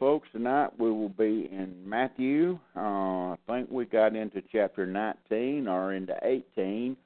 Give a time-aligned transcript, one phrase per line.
[0.00, 2.58] Folks, tonight we will be in Matthew.
[2.74, 6.96] Uh, I think we got into chapter 19 or into 18.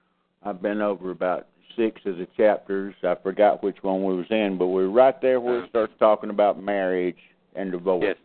[0.45, 2.95] I've been over about six of the chapters.
[3.03, 6.31] I forgot which one we was in, but we're right there where it starts talking
[6.31, 7.19] about marriage
[7.56, 8.05] and divorce.
[8.06, 8.17] Yes.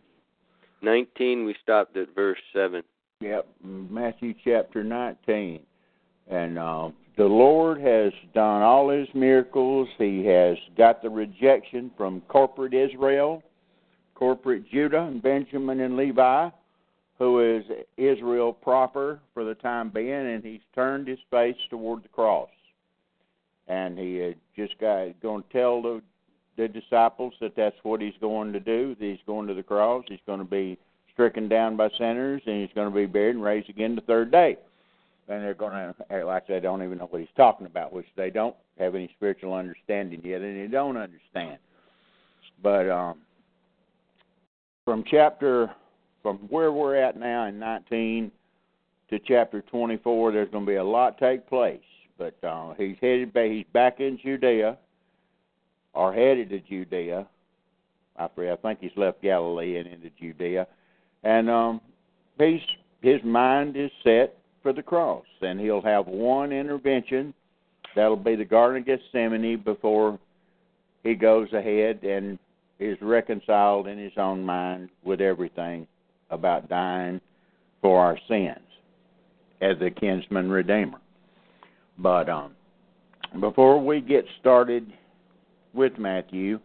[0.82, 2.82] 19, we stopped at verse 7.
[3.22, 5.60] Yep, Matthew chapter 19.
[6.30, 9.88] And uh, the Lord has done all his miracles.
[9.98, 13.42] He has got the rejection from corporate Israel,
[14.20, 16.50] corporate Judah, and Benjamin and Levi,
[17.18, 17.64] who is
[17.96, 22.50] Israel proper for the time being, and he's turned his face toward the cross.
[23.66, 26.02] And he had just got going to tell the
[26.56, 28.94] the disciples that that's what he's going to do.
[28.98, 30.04] He's going to the cross.
[30.08, 30.76] He's going to be
[31.14, 34.30] stricken down by sinners, and he's going to be buried and raised again the third
[34.30, 34.58] day.
[35.28, 38.08] And they're going to act like they don't even know what he's talking about, which
[38.16, 41.58] they don't have any spiritual understanding yet, and they don't understand.
[42.62, 43.20] But um,
[44.84, 45.70] from chapter,
[46.22, 48.30] from where we're at now in 19
[49.10, 51.80] to chapter 24, there's going to be a lot take place.
[52.18, 53.50] But uh, he's headed back.
[53.50, 54.76] He's back in Judea,
[55.94, 57.26] or headed to Judea.
[58.18, 58.28] I
[58.62, 60.66] think he's left Galilee and into Judea,
[61.24, 61.80] and um,
[62.38, 62.60] he's
[63.00, 67.32] his mind is set for the cross, and he'll have one intervention.
[67.96, 70.18] That'll be the Garden of Gethsemane before
[71.02, 72.38] he goes ahead and
[72.80, 75.86] is reconciled in his own mind with everything
[76.30, 77.20] about dying
[77.82, 78.58] for our sins
[79.60, 80.98] as the kinsman redeemer.
[81.98, 82.52] But um,
[83.38, 84.90] before we get started
[85.74, 86.58] with Matthew,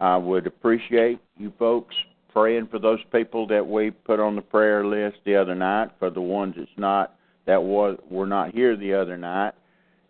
[0.00, 1.94] I would appreciate you folks
[2.32, 5.90] praying for those people that we put on the prayer list the other night.
[6.00, 7.14] For the ones that's not
[7.46, 9.54] that was were not here the other night,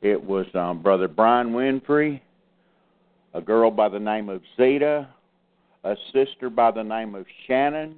[0.01, 2.21] it was um, Brother Brian Winfrey,
[3.35, 5.09] a girl by the name of Zeta,
[5.85, 7.97] a sister by the name of Shannon,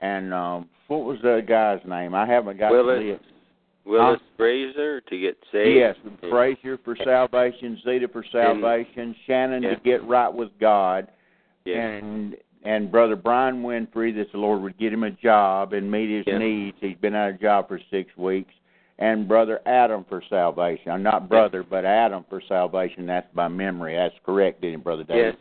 [0.00, 2.14] and um, what was the guy's name?
[2.14, 2.98] I haven't got Willis.
[2.98, 3.24] the list.
[3.86, 5.76] Willis Fraser to get saved.
[5.76, 5.96] Yes,
[6.30, 9.74] Frazier for salvation, Zeta for salvation, Shannon yeah.
[9.74, 11.08] to get right with God,
[11.64, 11.80] Yeah.
[11.80, 16.08] and and brother Brian Winfrey that the Lord would get him a job and meet
[16.08, 16.76] his needs.
[16.80, 18.52] He's been out of job for six weeks.
[18.98, 20.90] And brother Adam for salvation.
[20.90, 23.06] I'm not brother, but Adam for salvation.
[23.06, 23.96] That's by memory.
[23.96, 25.34] That's correct, didn't it, brother David?
[25.34, 25.36] Yes.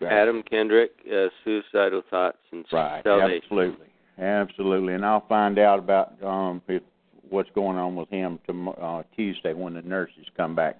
[0.00, 0.12] Right.
[0.12, 3.02] Adam Kendrick, uh, suicidal thoughts and Right.
[3.02, 3.42] salvation.
[3.42, 3.86] Absolutely.
[4.18, 4.94] Absolutely.
[4.94, 6.82] And I'll find out about um if
[7.30, 10.78] what's going on with him tomorrow, uh, Tuesday when the nurses come back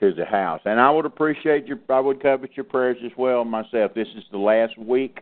[0.00, 0.60] to the house.
[0.64, 3.92] And I would appreciate your I would covet your prayers as well myself.
[3.94, 5.20] This is the last week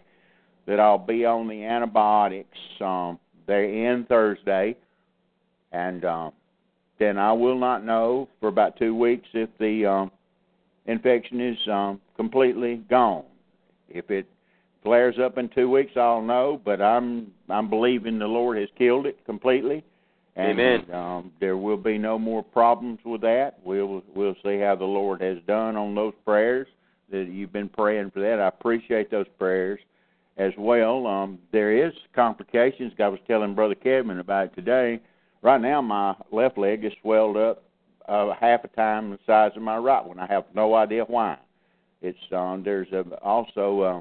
[0.67, 2.59] that I'll be on the antibiotics.
[2.81, 4.77] Um they end Thursday
[5.73, 6.33] and um
[6.99, 10.11] then I will not know for about two weeks if the um
[10.87, 13.25] infection is um completely gone.
[13.89, 14.27] If it
[14.83, 16.61] flares up in two weeks, I'll know.
[16.65, 19.85] But I'm I'm believing the Lord has killed it completely,
[20.35, 20.91] And, Amen.
[20.93, 23.59] Um, there will be no more problems with that.
[23.65, 26.67] We'll we'll see how the Lord has done on those prayers
[27.11, 28.41] that you've been praying for that.
[28.41, 29.79] I appreciate those prayers
[30.39, 31.07] as well.
[31.07, 32.93] Um, there is complications.
[32.99, 35.01] I was telling Brother Kevin about it today.
[35.43, 37.65] Right now, my left leg is swelled up
[38.09, 40.19] uh, half a time the size of my right one.
[40.19, 41.39] I have no idea why.
[42.01, 44.01] It's um, there's a, also uh,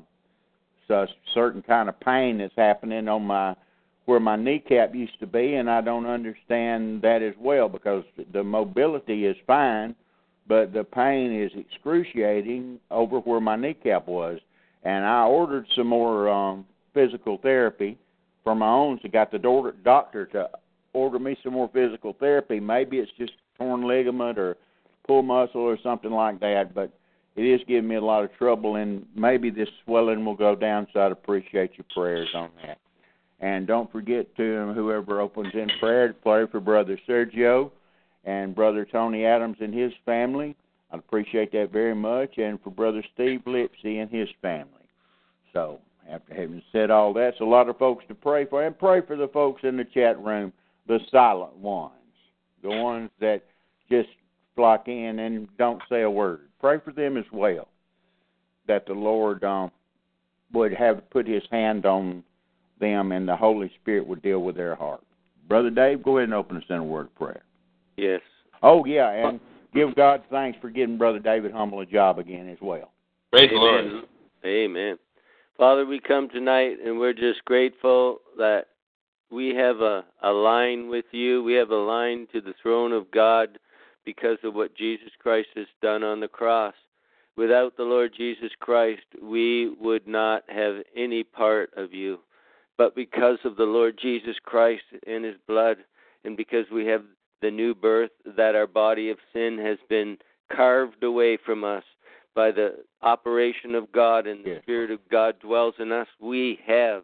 [0.93, 3.55] a certain kind of pain that's happening on my
[4.05, 8.03] where my kneecap used to be, and I don't understand that as well because
[8.33, 9.95] the mobility is fine,
[10.47, 14.39] but the pain is excruciating over where my kneecap was.
[14.83, 17.97] And I ordered some more um, physical therapy
[18.43, 18.99] for my own.
[19.01, 20.49] So got the do- doctor to
[20.93, 22.59] order me some more physical therapy.
[22.59, 24.57] Maybe it's just torn ligament or
[25.07, 26.91] pull muscle or something like that, but
[27.35, 30.87] it is giving me a lot of trouble, and maybe this swelling will go down.
[30.93, 32.77] So I'd appreciate your prayers on that.
[33.39, 37.71] And don't forget to um, whoever opens in prayer to pray for Brother Sergio
[38.25, 40.55] and Brother Tony Adams and his family.
[40.91, 42.37] I'd appreciate that very much.
[42.37, 44.67] And for Brother Steve Lipsy and his family.
[45.53, 45.79] So,
[46.09, 48.63] after having said all that, it's a lot of folks to pray for.
[48.63, 50.51] And pray for the folks in the chat room,
[50.87, 51.93] the silent ones,
[52.61, 53.43] the ones that
[53.91, 54.09] just
[54.55, 56.41] flock in and don't say a word.
[56.59, 57.67] Pray for them as well,
[58.67, 59.71] that the Lord um,
[60.53, 62.23] would have put His hand on
[62.79, 65.03] them and the Holy Spirit would deal with their heart.
[65.47, 67.43] Brother Dave, go ahead and open us in a word of prayer.
[67.97, 68.21] Yes.
[68.63, 69.39] Oh yeah, and
[69.73, 72.91] give God thanks for getting Brother David Humble a job again as well.
[73.31, 73.85] Praise the Lord.
[73.85, 74.03] Amen.
[74.45, 74.99] Amen.
[75.57, 78.65] Father, we come tonight and we're just grateful that
[79.31, 81.43] we have a, a line with you.
[81.43, 83.59] We have a line to the throne of God
[84.05, 86.75] because of what Jesus Christ has done on the cross.
[87.37, 92.19] Without the Lord Jesus Christ, we would not have any part of you.
[92.77, 95.77] But because of the Lord Jesus Christ and his blood,
[96.23, 97.03] and because we have
[97.41, 100.17] the new birth, that our body of sin has been
[100.55, 101.83] carved away from us
[102.35, 104.61] by the operation of God and the Yes.
[104.63, 107.03] Spirit of God dwells in us, we have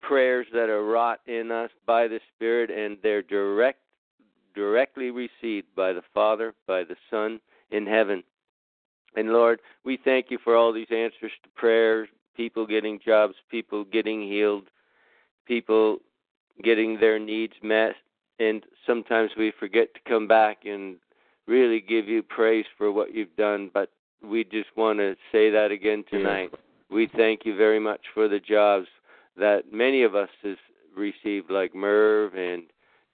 [0.00, 3.80] prayers that are wrought in us by the Spirit, and they're direct,
[4.58, 7.38] directly received by the Father, by the Son
[7.70, 8.24] in heaven.
[9.14, 13.84] And Lord, we thank you for all these answers to prayers, people getting jobs, people
[13.84, 14.64] getting healed,
[15.46, 15.98] people
[16.64, 17.94] getting their needs met.
[18.40, 20.96] And sometimes we forget to come back and
[21.46, 23.70] really give you praise for what you've done.
[23.72, 23.90] But
[24.24, 26.52] we just want to say that again tonight.
[26.90, 28.88] We thank you very much for the jobs
[29.36, 30.56] that many of us has
[30.96, 32.64] received, like Merv and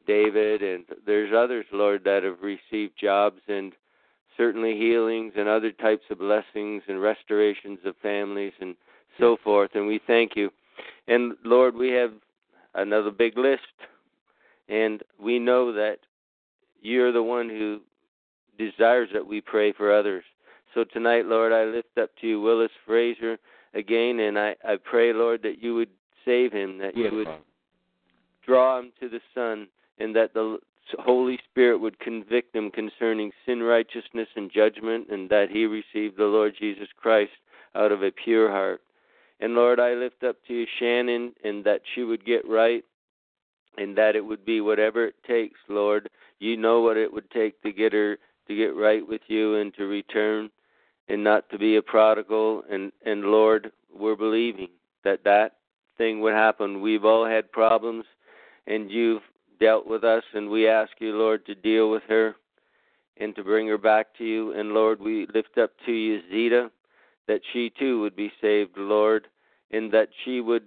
[0.07, 3.73] David, and there's others, Lord, that have received jobs and
[4.37, 8.75] certainly healings and other types of blessings and restorations of families and
[9.19, 9.71] so forth.
[9.75, 10.51] And we thank you.
[11.07, 12.13] And Lord, we have
[12.75, 13.63] another big list,
[14.69, 15.99] and we know that
[16.81, 17.81] you're the one who
[18.59, 20.25] desires that we pray for others.
[20.75, 23.39] So tonight, Lord, I lift up to you Willis Fraser
[23.75, 25.91] again, and I, I pray, Lord, that you would
[26.25, 27.29] save him, that Yes, you would
[28.45, 29.69] draw him to the Son,
[29.99, 30.59] and that the
[30.99, 36.25] Holy Spirit would convict him concerning sin, righteousness, and judgment, and that he received the
[36.25, 37.33] Lord Jesus Christ
[37.75, 38.81] out of a pure heart.
[39.41, 42.85] And Lord, I lift up to you Shannon, and that she would get right,
[43.77, 46.09] and that it would be whatever it takes, Lord.
[46.39, 49.75] You know what it would take to get her to get right with you and
[49.75, 50.51] to return,
[51.09, 52.63] and not to be a prodigal.
[52.71, 54.69] And and Lord, we're believing
[55.03, 55.57] that that
[55.99, 56.81] thing would happen.
[56.81, 58.05] We've all had problems,
[58.67, 59.23] and you've
[59.65, 62.37] dealt with us, and we ask you, Lord, to deal with her
[63.17, 64.53] and to bring her back to you.
[64.53, 66.71] And Lord, we lift up to you Zeta,
[67.29, 69.27] that she too would be saved, Lord,
[69.71, 70.65] and that she would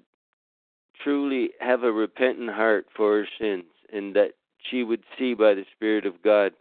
[1.03, 4.31] truly have a repentant heart for her sins, and that
[4.67, 6.53] she would see by the Spirit of God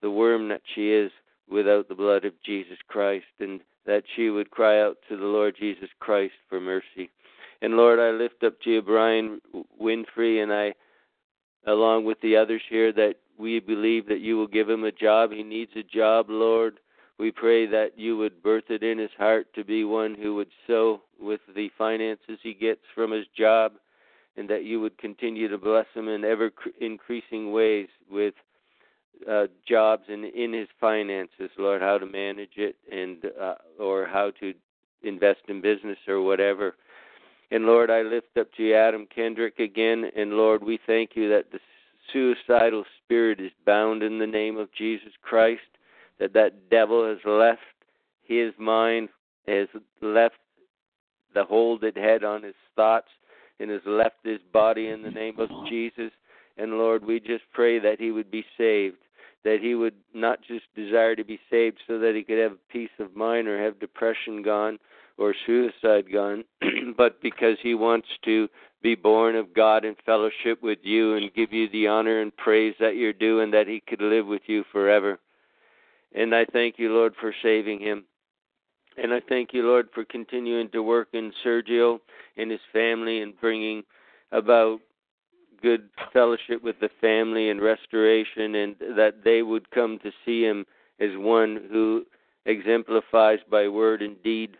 [0.00, 1.10] the worm that she is
[1.50, 5.56] without the blood of Jesus Christ, and that she would cry out to the Lord
[5.58, 7.10] Jesus Christ for mercy.
[7.62, 9.40] And Lord, I lift up to you Brian
[9.82, 10.74] Winfrey, and I,
[11.66, 15.32] along with the others here, that we believe that you will give him a job.
[15.32, 16.78] He needs a job, Lord.
[17.18, 20.50] We pray that you would birth it in his heart to be one who would
[20.66, 23.72] sow with the finances he gets from his job,
[24.36, 26.50] and that you would continue to bless him in ever
[26.80, 28.34] increasing ways with
[29.30, 34.30] uh, jobs and in his finances, Lord, how to manage it and uh, or how
[34.40, 34.54] to
[35.02, 36.76] invest in business or whatever.
[37.50, 41.50] And Lord, I lift up to Adam Kendrick again, and Lord, we thank you that
[41.50, 41.58] the
[42.12, 45.62] suicidal spirit is bound in the name of Jesus Christ,
[46.18, 47.60] that that devil has left
[48.22, 49.08] his mind,
[49.48, 49.66] has
[50.00, 50.36] left
[51.34, 53.08] the hold it had on his thoughts,
[53.58, 56.12] and has left his body in the name of Jesus.
[56.56, 58.98] And Lord, we just pray that he would be saved,
[59.44, 62.90] that he would not just desire to be saved so that he could have peace
[63.00, 64.78] of mind or have depression gone
[65.18, 66.44] or suicide gun,
[66.96, 68.48] but because he wants to
[68.82, 72.74] be born of God in fellowship with you and give you the honor and praise
[72.80, 75.18] that you're due and that he could live with you forever.
[76.14, 78.04] And I thank you, Lord, for saving him.
[78.96, 82.00] And I thank you, Lord, for continuing to work in Sergio
[82.36, 83.82] and his family and bringing
[84.32, 84.80] about
[85.62, 90.64] good fellowship with the family and restoration, and that they would come to see him
[90.98, 92.04] as one who
[92.46, 94.56] exemplifies by word and deed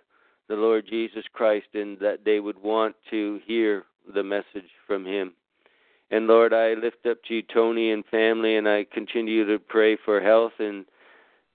[0.50, 5.32] the Lord Jesus Christ, and that they would want to hear the message from him.
[6.10, 9.96] And Lord, I lift up to you Tony and family, and I continue to pray
[10.04, 10.84] for health and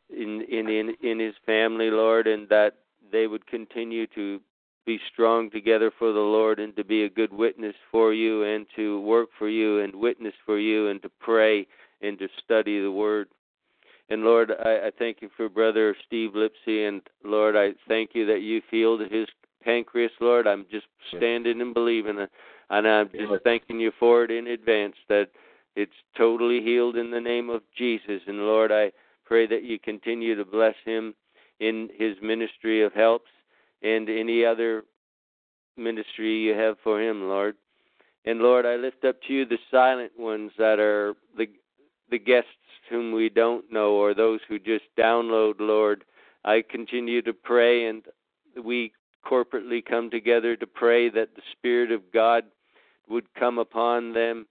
[0.09, 2.75] in in in, in his family, Lord, and that
[3.11, 4.39] they would continue to
[4.85, 8.65] be strong together for the Lord and to be a good witness for you and
[8.77, 11.67] to work for you and witness for you and to pray
[12.01, 13.27] and to study the Word.
[14.09, 18.25] And Lord, I, I thank you for Brother Steve Lipsy, and Lord, I thank you
[18.27, 19.27] that you healed his
[19.63, 20.47] pancreas, Lord.
[20.47, 20.85] I'm just
[21.15, 22.27] standing and believing, uh,
[22.69, 25.29] and I'm just thanking you for it in advance that
[25.75, 28.21] it's totally healed in the name of Jesus.
[28.27, 28.91] And Lord, I
[29.25, 31.15] pray that you continue to bless him
[31.59, 33.29] in his ministry of helps
[33.81, 34.83] and any other
[35.77, 37.55] ministry you have for him, Lord.
[38.25, 41.47] And Lord, I lift up to you the silent ones that are the
[42.09, 42.49] the guests
[42.89, 46.03] whom we don't know or those who just download, Lord.
[46.43, 48.03] I continue to pray and
[48.63, 48.93] we
[49.25, 52.43] corporately come together to pray that the Spirit of God
[53.09, 54.45] would come upon them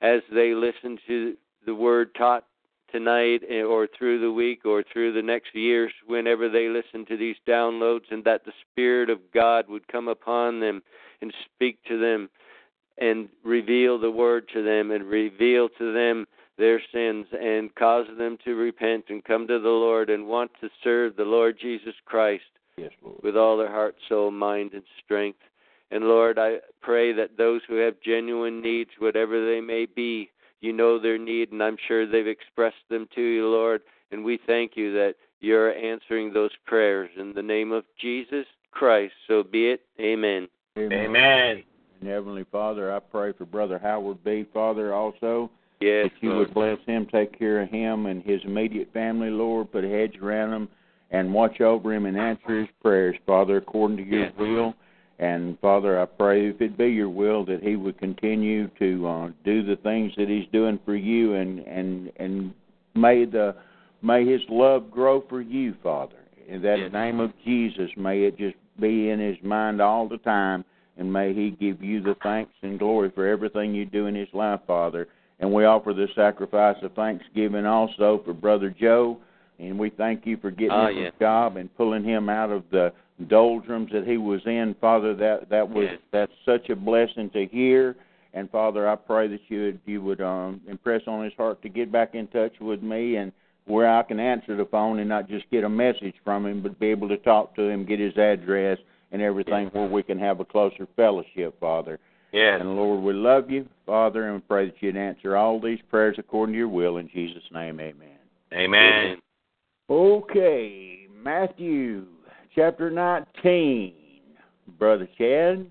[0.00, 1.36] as they listen to
[1.66, 2.44] the word taught
[2.92, 7.36] tonight or through the week or through the next years whenever they listen to these
[7.46, 10.82] downloads and that the spirit of God would come upon them
[11.20, 12.30] and speak to them
[12.96, 16.26] and reveal the word to them and reveal to them
[16.58, 20.68] their sins and cause them to repent and come to the Lord and want to
[20.82, 22.42] serve the Lord Jesus Christ
[22.76, 23.20] Yes, Lord.
[23.22, 25.38] with all their heart, soul, mind, and strength.
[25.90, 30.72] And Lord, I pray that those who have genuine needs, whatever they may be, you
[30.72, 33.82] know their need, and I'm sure they've expressed them to you, Lord.
[34.10, 39.14] And we thank you that you're answering those prayers in the name of Jesus Christ.
[39.28, 39.82] So be it.
[40.00, 40.48] Amen.
[40.76, 41.62] Amen.
[42.00, 44.46] And Heavenly Father, I pray for Brother Howard B.
[44.52, 45.50] Father also
[45.80, 46.48] Yes, that you Lord.
[46.48, 49.70] would bless him, take care of him and his immediate family, Lord.
[49.72, 50.68] Put a hedge around him
[51.10, 54.32] and watch over him and answer his prayers, Father, according to your Yes.
[54.36, 54.74] will.
[55.20, 59.30] And Father, I pray if it be your will that he would continue to uh,
[59.44, 62.54] do the things that he's doing for you, and and and
[62.94, 63.56] may the
[64.00, 66.14] may his love grow for you, Father.
[66.46, 66.92] In that Yes.
[66.92, 70.64] name of Jesus, may it just be in his mind all the time,
[70.96, 74.32] and may he give you the thanks and glory for everything you do in his
[74.32, 75.08] life, Father.
[75.40, 79.18] And we offer the sacrifice of thanksgiving also for Brother Joe.
[79.58, 81.12] And we thank you for getting Ah, him yes.
[81.16, 82.92] a job and pulling him out of the
[83.28, 85.14] doldrums that he was in, Father.
[85.14, 85.98] That that was Yes.
[86.12, 87.96] that's such a blessing to hear.
[88.34, 91.68] And Father, I pray that you would you would um, impress on his heart to
[91.68, 93.32] get back in touch with me and
[93.66, 96.78] where I can answer the phone and not just get a message from him, but
[96.78, 98.78] be able to talk to him, get his address
[99.12, 101.98] and everything, where we can have a closer fellowship, Father.
[102.32, 102.58] Yes.
[102.60, 106.16] And Lord, we love you, Father, and we pray that you'd answer all these prayers
[106.18, 106.98] according to your will.
[106.98, 108.18] In Jesus' name, amen.
[108.52, 109.16] Amen.
[109.88, 112.06] Okay, Matthew
[112.54, 113.94] chapter 19.
[114.78, 115.66] Brother Chad,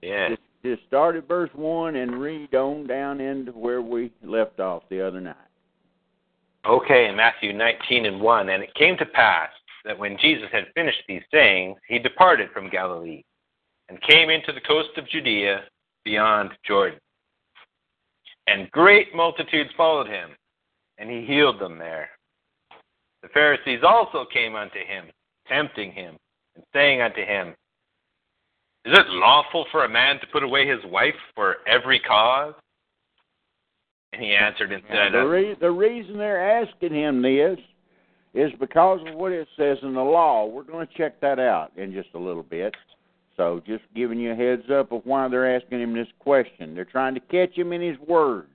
[0.00, 0.30] Yes.
[0.30, 4.84] just, just start at verse 1 and read on down into where we left off
[4.88, 5.36] the other night.
[6.64, 9.50] Okay, in Matthew 19 and 1, and it came to pass
[9.84, 13.22] that when Jesus had finished these sayings, he departed from Galilee
[13.88, 15.62] and came into the coast of Judea
[16.04, 16.98] beyond Jordan.
[18.46, 20.30] And great multitudes followed him,
[20.98, 22.10] and he healed them there.
[23.22, 25.06] The Pharisees also came unto him,
[25.48, 26.16] tempting him,
[26.54, 27.48] and saying unto him,
[28.84, 32.54] Is it lawful for a man to put away his wife for every cause?
[34.12, 37.58] And he answered and said, the, re- the reason they're asking him this
[38.32, 40.46] is because of what it says in the law.
[40.46, 42.74] We're going to check that out in just a little bit.
[43.36, 46.74] So, just giving you a heads up of why they're asking him this question.
[46.74, 48.48] They're trying to catch him in his words.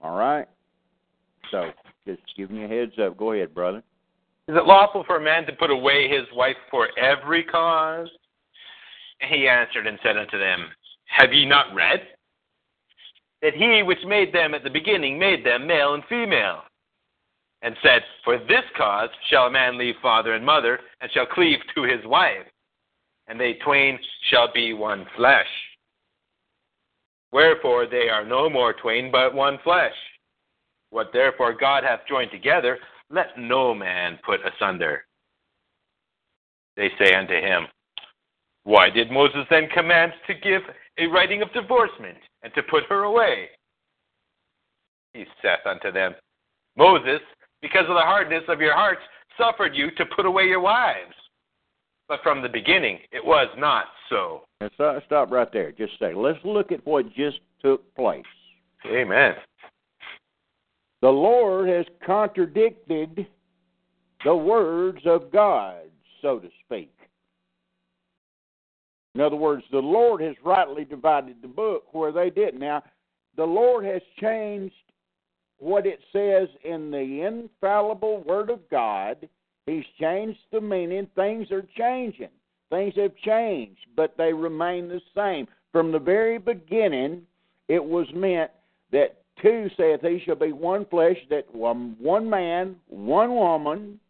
[0.00, 0.46] All right?
[1.50, 1.70] So,
[2.06, 3.16] just giving you a heads up.
[3.16, 3.82] Go ahead, brother.
[4.46, 8.08] Is it lawful for a man to put away his wife for every cause?
[9.20, 10.66] And he answered and said unto them,
[11.06, 12.00] Have ye not read
[13.42, 16.62] that he which made them at the beginning made them male and female?
[17.62, 21.58] And said, For this cause shall a man leave father and mother, and shall cleave
[21.74, 22.46] to his wife,
[23.30, 23.96] and they twain
[24.28, 25.46] shall be one flesh.
[27.30, 29.94] Wherefore they are no more twain, but one flesh.
[30.90, 32.76] What therefore God hath joined together,
[33.08, 35.04] let no man put asunder.
[36.76, 37.68] They say unto him,
[38.64, 40.62] Why did Moses then command to give
[40.98, 43.48] a writing of divorcement, and to put her away?
[45.14, 46.14] He saith unto them,
[46.76, 47.20] Moses,
[47.62, 49.02] because of the hardness of your hearts,
[49.38, 51.14] suffered you to put away your wives.
[52.10, 54.42] But from the beginning it was not so.
[54.60, 55.70] And so, stop right there.
[55.70, 56.20] Just a second.
[56.20, 58.24] Let's look at what just took place.
[58.84, 59.34] Amen.
[61.02, 63.28] The Lord has contradicted
[64.24, 65.82] the words of God,
[66.20, 66.92] so to speak.
[69.14, 72.58] In other words, the Lord has rightly divided the book where they didn't.
[72.58, 72.82] Now,
[73.36, 74.74] the Lord has changed
[75.58, 79.28] what it says in the infallible Word of God.
[79.70, 81.06] He's changed the meaning.
[81.14, 82.30] Things are changing.
[82.70, 85.46] Things have changed, but they remain the same.
[85.70, 87.22] From the very beginning,
[87.68, 88.50] it was meant
[88.90, 94.00] that two saith he shall be one flesh, that one, one man, one woman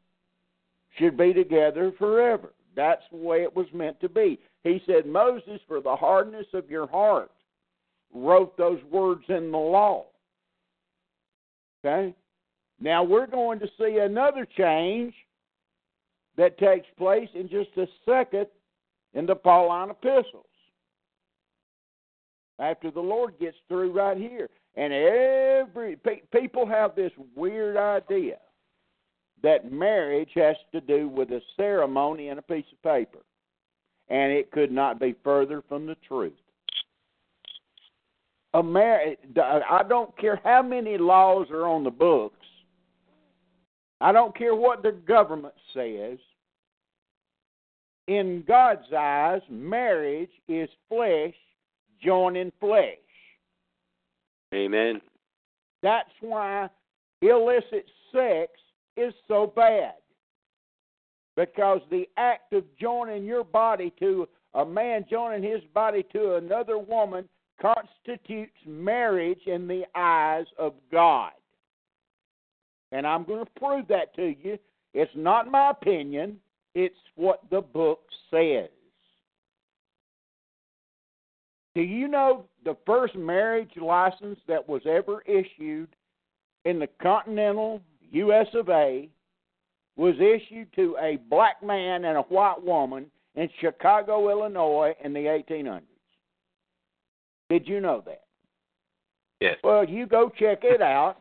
[0.98, 2.54] should be together forever.
[2.74, 4.38] That's the way it was meant to be.
[4.64, 7.30] He said, Moses, for the hardness of your heart,
[8.14, 10.06] wrote those words in the law.
[11.84, 12.14] Okay?
[12.80, 15.12] Now we're going to see another change
[16.40, 18.46] that takes place in just a second
[19.12, 20.46] in the Pauline epistles.
[22.58, 24.48] After the Lord gets through right here.
[24.74, 28.38] And every pe- people have this weird idea
[29.42, 33.18] that marriage has to do with a ceremony and a piece of paper.
[34.08, 36.32] And it could not be further from the truth.
[38.54, 39.02] A mar-
[39.38, 42.46] I don't care how many laws are on the books.
[44.00, 46.18] I don't care what the government says.
[48.08, 51.34] In God's eyes, marriage is flesh
[52.02, 52.96] joining flesh.
[54.54, 55.00] Amen.
[55.82, 56.68] That's why
[57.22, 58.52] illicit sex
[58.96, 59.94] is so bad.
[61.36, 66.78] Because the act of joining your body to a man joining his body to another
[66.78, 67.28] woman
[67.62, 71.30] constitutes marriage in the eyes of God.
[72.92, 74.58] And I'm going to prove that to you.
[74.92, 76.38] It's not my opinion,
[76.74, 78.68] it's what the book says.
[81.74, 85.88] Do you know the first marriage license that was ever issued
[86.64, 87.80] in the continental
[88.10, 88.48] U.S.
[88.54, 89.08] of A.
[89.96, 93.06] was issued to a black man and a white woman
[93.36, 95.82] in Chicago, Illinois in the 1800s?
[97.48, 98.22] Did you know that?
[99.40, 99.56] Yes.
[99.64, 101.16] Well, you go check it out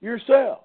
[0.00, 0.60] yourself.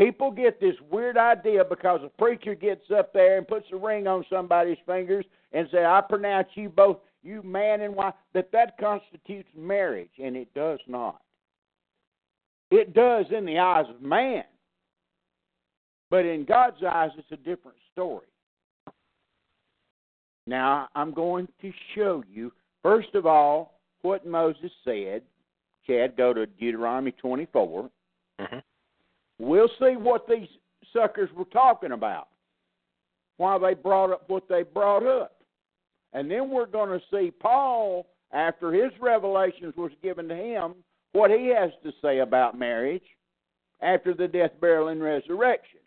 [0.00, 4.06] People get this weird idea because a preacher gets up there and puts a ring
[4.06, 8.78] on somebody's fingers and say, "I pronounce you both, you man and wife," that that
[8.78, 11.20] constitutes marriage, and it does not.
[12.70, 14.44] It does in the eyes of man,
[16.08, 18.26] but in God's eyes, it's a different story.
[20.46, 25.22] Now, I'm going to show you First of all, what Moses said,
[25.86, 27.90] Chad, go to Deuteronomy 24.
[28.40, 28.58] Mm-hmm.
[29.40, 30.48] We'll see what these
[30.92, 32.28] suckers were talking about,
[33.38, 35.36] why they brought up what they brought up.
[36.12, 40.74] And then we're going to see Paul, after his revelations was given to him,
[41.12, 43.02] what he has to say about marriage
[43.80, 45.80] after the death, burial, and resurrection.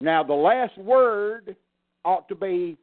[0.00, 1.54] Now, the last word
[2.04, 2.78] ought to be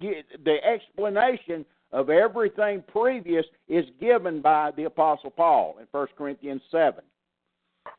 [0.00, 7.02] the explanation of everything previous is given by the Apostle Paul in 1 Corinthians 7.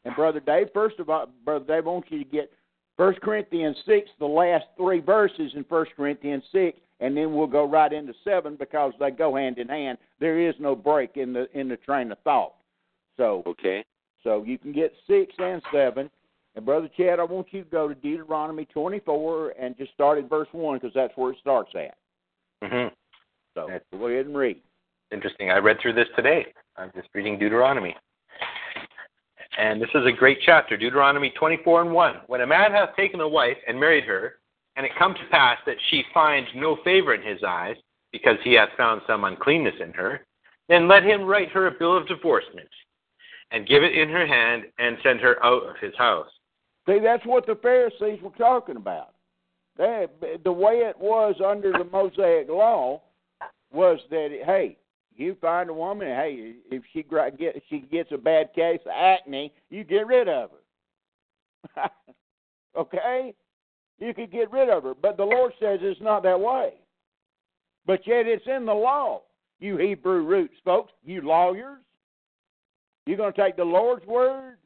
[0.05, 2.51] And Brother Dave, first of all, Brother Dave, I want you to get
[2.97, 7.65] 1 Corinthians 6, the last three verses in 1 Corinthians 6, and then we'll go
[7.67, 9.97] right into 7 because they go hand in hand.
[10.19, 12.53] There is no break in the in the train of thought.
[13.17, 13.83] So Okay.
[14.23, 16.09] so you can get 6 and 7.
[16.55, 20.29] And Brother Chad, I want you to go to Deuteronomy 24 and just start at
[20.29, 21.97] verse 1 because that's where it starts at.
[22.63, 22.93] Mm-hmm.
[23.55, 24.57] So That's- go ahead and read.
[25.11, 25.49] Interesting.
[25.51, 26.45] I read through this today.
[26.77, 27.95] I'm just reading Deuteronomy.
[29.61, 32.15] And this is a great chapter, Deuteronomy 24 and 1.
[32.25, 34.39] When a man hath taken a wife and married her,
[34.75, 37.75] and it come to pass that she find no favor in his eyes,
[38.11, 40.25] because he hath found some uncleanness in her,
[40.67, 42.67] then let him write her a bill of divorcement,
[43.51, 46.31] and give it in her hand, and send her out of his house.
[46.87, 49.13] See, that's what the Pharisees were talking about.
[49.77, 50.07] They,
[50.43, 53.03] the way it was under the Mosaic law
[53.71, 54.77] was that, hey,
[55.21, 59.53] you find a woman, hey, if she get she gets a bad case of acne,
[59.69, 60.49] you get rid of
[61.75, 61.89] her.
[62.77, 63.33] okay,
[63.99, 66.73] you could get rid of her, but the Lord says it's not that way.
[67.85, 69.21] but yet it's in the law.
[69.59, 71.79] You Hebrew roots folks, you lawyers,
[73.05, 74.57] You're going to take the Lord's word,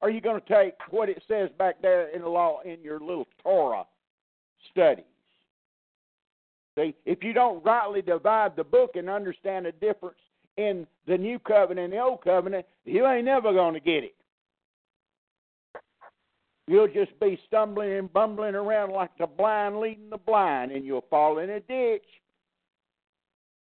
[0.00, 2.82] or are you going to take what it says back there in the law in
[2.82, 3.84] your little Torah
[4.70, 5.04] studies?
[6.78, 10.18] See, if you don't rightly divide the book and understand the difference
[10.56, 14.14] in the new covenant and the old covenant, you ain't never going to get it.
[16.66, 21.04] You'll just be stumbling and bumbling around like the blind leading the blind, and you'll
[21.10, 22.06] fall in a ditch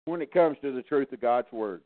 [0.05, 1.81] when it comes to the truth of God's Word.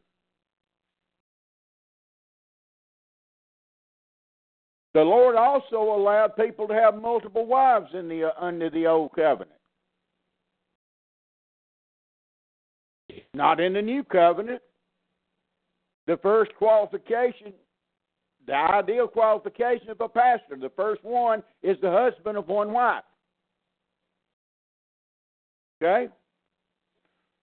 [4.94, 9.12] The Lord also allowed people to have multiple wives in the uh, under the old
[9.14, 9.61] covenant.
[13.34, 14.62] Not in the new covenant.
[16.08, 17.54] The first qualification,
[18.46, 23.04] the ideal qualification of a pastor, the first one is the husband of one wife.
[25.82, 26.12] Okay?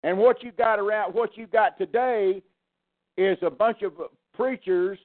[0.02, 2.42] And what you got around what you got today
[3.16, 3.92] is a bunch of
[4.34, 4.98] preachers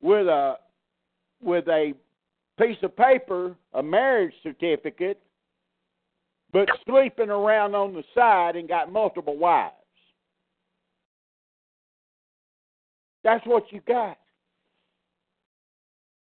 [0.00, 0.56] with a
[1.42, 1.92] with a
[2.58, 5.20] piece of paper, a marriage certificate,
[6.52, 9.75] but sleeping around on the side and got multiple wives.
[13.26, 14.18] That's what you got.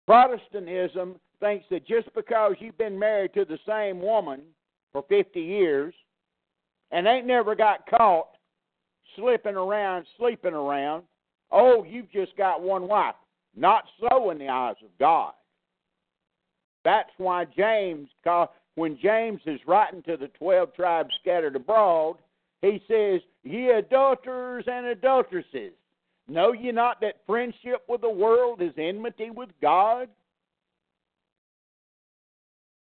[0.06, 4.40] Protestantism thinks that just because you've been married to the same woman
[4.90, 5.92] for 50 years
[6.92, 8.28] and ain't never got caught
[9.16, 11.02] slipping around, sleeping around,
[11.52, 13.16] oh, you've just got one wife.
[13.54, 15.34] Not so in the eyes of God.
[16.86, 18.08] That's why James,
[18.76, 22.16] when James is writing to the 12 tribes scattered abroad,
[22.62, 25.74] he says, Ye adulterers and adulteresses,
[26.28, 30.08] know ye not that friendship with the world is enmity with God?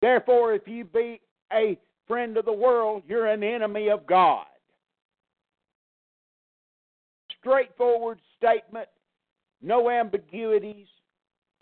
[0.00, 1.20] Therefore, if you be
[1.52, 4.46] a friend of the world, you're an enemy of God.
[7.40, 8.88] Straightforward statement
[9.62, 10.88] no ambiguities,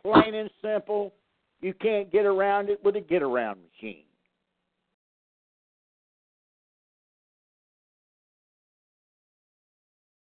[0.03, 1.13] plain and simple.
[1.61, 4.05] You can't get around it with a get around machine.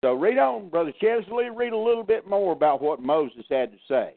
[0.02, 1.48] So read on, Brother Chesley.
[1.54, 4.14] Read a little bit more about what Moses had to say.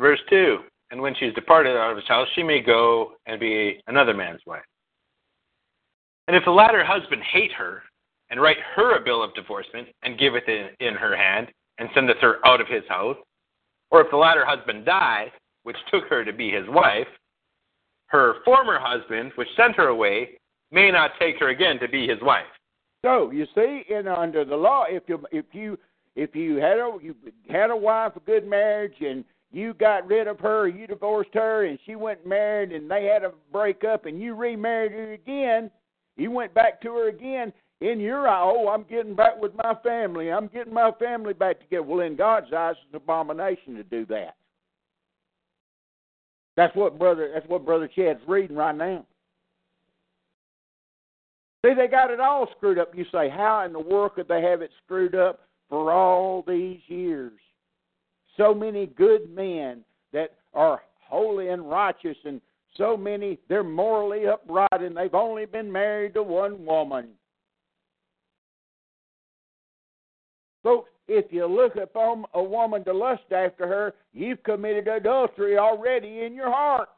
[0.00, 0.58] Verse 2
[0.90, 4.14] And when she is departed out of his house, she may go and be another
[4.14, 4.64] man's wife.
[6.26, 7.82] And if the latter husband hate her,
[8.30, 11.48] and write her a bill of divorcement, and give it in, in her hand,
[11.78, 13.16] and sendeth her out of his house,
[13.90, 15.32] or if the latter husband die,
[15.64, 17.08] which took her to be his wife,
[18.06, 20.30] her former husband, which sent her away,
[20.70, 22.44] may not take her again to be his wife.
[23.02, 25.78] So you see, in under the law, if you if you
[26.16, 27.14] if you had a you
[27.48, 31.64] had a wife, a good marriage, and you got rid of her, you divorced her,
[31.64, 35.70] and she went and married, and they had a breakup, and you remarried her again,
[36.16, 39.74] you went back to her again in your eye, oh, I'm getting back with my
[39.82, 40.30] family.
[40.30, 41.82] I'm getting my family back together.
[41.82, 44.36] Well, in God's eyes, it's an abomination to do that.
[46.56, 47.30] That's what brother.
[47.32, 49.06] That's what brother Chad's reading right now.
[51.64, 52.94] See, they got it all screwed up.
[52.94, 56.80] You say, how in the world could they have it screwed up for all these
[56.86, 57.32] years?
[58.36, 62.40] So many good men that are holy and righteous, and
[62.76, 67.08] so many they're morally upright, and they've only been married to one woman.
[70.62, 76.22] Folks, if you look upon a woman to lust after her, you've committed adultery already
[76.22, 76.88] in your heart.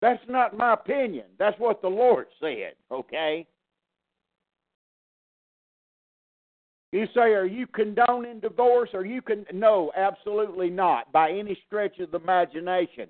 [0.00, 1.26] That's not my opinion.
[1.38, 3.46] That's what the Lord said, okay?
[6.92, 8.90] You say, are you condoning divorce?
[8.94, 13.08] Or you can no, absolutely not, by any stretch of the imagination.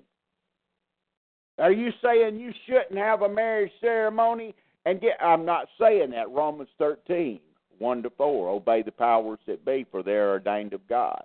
[1.59, 5.17] Are you saying you shouldn't have a marriage ceremony and get?
[5.21, 6.29] I'm not saying that.
[6.29, 7.39] Romans 13,
[7.77, 8.49] 1 to 4.
[8.49, 11.23] Obey the powers that be, for they are ordained of God.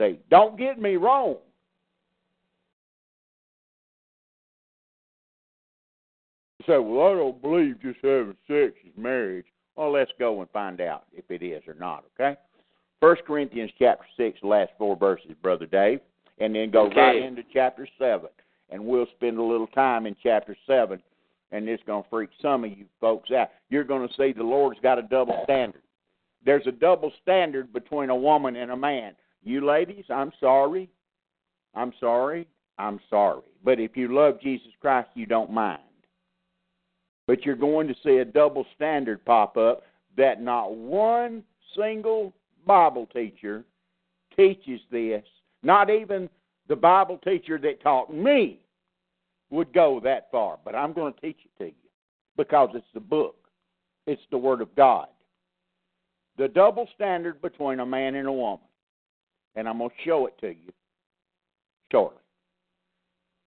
[0.00, 1.36] Say, don't get me wrong.
[6.66, 9.46] Say, well, I don't believe just having sex is marriage.
[9.76, 12.38] Well, let's go and find out if it is or not, okay?
[13.00, 16.00] First Corinthians chapter 6, last four verses, Brother Dave,
[16.38, 17.00] and then go Okay.
[17.00, 18.28] right into chapter 7
[18.70, 21.00] and we'll spend a little time in chapter 7,
[21.52, 23.50] and it's going to freak some of you folks out.
[23.70, 25.82] You're going to see the Lord's got a double standard.
[26.44, 29.14] There's a double standard between a woman and a man.
[29.42, 30.88] You ladies, I'm sorry.
[31.74, 32.46] I'm sorry.
[32.78, 33.42] I'm sorry.
[33.64, 35.80] But if you love Jesus Christ, you don't mind.
[37.26, 39.82] But you're going to see a double standard pop up
[40.16, 41.42] that not one
[41.76, 42.32] single
[42.66, 43.64] Bible teacher
[44.36, 45.24] teaches this.
[45.62, 46.28] Not even
[46.68, 48.60] the Bible teacher that taught me
[49.50, 51.90] would go that far, but I'm going to teach it to you
[52.36, 53.36] because it's the book,
[54.06, 55.06] it's the Word of God.
[56.38, 58.60] The double standard between a man and a woman.
[59.54, 60.72] And I'm going to show it to you
[61.90, 62.20] shortly.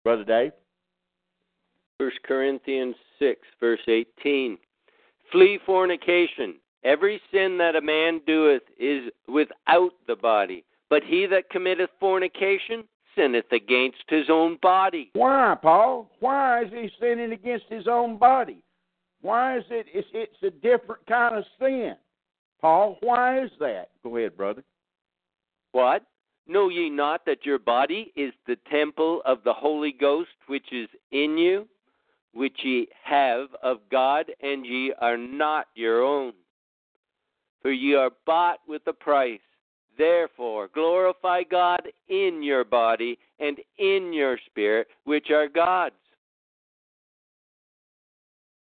[0.04, 0.52] Brother Dave?
[1.98, 4.56] 1 Corinthians 6, verse 18.
[5.32, 6.54] Flee fornication.
[6.84, 12.84] Every sin that a man doeth is without the body, but he that committeth fornication
[13.16, 15.10] sinneth against his own body.
[15.14, 16.08] Why, Paul?
[16.20, 18.62] Why is he sinning against his own body?
[19.20, 19.86] Why is it?
[19.92, 21.96] It's, it's a different kind of sin.
[22.60, 23.88] Paul, why is that?
[24.04, 24.62] Go ahead, brother.
[25.72, 26.04] What?
[26.46, 30.88] Know ye not that your body is the temple of the Holy Ghost which is
[31.10, 31.66] in you,
[32.38, 36.32] which ye have of God, and ye are not your own?
[37.62, 39.40] For ye are bought with a price.
[39.98, 45.96] Therefore, glorify God in your body and in your spirit, which are God's.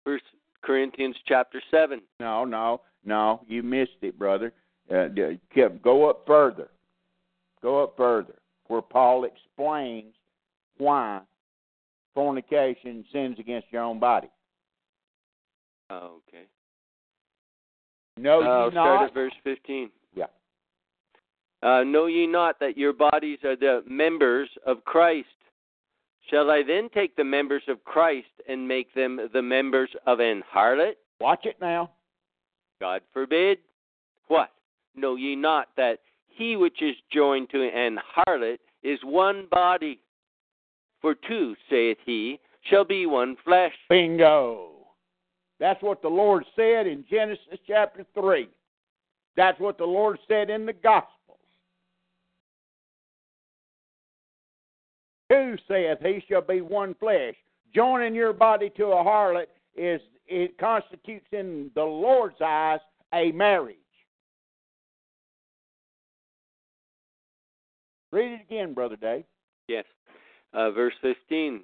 [0.03, 0.25] First
[0.61, 1.99] Corinthians chapter 7.
[2.19, 3.41] No, no, no.
[3.47, 4.53] You missed it, brother.
[4.93, 5.07] Uh,
[5.83, 6.69] go up further.
[7.63, 8.35] Go up further,
[8.67, 10.13] where Paul explains
[10.77, 11.21] why
[12.13, 14.29] fornication sins against your own body.
[15.89, 16.45] Oh, okay.
[18.17, 19.05] No, uh, start not.
[19.05, 19.89] at verse 15.
[20.15, 20.25] Yeah.
[21.61, 25.27] Uh, know ye not that your bodies are the members of Christ?
[26.29, 30.43] Shall I then take the members of Christ and make them the members of an
[30.53, 30.93] harlot?
[31.19, 31.91] Watch it now.
[32.79, 33.59] God forbid.
[34.27, 34.49] What?
[34.95, 39.99] Know ye not that he which is joined to an harlot is one body?
[41.03, 43.73] For two, saith he, shall be one flesh.
[43.89, 44.69] Bingo.
[45.59, 48.47] That's what the Lord said in Genesis chapter 3.
[49.35, 51.09] That's what the Lord said in the Gospels.
[55.29, 57.35] Two saith he shall be one flesh.
[57.75, 62.79] Joining your body to a harlot is it constitutes in the Lord's eyes
[63.13, 63.75] a marriage.
[68.11, 69.25] Read it again, Brother Dave.
[69.67, 69.85] Yes.
[70.53, 71.61] Uh, verse 15.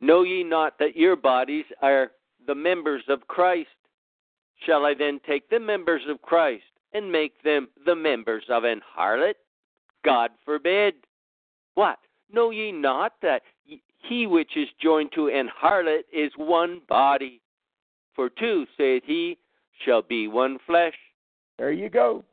[0.00, 2.10] Know ye not that your bodies are
[2.46, 3.68] the members of Christ?
[4.64, 8.80] Shall I then take the members of Christ and make them the members of an
[8.96, 9.34] harlot?
[10.04, 10.94] God forbid.
[11.74, 11.98] What?
[12.32, 13.42] Know ye not that
[14.08, 17.40] he which is joined to an harlot is one body?
[18.14, 19.38] For two, saith he,
[19.84, 20.94] shall be one flesh.
[21.58, 22.24] There you go.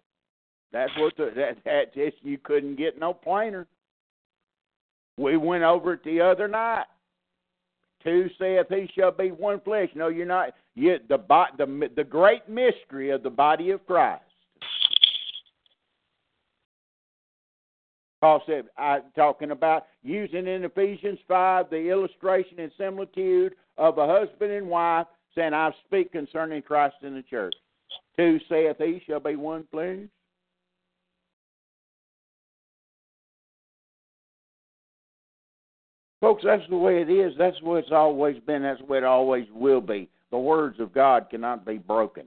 [0.71, 3.67] That's what the, that that just you couldn't get no plainer.
[5.17, 6.85] We went over it the other night.
[8.03, 9.89] Two saith he shall be one flesh.
[9.95, 10.53] No, you're not.
[10.75, 11.17] You, the,
[11.57, 14.23] the the great mystery of the body of Christ.
[18.19, 24.07] Paul said, I talking about using in Ephesians five the illustration and similitude of a
[24.07, 27.53] husband and wife, saying, I speak concerning Christ in the church.
[28.17, 29.99] Two saith he shall be one flesh.
[36.23, 37.33] Folks, that's the way it is.
[37.37, 38.63] That's the way it's always been.
[38.63, 40.07] That's the way it always will be.
[40.31, 42.23] The words of God cannot be broken.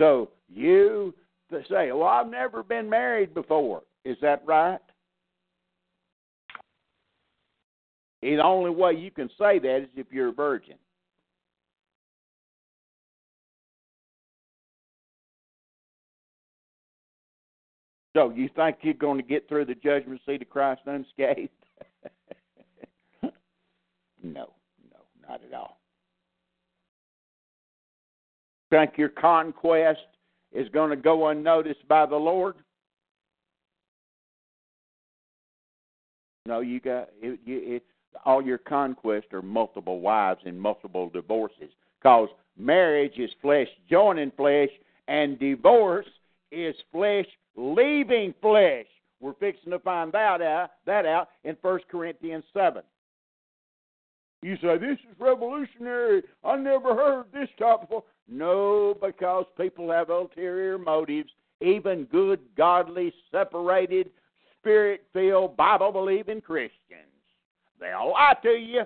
[0.00, 1.12] So you
[1.68, 3.82] say, Well, I've never been married before.
[4.06, 4.78] Is that right?
[8.22, 10.76] The only way you can say that is if you're a virgin.
[18.18, 21.50] So you think you're going to get through the judgment seat of Christ unscathed?
[23.22, 23.30] no,
[24.24, 24.50] no,
[25.28, 25.78] not at all.
[28.70, 30.00] Think your conquest
[30.50, 32.56] is going to go unnoticed by the Lord?
[36.44, 37.84] No, you got it, it,
[38.24, 41.70] all your conquests are multiple wives and multiple divorces.
[42.00, 44.70] Because marriage is flesh joining flesh,
[45.06, 46.06] and divorce
[46.50, 47.26] is flesh
[47.58, 48.86] leaving flesh.
[49.20, 52.82] We're fixing to find that out, that out in 1 Corinthians 7.
[54.42, 56.22] You say, this is revolutionary.
[56.44, 58.04] I never heard this talk before.
[58.28, 61.30] No, because people have ulterior motives.
[61.60, 64.10] Even good, godly, separated,
[64.60, 66.70] spirit filled, Bible believing Christians.
[67.80, 68.84] They'll lie to you.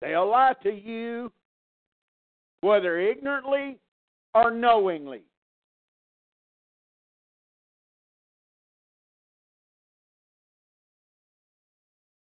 [0.00, 1.30] They'll lie to you
[2.60, 3.78] whether ignorantly
[4.34, 5.22] or knowingly.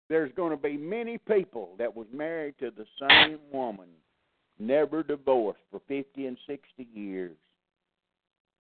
[0.10, 3.88] There's going to be many people that was married to the same woman
[4.60, 7.38] never divorced for 50 and 60 years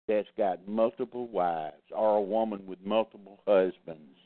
[0.09, 4.17] that's got multiple wives or a woman with multiple husbands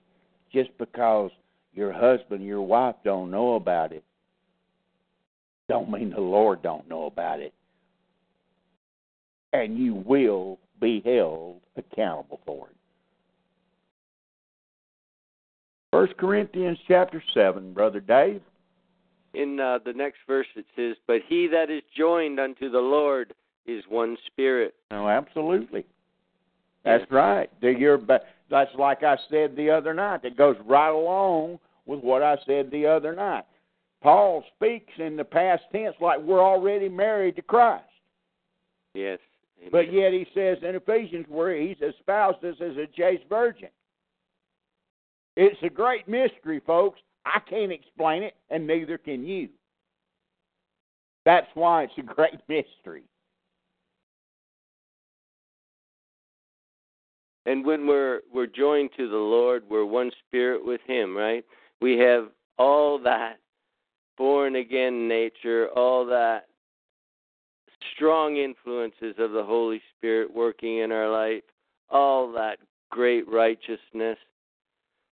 [0.52, 1.30] just because
[1.74, 4.04] your husband your wife don't know about it
[5.68, 7.52] don't mean the lord don't know about it
[9.52, 12.76] and you will be held accountable for it
[15.90, 18.40] first corinthians chapter 7 brother dave
[19.34, 23.32] In uh, the next verse it says, But he that is joined unto the Lord
[23.66, 24.74] is one spirit.
[24.90, 25.86] No, absolutely.
[26.84, 27.48] That's right.
[27.60, 27.98] Do your
[28.50, 30.22] That's like I said the other night.
[30.22, 33.44] That goes right along with what I said the other night.
[34.02, 37.84] Paul speaks in the past tense like we're already married to Christ.
[38.94, 39.20] Yes.
[39.60, 39.70] Amen.
[39.70, 43.68] But yet he says in Ephesians where he's espoused us as a chaste virgin.
[45.36, 47.00] It's a great mystery, folks.
[47.24, 49.48] I can't explain it, and neither can you.
[51.24, 53.04] That's why it's a great mystery.
[57.46, 61.44] And when we're we're joined to the Lord, we're one spirit with Him, right?
[61.80, 63.38] We have all that
[64.16, 66.46] born again nature, all that
[67.94, 71.42] strong influences of the Holy Spirit working in our life,
[71.90, 72.58] all that
[72.90, 74.18] great righteousness.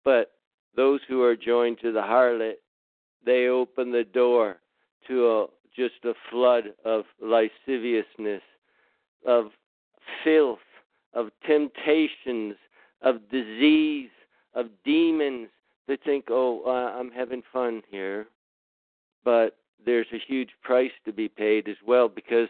[0.05, 0.31] But
[0.75, 2.55] those who are joined to the harlot,
[3.25, 4.57] they open the door
[5.07, 8.41] to a, just a flood of lasciviousness,
[9.25, 9.51] of
[10.23, 10.59] filth,
[11.13, 12.55] of temptations,
[13.01, 14.09] of disease,
[14.55, 15.49] of demons
[15.87, 18.27] that think, oh, uh, I'm having fun here.
[19.23, 22.47] But there's a huge price to be paid as well because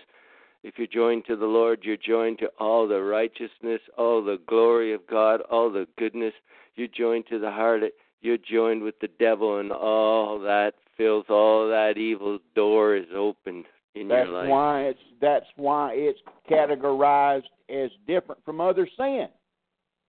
[0.64, 4.94] if you're joined to the Lord, you're joined to all the righteousness, all the glory
[4.94, 6.34] of God, all the goodness.
[6.76, 7.92] You're joined to the harlot.
[8.22, 13.66] You're joined with the devil, and all that filth, all that evil door is opened
[13.96, 14.50] in That's your life.
[14.50, 19.28] why it's that's why it's categorized as different from other sin.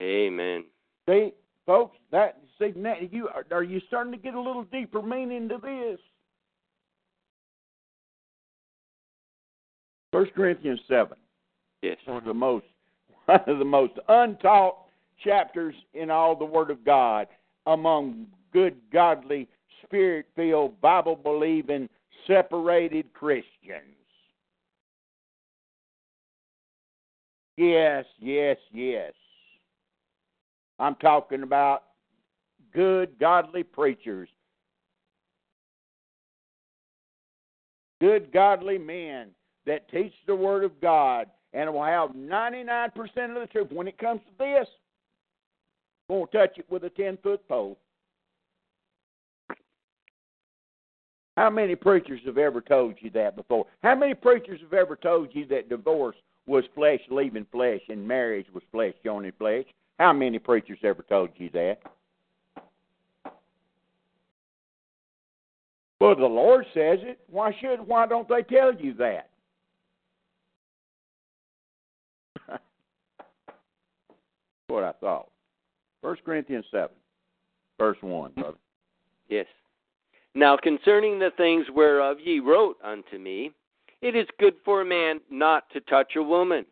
[0.00, 0.64] Amen.
[1.09, 1.33] See,
[1.66, 5.48] folks, that see now you are, are you starting to get a little deeper meaning
[5.48, 5.98] to this?
[10.14, 11.18] First Corinthians seven,
[11.83, 11.96] Yes.
[12.05, 12.66] one of the most
[13.24, 14.77] one of the most untaught
[15.24, 17.27] chapters in all the Word of God
[17.66, 19.48] among good, godly,
[19.83, 21.88] spirit filled, Bible believing,
[22.29, 23.96] separated Christians.
[27.57, 29.12] Yes, yes, yes.
[30.79, 31.83] I'm talking about
[32.72, 34.29] good, godly preachers.
[38.00, 39.31] Good, godly men
[39.66, 43.68] that teach the Word of God and will have 99% of the truth.
[43.70, 44.68] When it comes to this,
[46.09, 47.79] i won't touch it with a 10 foot pole.
[51.37, 53.66] How many preachers have ever told you that before?
[53.83, 58.46] How many preachers have ever told you that divorce was flesh leaving flesh and marriage
[58.53, 59.64] was flesh joining flesh?
[59.98, 61.79] How many preachers ever told you that?
[66.00, 67.18] Well, the Lord says it.
[67.31, 67.81] Why should?
[67.81, 69.31] Why don't they tell you that?
[74.74, 75.28] What I thought.
[76.02, 76.96] First Corinthians seven,
[77.78, 78.58] verse one, brother.
[79.28, 79.46] Yes.
[80.34, 83.52] Now concerning the things whereof ye wrote unto me,
[84.02, 86.66] it is good for a man not to touch a woman.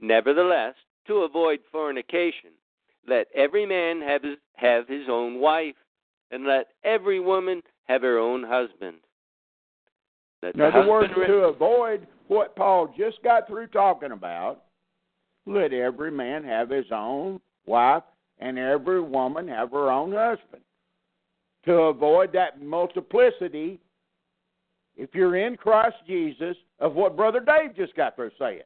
[0.00, 0.74] Nevertheless,
[1.06, 2.50] to avoid fornication,
[3.06, 5.76] let every man have his, have his own wife,
[6.30, 8.96] and let every woman have her own husband.
[10.42, 14.64] Let In the other words, to avoid what Paul just got through talking about,
[15.48, 18.02] let every man have his own wife
[18.38, 20.62] and every woman have her own husband.
[21.64, 23.80] To avoid that multiplicity,
[24.96, 28.62] if you're in Christ Jesus, of what Brother Dave just got through saying.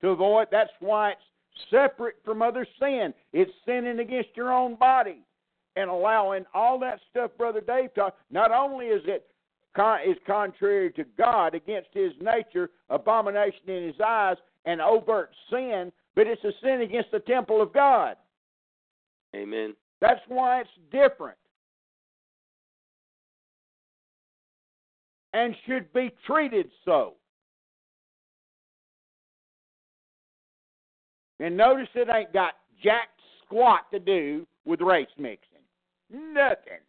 [0.00, 1.20] To avoid, that's why it's
[1.70, 3.12] separate from other sin.
[3.32, 5.18] It's sinning against your own body
[5.76, 8.16] and allowing all that stuff Brother Dave taught.
[8.30, 9.26] Not only is it
[9.74, 15.92] con- is contrary to God, against His nature, abomination in His eyes, and overt sin,
[16.14, 18.16] but it's a sin against the temple of God.
[19.34, 19.74] Amen.
[20.00, 21.38] That's why it's different.
[25.32, 27.14] And should be treated so.
[31.40, 32.52] And notice it ain't got
[32.82, 33.08] jack
[33.44, 35.58] squat to do with race mixing.
[36.10, 36.80] Nothing.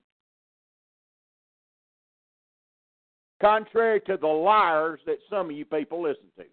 [3.41, 6.43] Contrary to the liars that some of you people listen to.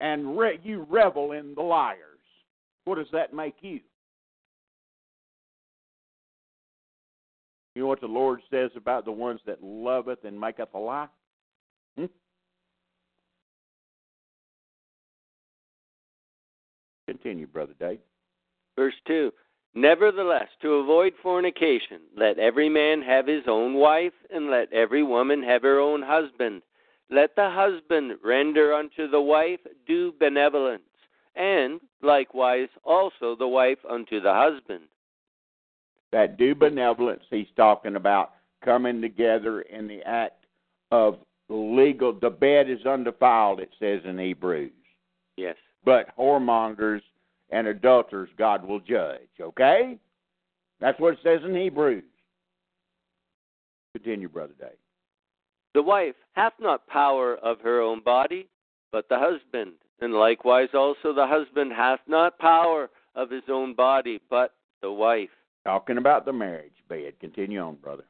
[0.00, 1.98] And re- you revel in the liars.
[2.84, 3.80] What does that make you?
[7.74, 11.06] You know what the Lord says about the ones that loveth and maketh a lie?
[11.96, 12.06] Hmm?
[17.06, 18.00] Continue, Brother Dave.
[18.76, 19.30] Verse 2
[19.74, 25.42] Nevertheless, to avoid fornication, let every man have his own wife, and let every woman
[25.44, 26.62] have her own husband.
[27.10, 30.82] Let the husband render unto the wife due benevolence,
[31.34, 34.84] and likewise also the wife unto the husband.
[36.12, 38.32] That due benevolence he's talking about
[38.64, 40.44] coming together in the act
[40.92, 42.12] of legal.
[42.12, 44.72] The bed is undefiled, it says in Hebrews.
[45.36, 45.56] Yes.
[45.84, 47.00] But whoremongers
[47.50, 49.28] and adulterers God will judge.
[49.40, 49.98] Okay?
[50.80, 52.04] That's what it says in Hebrews.
[53.94, 54.70] Continue, Brother Dave.
[55.74, 58.48] The wife hath not power of her own body,
[58.92, 59.74] but the husband.
[60.00, 65.30] And likewise also the husband hath not power of his own body, but the wife.
[65.64, 67.14] Talking about the marriage bed.
[67.20, 68.04] Continue on, brother.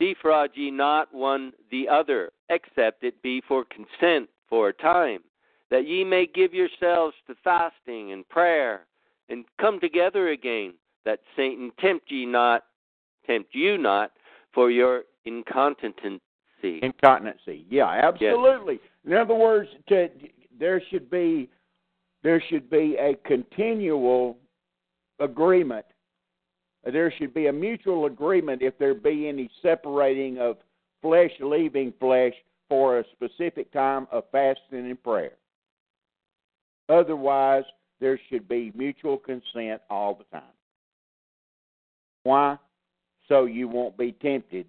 [0.00, 5.20] Defraud ye not one the other, except it be for consent for a time,
[5.70, 8.86] that ye may give yourselves to fasting and prayer,
[9.28, 10.74] and come together again,
[11.04, 12.64] that Satan tempt ye not,
[13.26, 14.12] tempt you not,
[14.52, 15.04] for your
[16.62, 16.86] incontinency.
[16.86, 17.66] Incontinency.
[17.70, 18.80] Yeah, absolutely.
[19.06, 20.08] In other words, to,
[20.58, 21.48] there should be
[22.22, 24.38] there should be a continual
[25.18, 25.84] agreement.
[26.84, 30.58] There should be a mutual agreement if there be any separating of
[31.00, 32.32] flesh leaving flesh
[32.68, 35.32] for a specific time of fasting and prayer.
[36.88, 37.64] Otherwise,
[38.00, 40.42] there should be mutual consent all the time.
[42.24, 42.56] Why?
[43.28, 44.66] So you won't be tempted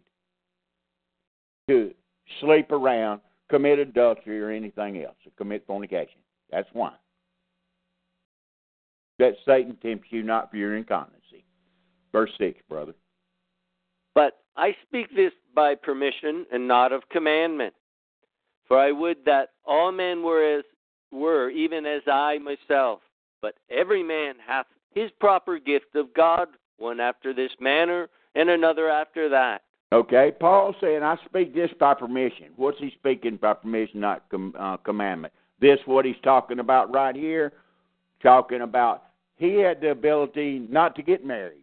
[1.70, 1.94] to
[2.42, 6.20] sleep around, commit adultery, or anything else, or commit fornication.
[6.52, 6.94] That's why.
[9.20, 11.46] That Satan tempts you not for your incontinency.
[12.12, 12.94] Verse 6, brother.
[14.16, 17.74] But I speak this by permission and not of commandment.
[18.68, 20.64] For I would that all men were as
[21.12, 23.02] were, even as I myself.
[23.42, 26.48] But every man hath his proper gift of God,
[26.78, 29.64] one after this manner, and another after that.
[29.94, 32.48] Okay, Paul saying, I speak this by permission.
[32.56, 35.32] What's he speaking by permission, not com- uh, commandment?
[35.62, 37.54] This, what he's talking about right here,
[38.24, 39.04] talking about
[39.36, 41.62] he had the ability not to get married,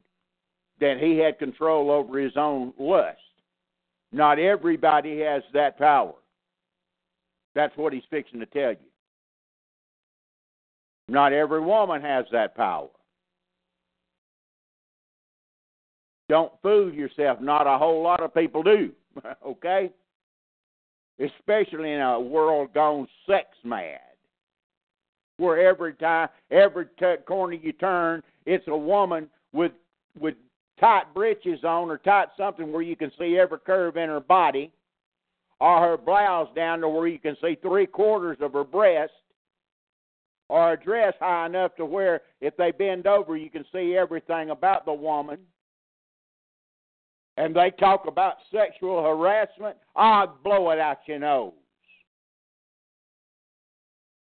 [0.78, 3.18] that he had control over his own lust.
[4.12, 6.14] Not everybody has that power.
[7.56, 8.76] That's what he's fixing to tell you.
[11.08, 12.90] Not every woman has that power.
[16.30, 17.40] Don't fool yourself.
[17.40, 18.92] Not a whole lot of people do.
[19.46, 19.90] okay?
[21.18, 23.98] Especially in a world gone sex mad.
[25.38, 29.72] Where every time, every t- corner you turn, it's a woman with
[30.20, 30.34] with
[30.78, 34.70] tight breeches on or tight something where you can see every curve in her body,
[35.60, 39.12] or her blouse down to where you can see three quarters of her breast,
[40.48, 44.50] or a dress high enough to where if they bend over you can see everything
[44.50, 45.38] about the woman.
[47.40, 51.54] And they talk about sexual harassment, I'd blow it out your nose.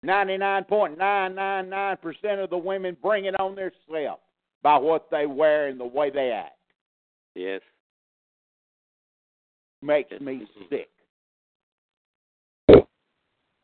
[0.07, 4.23] 99.999% of the women bring it on themselves
[4.63, 6.57] by what they wear and the way they act.
[7.35, 7.63] Yes.
[9.83, 10.63] Makes me mm-hmm.
[10.71, 10.91] sick.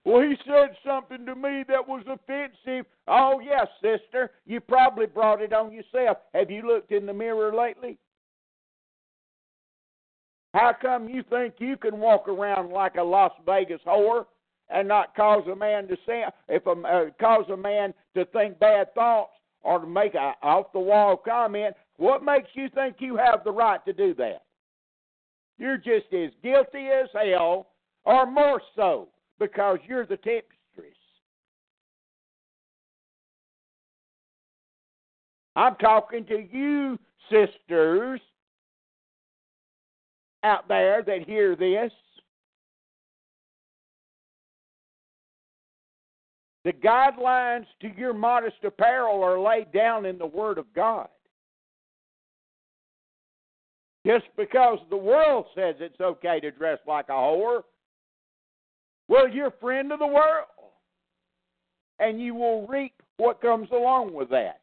[0.05, 2.86] Well, he said something to me that was offensive.
[3.07, 4.32] Oh, yes, sister.
[4.44, 6.18] You probably brought it on yourself.
[6.34, 7.97] Have you looked in the mirror lately?
[10.57, 14.24] How come you think you can walk around like a Las Vegas whore
[14.70, 18.59] and not cause a man to say if a uh, cause a man to think
[18.59, 21.76] bad thoughts or to make a off the wall comment?
[21.98, 24.44] What makes you think you have the right to do that?
[25.59, 27.66] You're just as guilty as hell,
[28.07, 30.96] or more so because you're the temptress.
[35.54, 36.98] I'm talking to you,
[37.30, 38.22] sisters,
[40.47, 41.92] out there that hear this.
[46.64, 51.09] The guidelines to your modest apparel are laid down in the Word of God.
[54.07, 57.62] Just because the world says it's okay to dress like a whore
[59.09, 60.47] well, you're a friend of the world.
[61.99, 64.61] And you will reap what comes along with that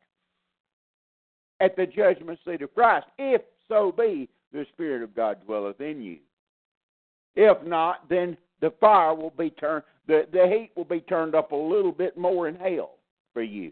[1.59, 6.01] at the judgment seat of Christ, if so be the Spirit of God dwelleth in
[6.01, 6.19] you.
[7.35, 11.51] If not, then the fire will be turned, the, the heat will be turned up
[11.51, 12.97] a little bit more in hell
[13.33, 13.71] for you.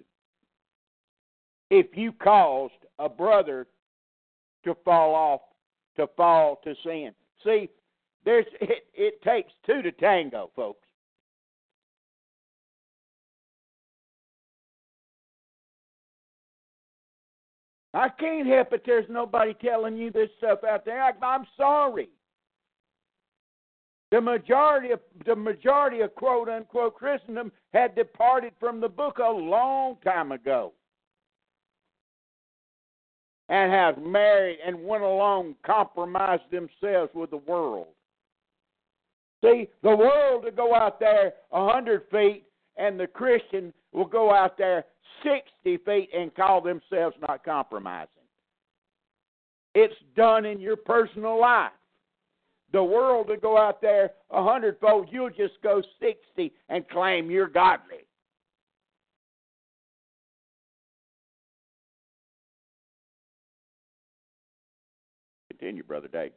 [1.70, 3.68] If you caused a brother
[4.66, 5.42] to fall off
[5.98, 7.12] to fall to sin.
[7.44, 7.70] See,
[8.26, 10.88] there's it, it takes two to tango, folks.
[17.94, 18.84] I can't help it.
[18.86, 21.02] There's nobody telling you this stuff out there.
[21.02, 22.10] I, I'm sorry.
[24.12, 29.30] The majority of the majority of quote unquote Christendom had departed from the book a
[29.30, 30.74] long time ago.
[33.50, 37.88] And have married and went along compromised themselves with the world.
[39.44, 42.46] See, the world will go out there a hundred feet
[42.78, 44.86] and the Christian will go out there
[45.24, 48.08] sixty feet and call themselves not compromising.
[49.74, 51.72] It's done in your personal life
[52.72, 57.48] the world to go out there a hundredfold, you'll just go 60 and claim you're
[57.48, 57.98] godly.
[65.50, 66.32] Continue, Brother Dave.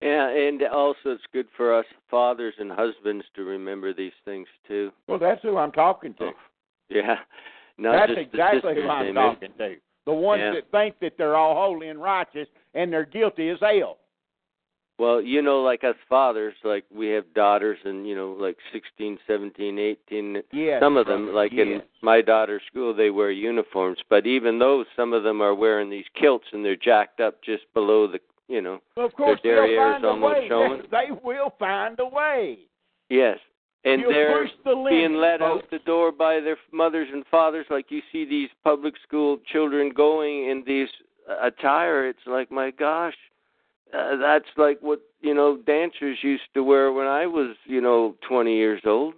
[0.00, 4.92] Yeah, and also it's good for us fathers and husbands to remember these things too.
[5.08, 6.26] Well, that's who I'm talking to.
[6.26, 6.32] Oh,
[6.88, 7.16] yeah,
[7.78, 9.76] not that's exactly who I'm talking to.
[10.06, 10.52] The ones Yeah.
[10.54, 13.98] that think that they're all holy and righteous and they're guilty as hell.
[14.98, 19.18] Well, you know, like us fathers, like we have daughters, and you know, like sixteen,
[19.26, 20.42] seventeen, eighteen.
[20.52, 23.98] Yes, some of them, like in my daughter's school, they wear uniforms.
[24.08, 27.64] But even those, some of them are wearing these kilts, and they're jacked up just
[27.74, 28.80] below the, you know.
[28.96, 30.48] Well, of course, Their find a almost way.
[30.48, 30.82] showing.
[30.90, 32.60] They will find a way.
[33.10, 33.38] Yes,
[33.86, 35.64] and You'll they're the being led folks.
[35.64, 37.66] out the door by their mothers and fathers.
[37.70, 40.88] Like you see these public school children going in these
[41.30, 42.08] uh, attire.
[42.08, 43.14] It's like, my gosh,
[43.96, 48.16] uh, that's like what you know dancers used to wear when I was, you know,
[48.28, 49.14] 20 years old.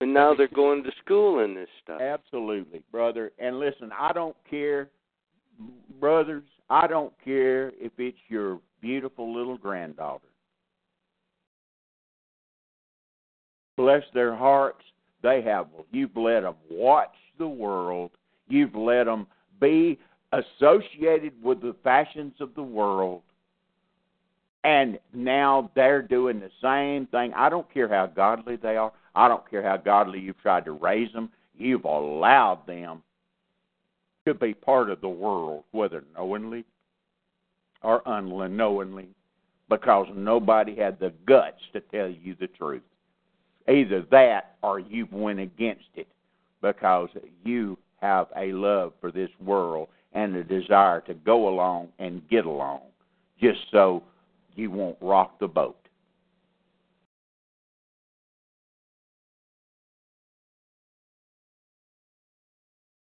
[0.00, 2.00] And now they're going to school in this stuff.
[2.00, 3.30] Absolutely, brother.
[3.38, 4.90] And listen, I don't care,
[6.00, 6.42] brothers.
[6.68, 10.26] I don't care if it's your beautiful little granddaughter.
[13.76, 14.84] Bless their hearts.
[15.22, 15.66] They have.
[15.90, 18.10] You've let them watch the world.
[18.48, 19.26] You've let them
[19.60, 19.98] be
[20.32, 23.22] associated with the fashions of the world.
[24.64, 27.32] And now they're doing the same thing.
[27.34, 28.92] I don't care how godly they are.
[29.14, 31.30] I don't care how godly you've tried to raise them.
[31.56, 33.02] You've allowed them
[34.26, 36.64] to be part of the world, whether knowingly
[37.82, 39.08] or unknowingly,
[39.68, 42.82] because nobody had the guts to tell you the truth.
[43.68, 46.08] Either that or you went against it
[46.60, 47.08] because
[47.44, 52.44] you have a love for this world and a desire to go along and get
[52.44, 52.80] along
[53.40, 54.02] just so
[54.54, 55.76] you won't rock the boat.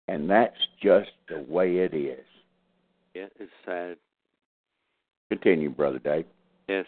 [0.06, 2.24] And that's just the way it is.
[3.14, 3.96] Yeah, it's sad.
[5.30, 6.26] Continue, Brother Dave.
[6.68, 6.84] Yes.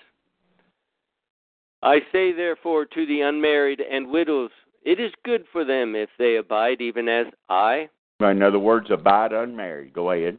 [1.83, 4.51] I say therefore to the unmarried and widows,
[4.85, 7.89] it is good for them if they abide, even as I.
[8.21, 9.93] In other words, abide unmarried.
[9.93, 10.39] Go ahead.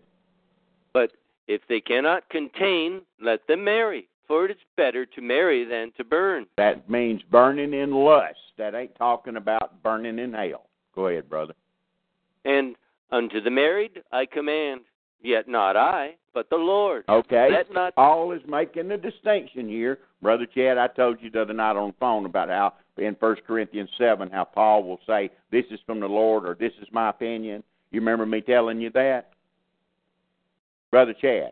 [0.93, 1.11] But
[1.47, 4.07] if they cannot contain, let them marry.
[4.27, 6.47] For it is better to marry than to burn.
[6.57, 8.35] That means burning in lust.
[8.57, 10.67] That ain't talking about burning in hell.
[10.95, 11.53] Go ahead, brother.
[12.43, 12.75] And
[13.11, 14.81] unto the married I command,
[15.21, 17.03] yet not I, but the Lord.
[17.09, 17.49] Okay.
[17.51, 19.99] Let not Paul is making a distinction here.
[20.21, 23.43] Brother Chad, I told you the other night on the phone about how in First
[23.45, 27.09] Corinthians 7, how Paul will say, This is from the Lord or this is my
[27.09, 27.63] opinion.
[27.91, 29.29] You remember me telling you that?
[30.91, 31.51] Brother Chad.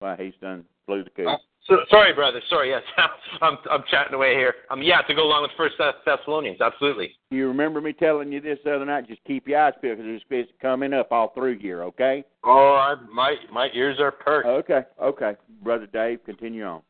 [0.00, 1.28] Well, he's done flew the coop.
[1.68, 2.40] So, sorry, brother.
[2.48, 2.70] Sorry.
[2.70, 2.82] Yes,
[3.40, 4.54] I'm I'm chatting away here.
[4.70, 7.12] Um, yeah, to go along with First Thessalonians, absolutely.
[7.30, 9.06] You remember me telling you this the other night?
[9.06, 12.24] Just keep your eyes peeled because it's, fish coming up all through here, okay?
[12.44, 14.46] Oh, I, my my ears are perked.
[14.46, 15.36] Okay, okay.
[15.62, 16.82] Brother Dave, continue on.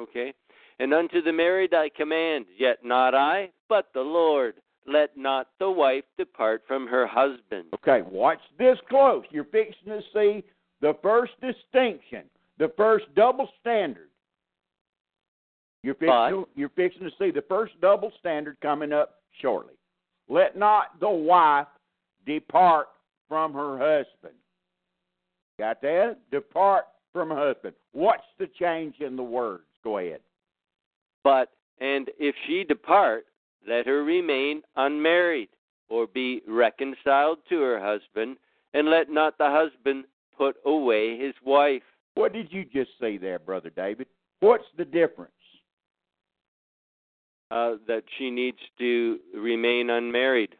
[0.00, 0.32] Okay.
[0.80, 4.54] And unto the married I command, yet not I, but the Lord.
[4.86, 7.66] Let not the wife depart from her husband.
[7.74, 9.22] Okay, watch this close.
[9.30, 10.42] You're fixing to see
[10.80, 12.22] the first distinction,
[12.58, 14.08] the first double standard.
[15.82, 19.74] You're fixing, you're fixing to see the first double standard coming up shortly.
[20.28, 21.68] Let not the wife
[22.26, 22.88] depart
[23.28, 24.34] from her husband.
[25.58, 26.16] Got that?
[26.30, 27.74] Depart from her husband.
[27.92, 29.64] What's the change in the words?
[29.84, 30.20] Go ahead.
[31.24, 31.50] But,
[31.80, 33.26] and if she depart,
[33.66, 35.48] let her remain unmarried,
[35.88, 38.36] or be reconciled to her husband,
[38.74, 40.04] and let not the husband
[40.36, 41.82] put away his wife.
[42.18, 44.08] What did you just say there, Brother David?
[44.40, 45.30] What's the difference?
[47.50, 50.54] Uh, that she needs to remain unmarried,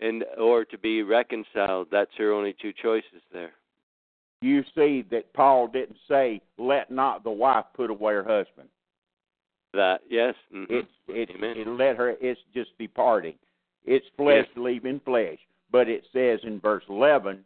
[0.00, 1.88] and or to be reconciled.
[1.90, 3.52] That's her only two choices there.
[4.40, 8.68] you see that Paul didn't say, "Let not the wife put away her husband."
[9.72, 10.34] That yes.
[10.54, 10.66] mhm.
[10.70, 11.56] It's it's Amen.
[11.56, 12.10] it let her.
[12.20, 13.34] It's just departing.
[13.84, 14.56] It's flesh Yes.
[14.56, 15.38] leaving flesh.
[15.72, 17.44] But it says in verse eleven,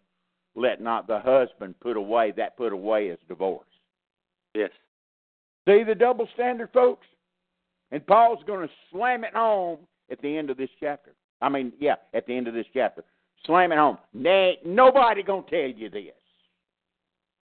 [0.55, 3.66] "Let not the husband put away." That put away is divorce.
[4.55, 4.70] Yes.
[5.66, 7.07] See the double standard, folks?
[7.90, 9.80] And Paul's going to slam it home
[10.11, 11.12] at the end of this chapter.
[11.40, 13.05] I mean, yeah, at the end of this chapter.
[13.46, 13.98] Slam it home.
[14.14, 16.12] Nay, nobody going to tell you this.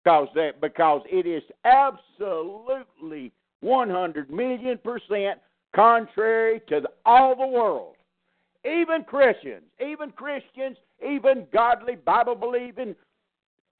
[0.02, 5.40] Because, that, because it is absolutely 100 million percent
[5.74, 7.94] contrary to the, all the world.
[8.64, 12.94] Even Christians, even Christians, even godly, Bible believing,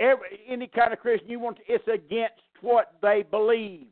[0.01, 3.87] every, any kind of Christian you want, to, it's against what they believe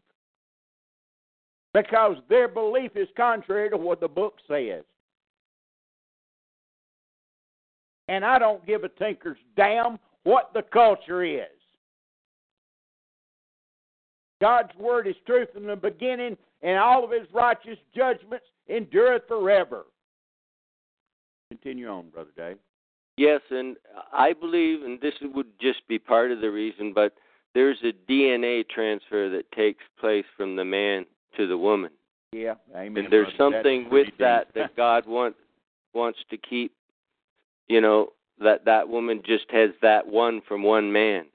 [1.74, 4.84] because their belief is contrary to what the book says.
[8.08, 11.46] And I don't give a tinker's damn what the culture is.
[14.40, 19.84] God's word is truth from the beginning, and all of his righteous judgments endureth forever.
[21.50, 22.56] Continue on, Brother Dave.
[23.16, 23.76] Yes, and
[24.12, 27.12] I believe, and this would just be part of the reason, but
[27.54, 31.04] there's a DNA transfer that takes place from the man
[31.36, 31.90] to the woman,
[32.32, 33.04] Yeah, amen.
[33.04, 35.34] and there's something with that that God want,
[35.94, 36.72] wants to keep.
[37.68, 41.26] You know that that woman just has that one from one man.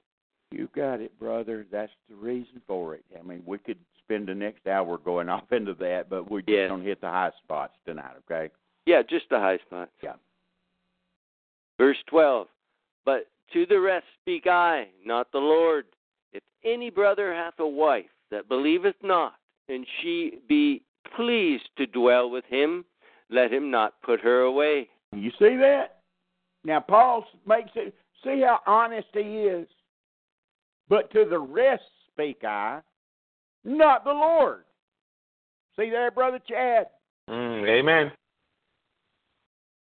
[0.50, 1.66] You got it, brother.
[1.70, 3.04] That's the reason for it.
[3.18, 6.50] I mean, we could spend the next hour going off into that, but we're just
[6.50, 6.70] Yes.
[6.70, 8.52] to hit the high spots tonight, okay?
[8.86, 9.90] Yeah, just the high spots.
[10.02, 10.14] Yeah.
[11.78, 12.48] Verse 12.
[13.04, 15.86] But to the rest speak I, not the Lord.
[16.32, 19.34] If any brother hath a wife that believeth not,
[19.68, 20.82] and she be
[21.16, 22.84] pleased to dwell with him,
[23.30, 24.88] let him not put her away.
[25.12, 26.00] You see that?
[26.64, 29.66] Now, Paul makes it, see how honest he is.
[30.88, 32.80] But to the rest speak I,
[33.64, 34.64] not the Lord.
[35.78, 36.86] See there, Brother Chad?
[37.28, 38.12] Mm, amen.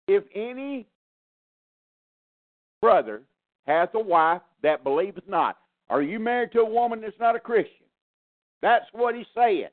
[0.08, 0.86] If any
[2.82, 3.22] brother
[3.66, 5.56] hath a wife that believeth not,
[5.88, 7.86] are you married to a woman that's not a Christian?
[8.60, 9.68] That's what he's saying.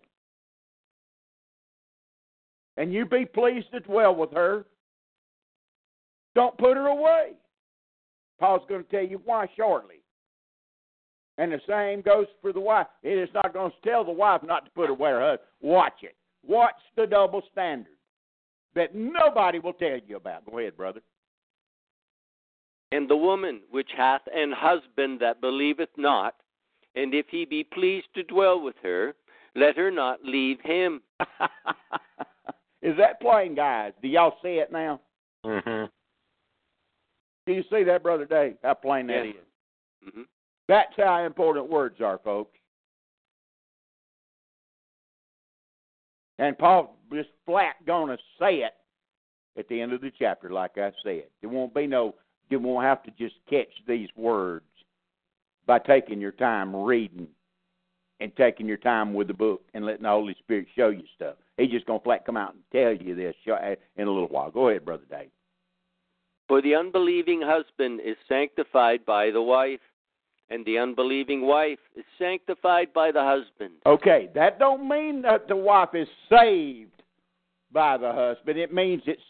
[2.77, 4.65] And you be pleased to dwell with her.
[6.35, 7.33] Don't put her away.
[8.39, 9.95] Paul's going to tell you why shortly.
[11.37, 12.87] And the same goes for the wife.
[13.03, 15.49] It is not going to tell the wife not to put away her husband.
[15.61, 16.15] Watch it.
[16.45, 17.97] Watch the double standard
[18.75, 20.49] that nobody will tell you about.
[20.49, 21.01] Go ahead, brother.
[22.91, 26.35] And the woman which hath an husband that believeth not,
[26.95, 29.13] and if he be pleased to dwell with her,
[29.55, 31.01] let her not leave him.
[32.81, 33.93] is that plain, guys?
[34.01, 34.99] Do y'all see it now?
[35.45, 35.85] hmm
[37.45, 38.57] Do you see that, brother Dave?
[38.63, 39.35] How plain that Yes.
[39.35, 40.13] is.
[40.13, 40.21] hmm
[40.67, 42.57] That's how important words are, folks.
[46.39, 48.73] And Paul just flat gonna say it
[49.57, 51.25] at the end of the chapter, like I said.
[51.41, 52.15] There won't be no
[52.49, 54.65] you won't have to just catch these words
[55.65, 57.27] by taking your time reading
[58.19, 61.35] and taking your time with the book and letting the Holy Spirit show you stuff.
[61.57, 64.51] He's just gonna flat come out and tell you this uh, in a little while.
[64.51, 65.29] Go ahead, brother Dave.
[66.47, 69.79] For the unbelieving husband is sanctified by the wife,
[70.49, 73.75] and the unbelieving wife is sanctified by the husband.
[73.85, 77.03] Okay, that don't mean that the wife is saved
[77.71, 78.57] by the husband.
[78.57, 79.21] It means it's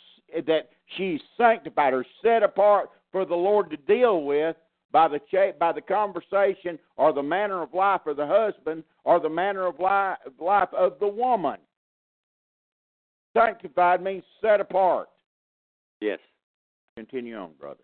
[0.47, 4.55] that she's sanctified or set apart for the Lord to deal with
[4.91, 9.19] by the cha- by the conversation or the manner of life of the husband or
[9.19, 11.57] the manner of li- life of the woman.
[13.35, 15.09] Sanctified means set apart.
[16.01, 16.19] Yes.
[16.97, 17.83] Continue on, brother.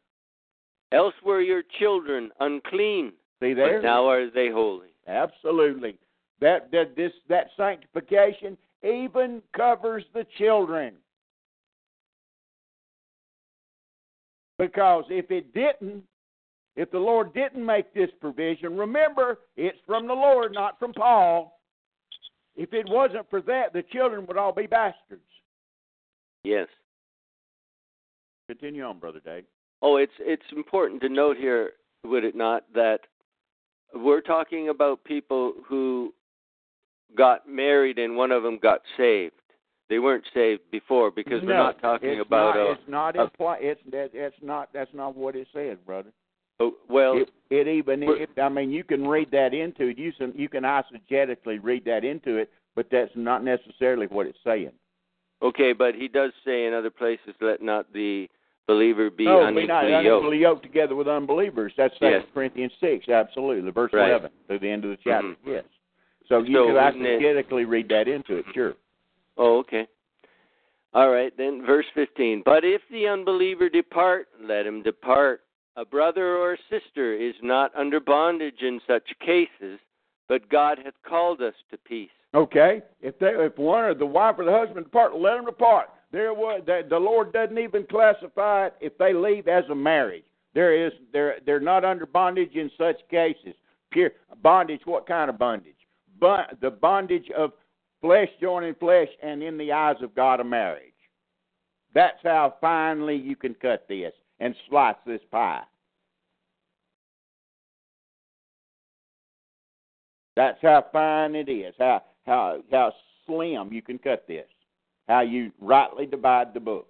[0.92, 3.82] Else were your children unclean, See there?
[3.82, 4.90] but now are they holy.
[5.08, 5.98] Absolutely.
[6.42, 10.96] That that this that sanctification even covers the children.
[14.58, 16.04] Because if it didn't,
[16.76, 21.60] if the Lord didn't make this provision, remember it's from the Lord, not from Paul.
[22.56, 25.22] If it wasn't for that, the children would all be bastards.
[26.44, 26.68] Yes.
[28.48, 29.46] Continue on, brother Dave.
[29.82, 31.72] Oh, it's it's important to note here,
[32.06, 33.00] would it not, that
[33.94, 36.14] we're talking about people who
[37.18, 39.34] got married and one of them got saved.
[39.90, 42.82] They weren't saved before because we're not talking about Not, a, it's
[43.38, 44.70] not It's that, it's not.
[44.74, 46.10] That's not what it says, brother.
[46.60, 49.98] a- well, it, it even it, I mean you can read that into it.
[50.00, 54.40] You can you can eisegetically read that into it, but that's not necessarily what it's
[54.44, 54.72] saying.
[55.44, 58.28] Okay, but he does say in other places, let not the
[58.68, 60.06] believer be no, unequally be not yoked.
[60.24, 61.74] unequally yoked together with unbelievers.
[61.78, 62.26] That's Second Yes.
[62.34, 63.70] Corinthians six, absolutely.
[63.70, 64.10] Verse Right.
[64.10, 65.28] eleven to the end of the chapter.
[65.28, 65.36] Mhm.
[65.46, 65.66] Yes.
[66.28, 68.74] So you So wouldn't it- read that into it, sure.
[69.38, 69.88] Oh, okay.
[70.94, 72.44] All right, then verse 15.
[72.46, 75.42] But if the unbeliever depart, let him depart.
[75.76, 79.78] A brother or a sister is not under bondage in such cases,
[80.30, 82.10] but God hath called us to peace.
[82.34, 85.90] Okay, if they, if one or the wife or the husband depart, let them depart.
[86.12, 90.24] There was the, the Lord doesn't even classify it if they leave as a marriage.
[90.54, 93.54] There is they're they're not under bondage in such cases.
[93.92, 94.12] Pure
[94.42, 94.82] bondage.
[94.86, 95.76] What kind of bondage?
[96.20, 97.52] But the bondage of
[98.02, 100.92] flesh joining flesh, and in the eyes of God, a marriage.
[101.94, 105.64] That's how finely you can cut this and slice this pie.
[110.36, 111.74] That's how fine it is.
[111.80, 112.92] How how how
[113.26, 114.48] slim you can cut this.
[115.08, 116.88] How you rightly divide the book.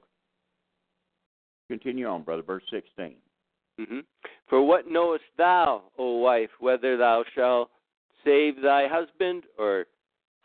[1.69, 2.41] Continue on, brother.
[2.41, 3.15] Verse sixteen.
[3.79, 3.99] hmm
[4.47, 7.69] For what knowest thou, O wife, whether thou shalt
[8.23, 9.85] save thy husband, or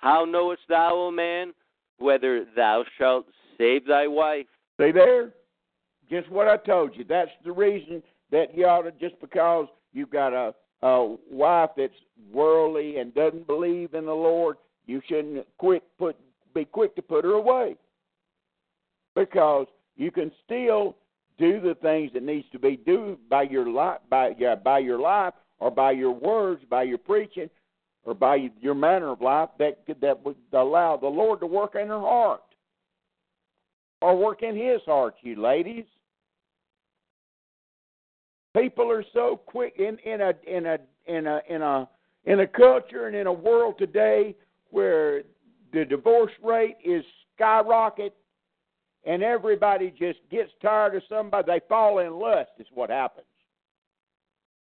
[0.01, 1.53] how knowest thou, O man,
[1.99, 3.27] whether thou shalt
[3.59, 4.47] save thy wife?
[4.81, 5.33] See there?
[6.11, 7.05] Just what I told you.
[7.05, 11.93] That's the reason that you ought to just because you've got a a wife that's
[12.33, 16.17] worldly and doesn't believe in the Lord, you shouldn't quick put
[16.55, 17.77] be quick to put her away.
[19.15, 20.97] Because you can still
[21.39, 24.33] do the things that needs to be do by your life by
[24.65, 27.51] by your life or by your words, by your preaching,
[28.05, 31.89] or by your manner of life that that would allow the Lord to work in
[31.89, 32.43] her heart.
[34.03, 35.85] Or work in his heart, you ladies.
[38.57, 41.89] People are so quick in, in a in a in a in a
[42.25, 44.35] in a culture and in a world today
[44.71, 45.23] where
[45.73, 47.05] the divorce rate is
[47.37, 48.15] skyrocket
[49.05, 53.27] and everybody just gets tired of somebody they fall in lust is what happens.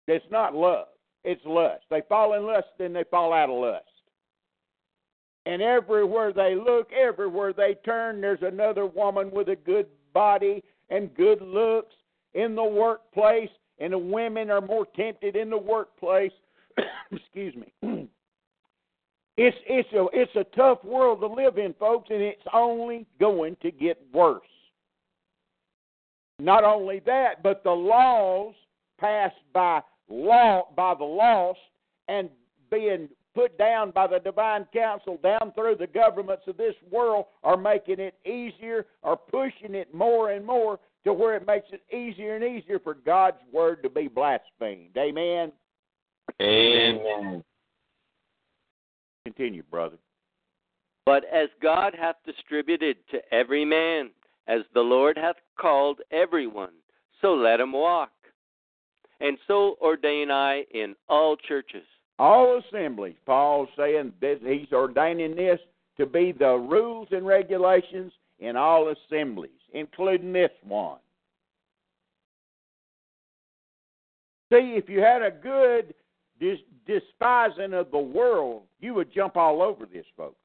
[0.06, 0.88] It's not love.
[1.28, 1.84] It's lust.
[1.90, 3.84] They fall in lust, then they fall out of lust.
[5.44, 11.14] And everywhere they look, everywhere they turn, there's another woman with a good body and
[11.14, 11.94] good looks
[12.32, 16.32] in the workplace, and the women are more tempted in the workplace.
[17.12, 17.74] Excuse me.
[19.36, 23.54] it's it's a it's a tough world to live in, folks, and it's only going
[23.60, 24.40] to get worse.
[26.38, 28.54] Not only that, but the laws
[28.98, 31.58] passed by law by the lost
[32.08, 32.28] and
[32.70, 37.56] being put down by the divine council down through the governments of this world are
[37.56, 42.34] making it easier or pushing it more and more to where it makes it easier
[42.34, 44.96] and easier for God's word to be blasphemed.
[44.96, 45.52] Amen.
[46.42, 47.44] Amen.
[49.24, 49.98] Continue, brother.
[51.06, 54.10] But as God hath distributed to every man,
[54.46, 56.72] as the Lord hath called everyone,
[57.22, 58.10] so let him walk.
[59.20, 61.84] And so ordain I in all churches.
[62.18, 65.60] All assemblies, Paul's saying that he's ordaining this
[65.98, 70.98] to be the rules and regulations in all assemblies, including this one.
[74.52, 75.94] See, if you had a good
[76.40, 80.36] dis- despising of the world, you would jump all over this, folks.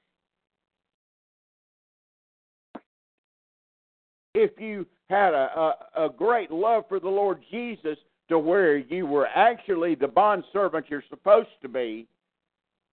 [4.35, 7.97] If you had a, a, a great love for the Lord Jesus
[8.29, 12.07] to where you were actually the bond servant you're supposed to be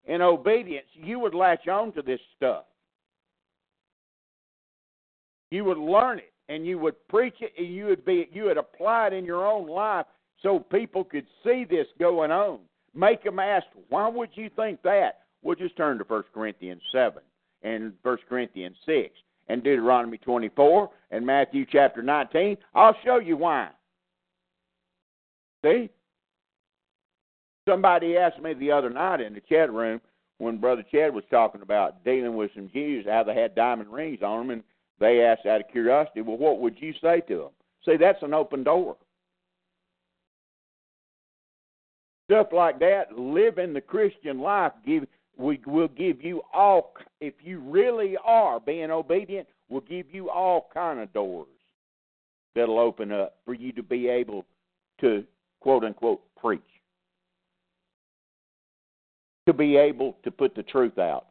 [0.07, 2.64] in obedience, you would latch on to this stuff.
[5.51, 8.59] You would learn it and you would preach it and you would be you would
[8.59, 10.07] apply it in your own life
[10.43, 12.61] so people could see this going on.
[12.95, 15.20] Make them ask, why would you think that?
[15.43, 17.22] We'll just turn to 1 Corinthians 7
[17.62, 19.11] and 1 Corinthians 6
[19.49, 22.57] and Deuteronomy 24 and Matthew chapter 19.
[22.74, 23.70] I'll show you why.
[25.65, 25.91] See?
[27.69, 30.01] Somebody asked me the other night in the chat room
[30.39, 34.23] when Brother Chad was talking about dealing with some Jews, how they had diamond rings
[34.23, 34.63] on them, and
[34.99, 37.51] they asked out of curiosity, well, what would you say to them?
[37.85, 38.97] See, that's an open door.
[42.31, 45.07] Stuff like that, living the Christian life, give
[45.37, 46.93] we will give you all.
[47.21, 51.49] If you really are being obedient, will give you all kind of doors
[52.55, 54.45] that'll open up for you to be able
[55.01, 55.25] to
[55.61, 56.61] quote unquote preach,
[59.47, 61.27] to be able to put the truth out.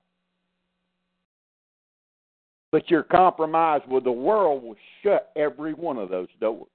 [2.72, 6.68] But your compromise with the world will shut every one of those doors.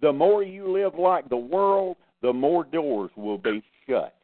[0.00, 4.14] The more you live like the world, the more doors will be shut.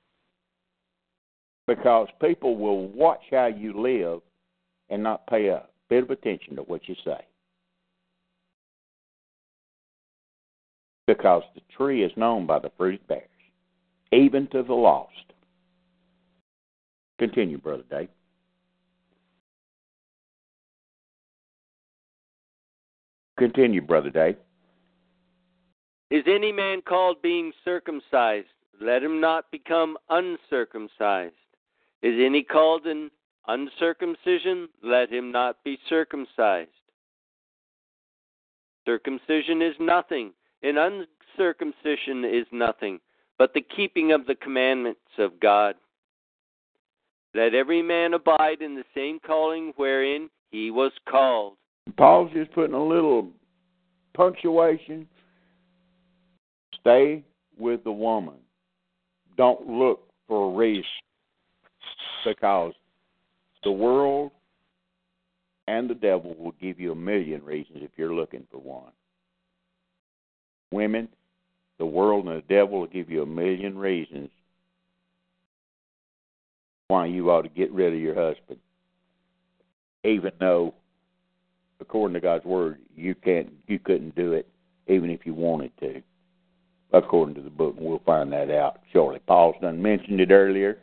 [1.67, 4.21] Because people will watch how you live
[4.89, 7.21] and not pay a bit of attention to what you say.
[11.15, 13.25] Because the tree is known by the fruit it bears,
[14.13, 15.11] even to the lost.
[17.19, 18.09] Continue, Brother Dave.
[23.37, 24.37] Continue, Brother Dave.
[26.13, 28.47] Is any man called being circumcised?
[28.81, 31.35] Let him not become uncircumcised.
[32.03, 33.11] Is any called in
[33.49, 34.69] uncircumcision?
[34.81, 36.71] Let him not be circumcised.
[38.87, 40.31] Circumcision is nothing,
[40.63, 43.01] and uncircumcision is nothing,
[43.39, 45.75] but the keeping of the commandments of God.
[47.35, 51.55] Let every man abide in the same calling wherein he was called.
[51.97, 53.29] Paul's just putting a little
[54.15, 55.07] punctuation.
[56.81, 57.25] Stay
[57.59, 58.35] with the woman.
[59.37, 60.85] Don't look for a reason
[62.25, 62.73] because
[63.63, 64.33] the world
[65.69, 68.93] and the devil will give you a million reasons if you're looking for one.
[70.73, 71.09] Women,
[71.79, 74.31] the world and the devil will give you a million reasons
[76.89, 78.59] why you ought to get rid of your husband,
[80.05, 80.75] even though,
[81.81, 84.49] according to God's word, you can't, you couldn't do it,
[84.89, 86.03] even if you wanted to,
[86.93, 89.21] according to the book, and we'll find that out shortly.
[89.27, 90.79] Paul's done mentioned it earlier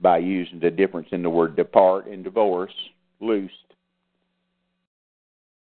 [0.00, 2.72] by using the difference in the word depart and divorce,
[3.20, 3.54] loosed.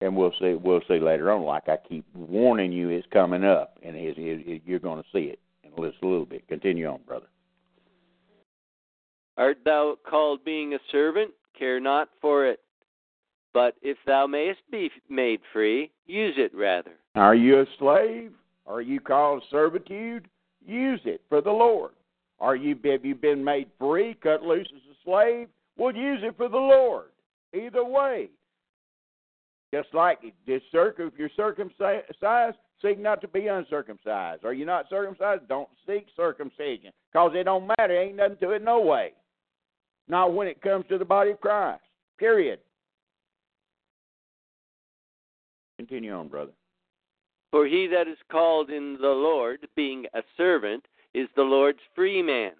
[0.03, 0.55] And we'll see.
[0.55, 1.43] We'll see later on.
[1.43, 5.09] Like I keep warning you, it's coming up, and it, it, it, you're going to
[5.13, 6.45] see it in just a little bit.
[6.49, 7.27] Continue on, brother.
[9.37, 11.31] Art thou called being a servant?
[11.57, 12.59] Care not for it.
[13.53, 16.91] But if thou mayest be made free, use it rather.
[17.15, 18.33] Are you a slave?
[18.67, 20.27] Are you called servitude?
[20.65, 21.91] Use it for the Lord.
[22.41, 25.47] Are you have you been made free, cut loose as a slave?
[25.77, 27.05] Well, use it for the Lord.
[27.53, 28.29] Either way.
[29.73, 34.45] Just like this circum, if you're circumcised, seek not to be uncircumcised.
[34.45, 35.47] Are you not circumcised?
[35.47, 37.99] Don't seek circumcision, cause it don't matter.
[37.99, 39.13] Ain't nothing to it, no way.
[40.07, 41.81] Not when it comes to the body of Christ.
[42.19, 42.59] Period.
[45.79, 46.51] Continue on, brother.
[47.49, 52.21] For he that is called in the Lord, being a servant, is the Lord's free
[52.21, 52.51] man.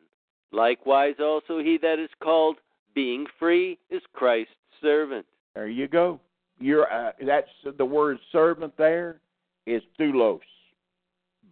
[0.51, 2.57] Likewise, also he that is called,
[2.95, 5.27] being free, is Christ's servant.
[5.53, 6.19] There you go.
[6.63, 8.73] You're uh, that's the word servant.
[8.77, 9.19] There
[9.67, 10.39] is doulos,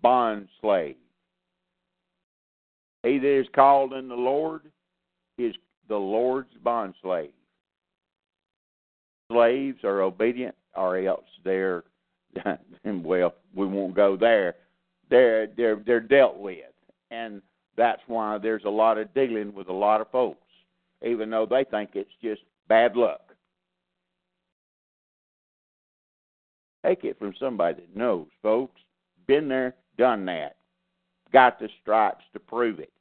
[0.01, 0.95] bond slave.
[3.03, 4.71] He that is called in the Lord
[5.37, 5.53] is
[5.89, 7.33] the Lord's bond slave.
[9.29, 11.83] Slaves are obedient, or else they're
[12.85, 14.55] well, we won't go there.
[15.09, 16.71] They're they're they're dealt with,
[17.09, 17.41] and
[17.75, 20.47] that's why there's a lot of dealing with a lot of folks,
[21.05, 23.30] even though they think it's just bad luck.
[26.85, 28.81] Take it from somebody that knows, folks.
[29.27, 30.57] Been there, done that.
[31.31, 32.91] Got the stripes to prove it.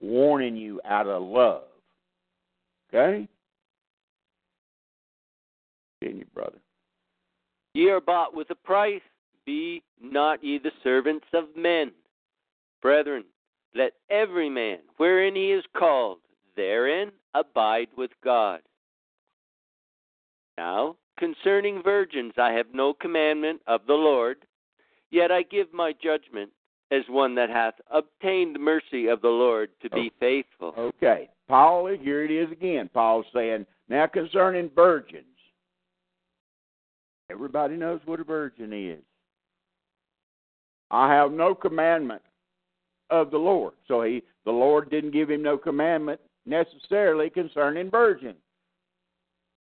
[0.00, 1.64] Warning you out of love.
[2.88, 3.28] Okay?
[6.00, 6.58] Continue, brother.
[7.74, 9.00] Ye are bought with a price.
[9.46, 11.92] Be not ye the servants of men.
[12.82, 13.24] Brethren,
[13.74, 16.18] let every man, wherein he is called,
[16.56, 18.60] therein abide with God.
[20.58, 24.38] Now, concerning virgins, I have no commandment of the Lord,
[25.12, 26.50] yet I give my judgment
[26.90, 30.74] as one that hath obtained mercy of the Lord to be oh, faithful.
[30.76, 31.28] Okay.
[31.46, 32.90] Paul, here it is again.
[32.92, 35.24] Paul's saying, now concerning virgins,
[37.30, 39.02] everybody knows what a virgin is.
[40.90, 42.22] I have no commandment
[43.10, 43.74] of the Lord.
[43.86, 48.38] So he the Lord didn't give him no commandment necessarily concerning virgins.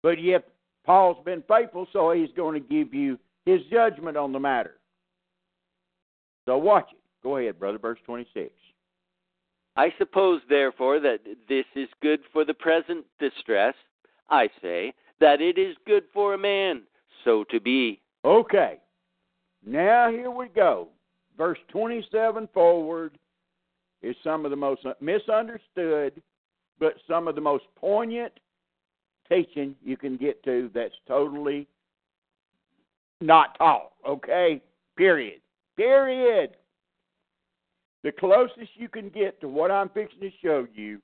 [0.03, 0.45] But yet
[0.85, 4.75] Paul's been faithful, so he's going to give you his judgment on the matter.
[6.47, 6.99] So watch it.
[7.23, 8.51] Go ahead, brother, verse 26.
[9.77, 13.75] I suppose, therefore, that this is good for the present distress.
[14.31, 16.83] I say that it is good for a man
[17.25, 18.01] so to be.
[18.25, 18.79] Okay.
[19.67, 20.89] Now here we go.
[21.37, 23.19] Verse 27 forward
[24.03, 26.23] is some of the most misunderstood,
[26.79, 28.33] but some of the most poignant
[29.85, 31.67] you can get to that's totally
[33.21, 33.93] not taught.
[34.09, 34.61] Okay?
[34.97, 35.41] Period.
[35.77, 36.57] Period.
[38.03, 41.01] The closest you can get to what I'm fixing to show you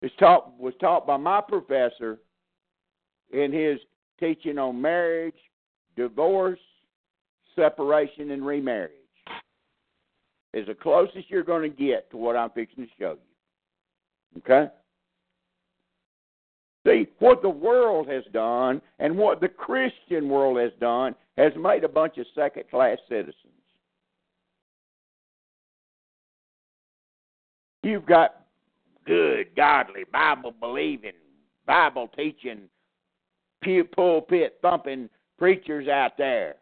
[0.00, 2.18] is taught was taught by my professor
[3.32, 3.78] in his
[4.18, 5.34] teaching on marriage,
[5.96, 6.60] divorce,
[7.56, 8.92] separation, and remarriage.
[10.52, 13.16] Is the closest you're going to get to what I'm fixing to show
[14.34, 14.38] you.
[14.38, 14.72] Okay?
[16.86, 21.84] See, what the world has done and what the Christian world has done has made
[21.84, 23.36] a bunch of second class citizens.
[27.82, 28.46] You've got
[29.06, 31.12] good, godly, Bible believing,
[31.66, 32.62] Bible teaching,
[33.94, 35.08] pulpit thumping
[35.38, 36.56] preachers out there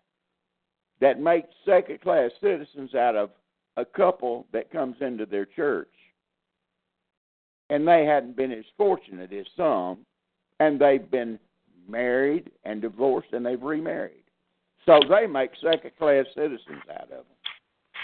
[1.00, 3.30] that make second class citizens out of
[3.76, 5.88] a couple that comes into their church.
[7.70, 9.98] And they hadn't been as fortunate as some,
[10.60, 11.38] and they've been
[11.88, 14.24] married and divorced and they've remarried.
[14.86, 17.24] So they make second class citizens out of them.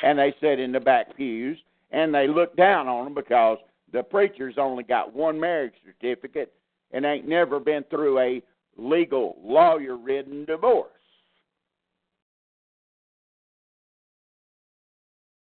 [0.03, 1.59] And they sit in the back pews
[1.91, 3.59] and they look down on them because
[3.93, 6.53] the preacher's only got one marriage certificate
[6.93, 8.43] and ain't never been through a
[8.77, 10.91] legal lawyer ridden divorce.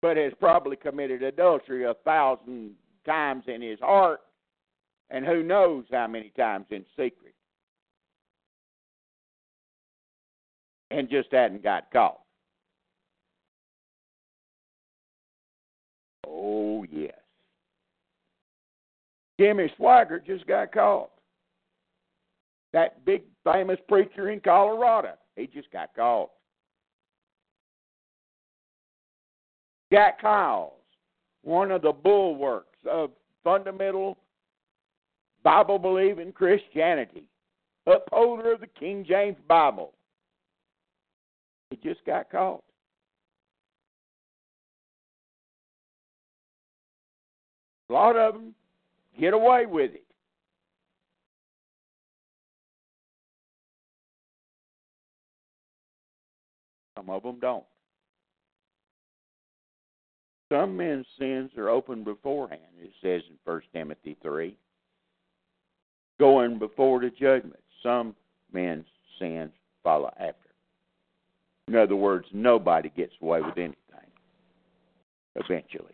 [0.03, 2.75] But has probably committed adultery a thousand
[3.05, 4.21] times in his heart,
[5.11, 7.35] and who knows how many times in secret.
[10.91, 12.21] And just hadn't got caught.
[16.27, 17.13] Oh, yes.
[19.39, 21.11] Jimmy Swaggart just got caught.
[22.73, 26.31] That big famous preacher in Colorado, he just got caught.
[29.93, 30.73] Jack Hyles,
[31.43, 33.11] one of the bulwarks of
[33.45, 34.19] fundamental
[35.47, 37.29] Bible believing Christianity,
[37.87, 39.93] upholder of the King James Bible,
[41.71, 42.65] he just got caught.
[47.89, 48.57] A lot of them
[49.21, 50.03] get away with it.
[56.97, 57.63] Some of them don't.
[60.51, 64.57] Some men's sins are open beforehand, it says in 1 Timothy 3.
[66.19, 67.61] Going before the judgment.
[67.83, 68.14] Some
[68.53, 68.87] men's
[69.19, 69.53] sins
[69.83, 70.35] follow after.
[71.69, 73.77] In other words, nobody gets away with anything
[75.35, 75.93] eventually.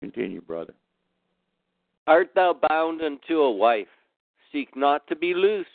[0.00, 0.74] Continue, brother.
[2.06, 3.88] Art thou bound unto a wife?
[4.52, 5.68] Seek not to be loosed.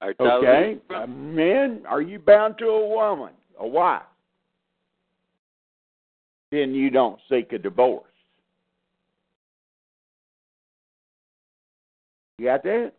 [0.00, 0.80] Art Okay.
[0.88, 4.02] from- Uh, men, are you bound to a woman, a wife?
[6.54, 8.04] Then you don't seek a divorce.
[12.38, 12.92] You got that?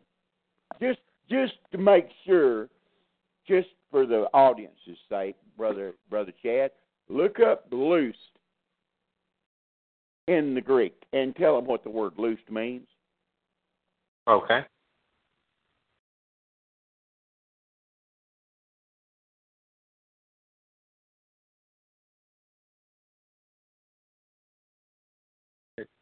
[0.82, 1.00] Just
[1.30, 2.68] just to make sure,
[3.48, 6.72] just for the audience's sake, brother brother Chad,
[7.08, 8.20] look up loosed
[10.28, 12.88] in the Greek and tell them what the word loosed means.
[14.28, 14.66] Okay.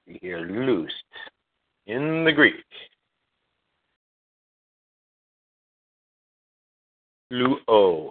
[0.06, 0.40] Here.
[0.40, 0.94] Loosed.
[1.86, 2.56] In the Greek.
[7.32, 8.10] Luo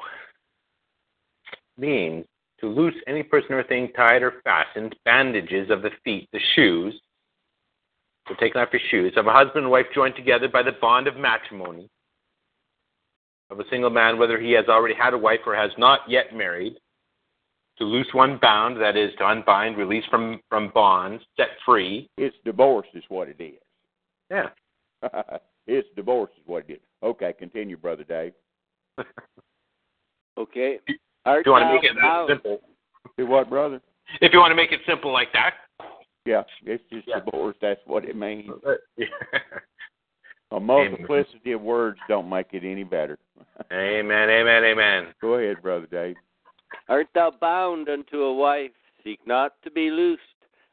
[1.79, 2.27] means
[2.61, 7.01] to loose any person or thing tied or fastened, bandages of the feet, the shoes,
[8.29, 11.07] so taking off your shoes, of a husband and wife joined together by the bond
[11.07, 11.89] of matrimony,
[13.51, 16.35] of a single man, whether he has already had a wife or has not yet
[16.35, 16.75] married,
[17.83, 22.09] to loose one bound, that is, to unbind, release from, from bonds, set free.
[22.17, 23.59] It's divorce is what it is.
[24.31, 24.51] Yeah.
[25.67, 26.81] it's divorce is what it is.
[27.03, 28.33] Okay, continue, brother Dave.
[30.39, 30.79] Okay.
[30.87, 32.63] If you want to make it that simple.
[33.19, 33.83] Do what, brother?
[34.23, 35.57] If you want to make it simple like that.
[36.25, 37.21] Yeah, it's just Yeah.
[37.23, 37.55] divorce.
[37.61, 38.51] That's what it means.
[38.97, 39.07] Yeah.
[40.53, 43.19] A multiplicity of words don't make it any better.
[43.71, 45.09] amen, amen, amen.
[45.21, 46.17] Go ahead, brother Dave.
[46.93, 48.71] Art thou bound unto a wife?
[49.03, 50.21] Seek not to be loosed.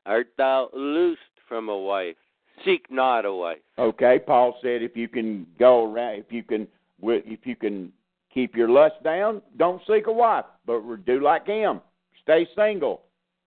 [0.05, 2.17] Art thou loosed from a wife?
[2.65, 3.59] Seek not a wife.
[3.77, 6.67] Okay, Paul said if you can go around, if you can,
[7.01, 7.93] if you can
[8.33, 11.79] keep your lust down, don't seek a wife, but do like him.
[12.21, 13.03] Stay single.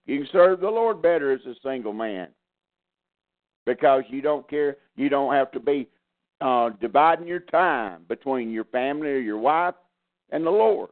[0.07, 2.29] You can serve the Lord better as a single man
[3.67, 4.79] because you don't care.
[4.97, 5.89] You don't have to be
[6.41, 9.75] uh, dividing your time between your family or your wife
[10.31, 10.89] and the Lord,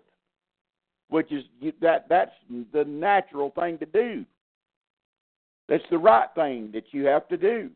[1.10, 1.44] which is
[1.80, 2.32] that that's
[2.72, 4.24] the natural thing to do.
[5.68, 7.70] That's the right thing that you have to do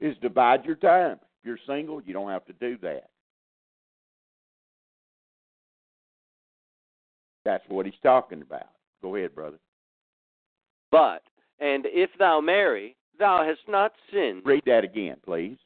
[0.00, 1.18] is divide your time.
[1.40, 3.08] If you're single, you don't have to do that.
[7.44, 8.68] That's what he's talking about.
[9.02, 9.58] Go ahead, brother.
[10.90, 11.22] But,
[11.60, 14.42] and if thou marry, thou hast not sinned.
[14.44, 15.56] Read that again, please.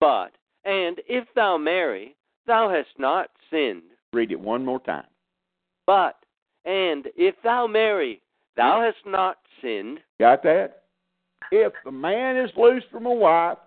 [0.00, 0.32] But,
[0.64, 2.16] and if thou marry,
[2.46, 3.82] thou hast not sinned.
[4.12, 5.06] Read it one more time.
[5.86, 6.16] But,
[6.66, 8.20] and if thou marry,
[8.56, 10.00] thou hast not sinned.
[10.18, 10.82] Got that?
[11.52, 13.58] If the man is loose from a wife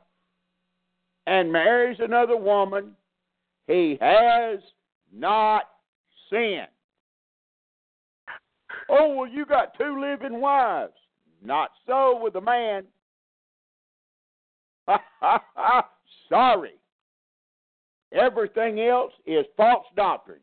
[1.25, 2.91] and marries another woman,
[3.67, 4.59] he has
[5.15, 5.63] not
[6.29, 6.67] sinned.
[8.89, 10.93] Oh, well, you got two living wives.
[11.43, 12.83] Not so with a man.
[14.87, 15.89] Ha ha
[16.27, 16.73] sorry.
[18.11, 20.39] Everything else is false doctrine.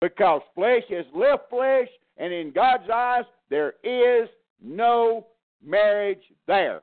[0.00, 1.88] Because flesh is left flesh,
[2.18, 4.28] and in God's eyes, there is
[4.62, 5.26] no
[5.64, 6.80] marriage there.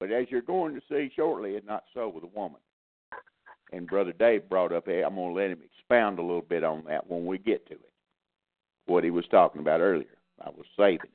[0.00, 2.60] But as you're going to see shortly, it's not so with a woman.
[3.72, 6.84] And Brother Dave brought up, I'm going to let him expound a little bit on
[6.86, 7.92] that when we get to it.
[8.86, 10.06] What he was talking about earlier.
[10.42, 11.10] I was saving.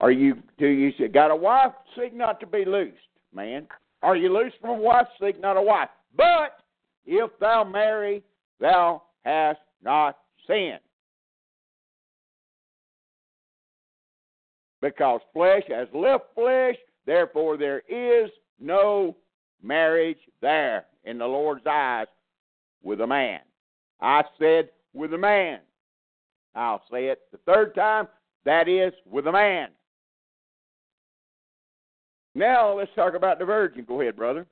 [0.00, 1.72] Are you do you got a wife?
[1.96, 2.98] Seek not to be loosed,
[3.34, 3.66] man.
[4.04, 5.06] Are you loose from a wife?
[5.18, 5.88] Seek not a wife.
[6.14, 6.58] But
[7.06, 8.22] if thou marry,
[8.60, 10.80] thou hast not sinned.
[14.82, 16.76] Because flesh has left flesh,
[17.06, 18.30] therefore there is
[18.60, 19.16] no
[19.62, 22.06] marriage there in the Lord's eyes
[22.82, 23.40] with a man.
[24.02, 25.60] I said with a man.
[26.54, 28.08] I'll say it the third time.
[28.44, 29.68] That is with a man.
[32.34, 33.84] Now let's talk about the virgin.
[33.86, 34.46] Go ahead, brother.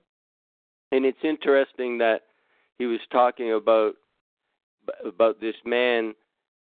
[0.93, 2.23] And it's interesting that
[2.79, 3.95] he was talking about
[5.05, 6.15] about this man,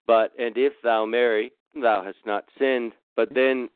[0.07, 2.93] but and if thou marry, thou hast not sinned.
[3.17, 3.69] But then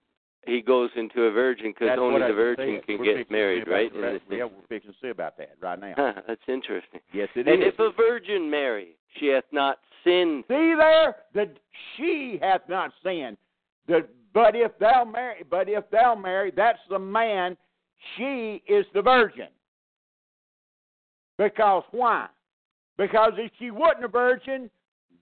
[0.47, 3.93] he goes into a virgin because only the virgin can we're get married, right?
[3.93, 4.20] That.
[4.30, 5.95] Yeah, we're fixing to see about that right now.
[6.26, 7.01] That's interesting.
[7.12, 7.72] Yes, it and is.
[7.74, 10.45] if a virgin marry, she hath not sinned.
[10.49, 11.51] See there, the
[11.97, 13.36] she hath not sinned.
[13.86, 17.57] The but if thou marry, but if thou marry, that's the man.
[18.16, 19.49] She is the virgin.
[21.37, 22.26] Because why?
[22.97, 24.70] Because if she wasn't a virgin,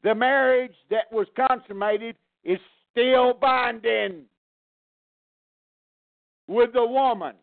[0.03, 2.59] the marriage that was consummated is
[2.91, 4.23] still binding
[6.49, 7.35] with the woman.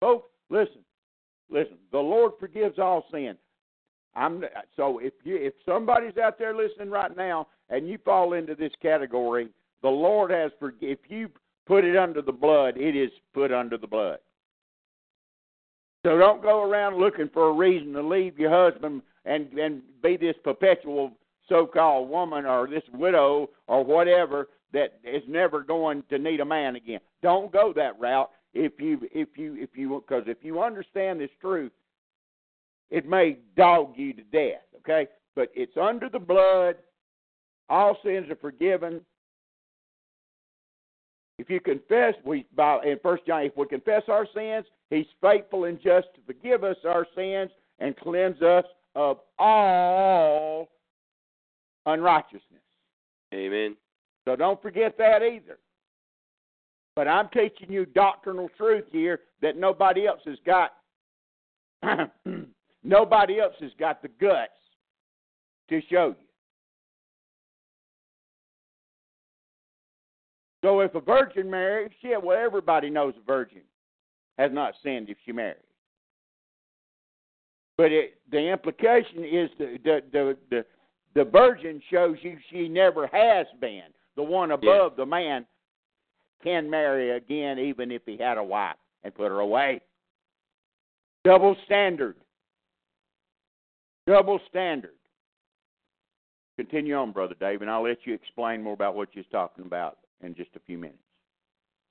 [0.00, 0.84] Folks, listen,
[1.50, 1.78] listen.
[1.90, 3.36] The Lord forgives all sin.
[4.16, 4.44] I'm
[4.76, 8.72] so if you if somebody's out there listening right now and you fall into this
[8.80, 9.48] category,
[9.84, 10.92] the Lord has forgive.
[10.92, 11.28] If you
[11.66, 14.16] put it under the blood, it is put under the blood.
[16.06, 20.16] So don't go around looking for a reason to leave your husband and and be
[20.16, 21.12] this perpetual
[21.50, 26.76] so-called woman or this widow or whatever that is never going to need a man
[26.76, 27.00] again.
[27.22, 31.30] Don't go that route if you if you if you because if you understand this
[31.42, 31.72] truth,
[32.90, 34.62] it may dog you to death.
[34.78, 36.76] Okay, but it's under the blood.
[37.68, 39.02] All sins are forgiven.
[41.38, 45.64] If you confess, we by in First John, if we confess our sins, He's faithful
[45.64, 48.64] and just to forgive us our sins and cleanse us
[48.94, 50.68] of all
[51.86, 52.62] unrighteousness.
[53.32, 53.76] Amen.
[54.24, 55.58] So don't forget that either.
[56.96, 60.72] But I'm teaching you doctrinal truth here that nobody else has got.
[62.84, 64.52] nobody else has got the guts
[65.68, 66.23] to show you.
[70.64, 73.60] So if a virgin marries, shit, well, everybody knows a virgin
[74.38, 75.58] has not sinned if she marries.
[77.76, 80.64] But it, the implication is the, the the the
[81.14, 83.92] the virgin shows you she never has been.
[84.16, 84.96] The one above Yeah.
[84.96, 85.44] the man
[86.42, 89.82] can marry again, even if he had a wife and put her away.
[91.24, 92.16] Double standard.
[94.06, 94.94] Double standard.
[96.56, 99.98] Continue on, Brother Dave, and I'll let you explain more about what you're talking about
[100.24, 100.98] in just a few minutes.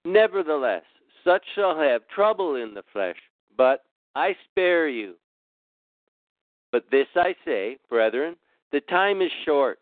[0.05, 0.83] Nevertheless,
[1.23, 3.15] such shall have trouble in the flesh,
[3.57, 3.85] but
[4.15, 5.15] I spare you.
[6.71, 8.35] But this I say, brethren,
[8.71, 9.79] the time is short.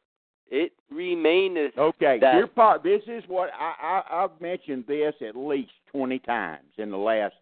[0.50, 2.84] It remaineth Okay, your part.
[2.84, 7.36] This is what I, I I've mentioned this at least twenty times in the last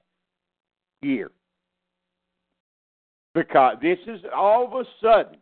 [1.02, 1.32] year
[3.34, 5.38] because this is all of a sudden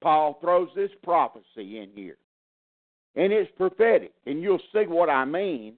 [0.00, 2.16] Paul throws this prophecy in here,
[3.16, 5.74] and it's prophetic, and you'll see what I mean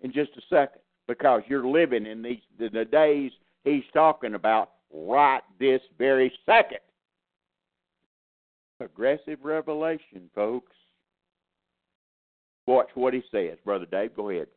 [0.00, 3.30] in just a second because you're living in these the, days
[3.64, 6.78] he's talking about right this very second.
[8.78, 10.72] Progressive revelation, folks.
[12.66, 14.14] Watch what he says, Brother Dave.
[14.16, 14.48] Go ahead.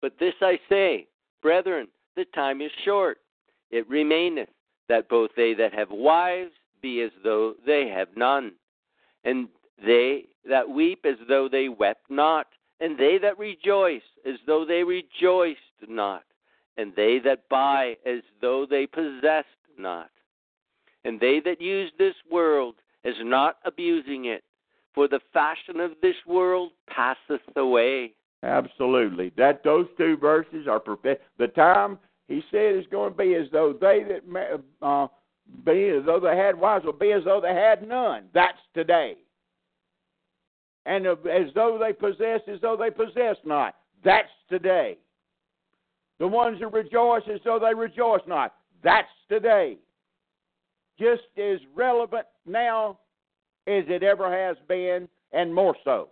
[0.00, 1.08] But this I say,
[1.42, 3.18] brethren, the time is short.
[3.70, 4.48] It remaineth
[4.88, 8.52] that both they that have wives be as though they have none,
[9.24, 9.48] and
[9.84, 12.46] they that weep as though they wept not,
[12.80, 15.58] and they that rejoice as though they rejoiced
[15.88, 16.24] not,
[16.76, 19.46] and they that buy as though they possessed
[19.78, 20.10] not.
[21.04, 24.44] And they that use this world as not abusing it,
[24.94, 28.14] for the fashion of this world passeth away.
[28.42, 29.32] Absolutely.
[29.36, 31.24] That those two verses are perfect.
[31.38, 31.98] The time
[32.28, 35.06] he said is going to be as though they that uh,
[35.64, 38.24] be as though they had wives will be as though they had none.
[38.34, 39.16] That's today.
[40.88, 43.74] And as though they possess as though they possess not.
[44.02, 44.96] That's today.
[46.18, 48.54] The ones that rejoice as though they rejoice not.
[48.82, 49.76] That's today.
[50.98, 52.98] Just as relevant now
[53.66, 56.08] as it ever has been, and more so.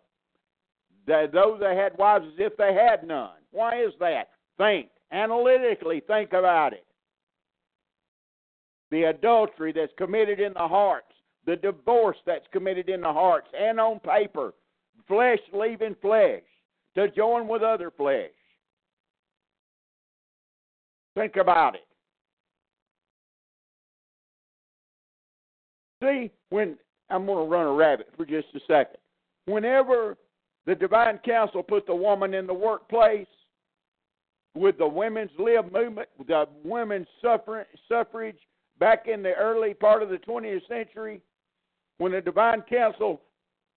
[1.06, 3.30] Those that had wives as if they had none.
[3.52, 4.28] Why is that?
[4.58, 4.90] Think.
[5.10, 6.84] Analytically think about it.
[8.90, 11.14] The adultery that's committed in the hearts,
[11.46, 14.52] the divorce that's committed in the hearts and on paper,
[15.08, 16.42] flesh leaving flesh
[16.94, 18.30] to join with other flesh.
[21.14, 21.80] Think about it.
[26.02, 26.76] See, when
[27.10, 28.98] I'm going to run a rabbit for just a second.
[29.46, 30.16] Whenever
[30.66, 33.26] the divine council put the woman in the workplace
[34.54, 38.36] with the women's lib movement, the women's suffrage
[38.78, 41.22] back in the early part of the 20th century,
[41.98, 43.20] when the divine council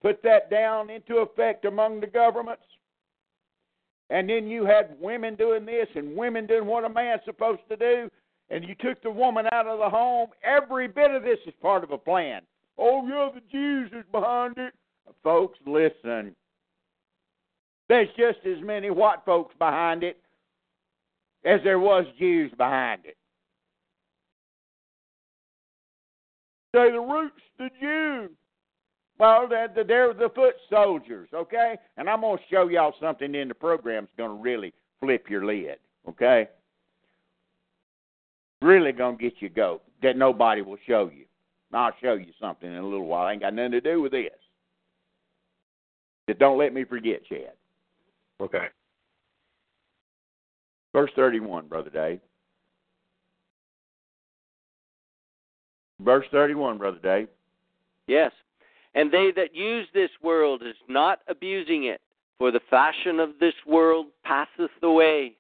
[0.02, 2.64] put that down into effect among the governments,
[4.10, 7.76] and then you had women doing this and women doing what a man's supposed to
[7.76, 8.10] do,
[8.50, 11.84] and you took the woman out of the home, every bit of this is part
[11.84, 12.42] of a plan.
[12.78, 14.74] Oh, yeah, the Jews is behind it.
[15.24, 16.36] Folks, listen.
[17.90, 20.18] There's just as many white folks behind it
[21.44, 23.18] as there was Jews behind it.
[26.76, 28.32] Say the roots the Jews.
[29.20, 31.76] Well, they're, they're the foot soldiers, okay?
[31.98, 35.30] And I'm going to show y'all something in the program that's going to really flip
[35.30, 35.78] your lid,
[36.08, 36.48] okay?
[38.62, 41.26] Really going to get you go that nobody will show you.
[41.74, 43.28] I'll show you something in a little while.
[43.28, 44.32] I ain't got nothing to do with this.
[46.26, 47.52] But don't let me forget, Chad.
[48.42, 48.68] Okay.
[50.94, 52.20] Verse 31, Brother Dave.
[56.02, 57.28] Verse 31, Brother Dave.
[58.08, 58.32] Yes.
[58.96, 62.02] And they that use this world is not abusing it,
[62.38, 65.36] for the fashion of this world passeth away.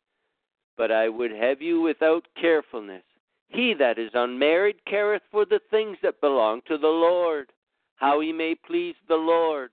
[0.77, 3.03] But I would have you without carefulness.
[3.49, 7.51] He that is unmarried careth for the things that belong to the Lord,
[7.95, 9.71] how he may please the Lord.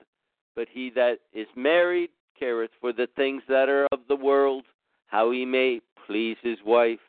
[0.54, 4.64] But he that is married careth for the things that are of the world,
[5.06, 7.00] how he may please his wife.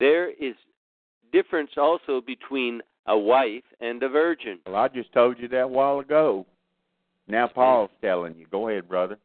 [0.00, 0.54] There is
[1.32, 4.58] difference also between a wife and a virgin.
[4.66, 6.46] Well, I just told you that a while ago.
[7.28, 8.46] Now Paul's telling you.
[8.50, 9.18] Go ahead, brother.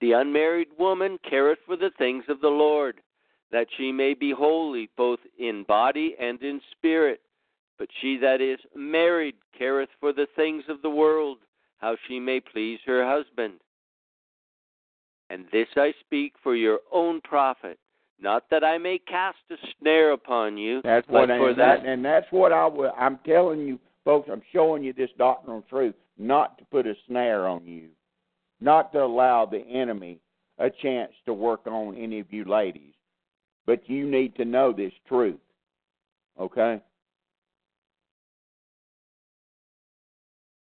[0.00, 3.00] The unmarried woman careth for the things of the Lord,
[3.50, 7.20] that she may be holy both in body and in spirit.
[7.78, 11.38] But she that is married careth for the things of the world,
[11.78, 13.54] how she may please her husband.
[15.30, 17.78] And this I speak for your own profit,
[18.20, 20.80] not that I may cast a snare upon you.
[20.82, 22.92] That's what, for and, that, and that's what I will.
[22.98, 24.28] I'm telling you, folks.
[24.30, 27.88] I'm showing you this doctrinal truth, not to put a snare on you,
[28.60, 30.18] not to allow the enemy
[30.58, 32.94] a chance to work on any of you ladies.
[33.66, 35.38] But you need to know this truth.
[36.40, 36.80] Okay?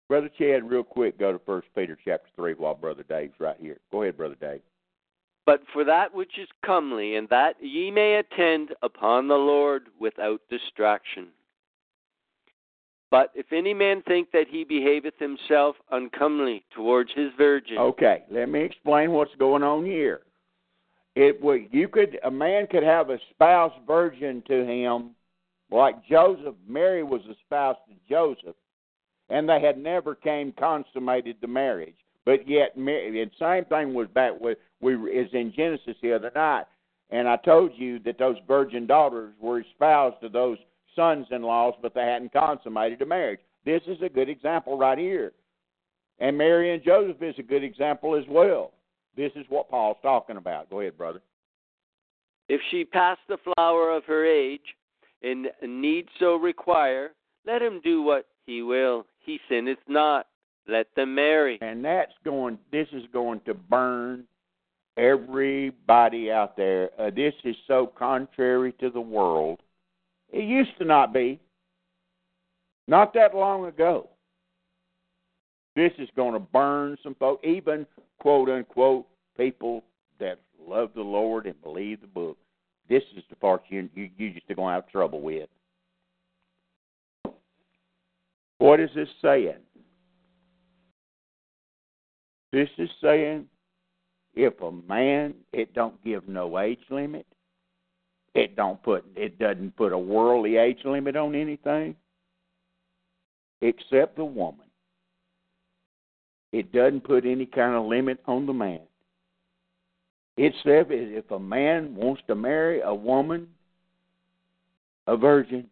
[0.08, 3.78] Brother Chad, real quick, go to First Peter chapter three while Brother Dave's right here.
[3.90, 4.60] Go ahead, Brother Dave.
[5.46, 10.40] But for that which is comely, and that ye may attend upon the Lord without
[10.48, 11.28] distraction.
[13.10, 18.48] But if any man think that he behaveth himself uncomely towards his virgin, Okay, let
[18.48, 20.22] me explain what's going on here.
[21.14, 25.10] It would you could a man could have a spouse virgin to him,
[25.70, 26.56] like Joseph.
[26.66, 28.56] Mary was a spouse to Joseph,
[29.28, 31.94] and they had never came consummated the marriage.
[32.26, 36.64] But yet, and same thing was back with we is in Genesis the other night,
[37.10, 40.56] and I told you that those virgin daughters were espoused to those
[40.96, 43.40] sons-in-laws, but they hadn't consummated the marriage.
[43.64, 45.32] This is a good example right here,
[46.18, 48.72] and Mary and Joseph is a good example as well.
[49.16, 50.70] This is what Paul's talking about.
[50.70, 51.20] Go ahead, brother.
[52.48, 54.60] if she pass the flower of her age,
[55.22, 57.12] and need so require,
[57.46, 59.06] let him do what he will.
[59.20, 60.26] He sinneth not.
[60.66, 61.58] Let them marry.
[61.60, 62.58] And that's going.
[62.72, 64.24] This is going to burn
[64.96, 66.90] everybody out there.
[66.98, 69.60] Uh, this is so contrary to the world.
[70.32, 71.40] It used to not be.
[72.86, 74.08] Not that long ago.
[75.76, 77.86] This is going to burn some folks, even
[78.20, 79.82] quote unquote people
[80.20, 82.38] that love the Lord and believe the book.
[82.88, 85.48] This is the part you you, you just going to have trouble with.
[88.58, 89.63] What is this saying?
[92.54, 93.46] This is saying
[94.36, 97.26] if a man it don't give no age limit,
[98.32, 101.96] it don't put it doesn't put a worldly age limit on anything
[103.60, 104.66] except the woman.
[106.52, 108.82] It doesn't put any kind of limit on the man.
[110.36, 113.48] It says if a man wants to marry a woman,
[115.08, 115.66] a virgin,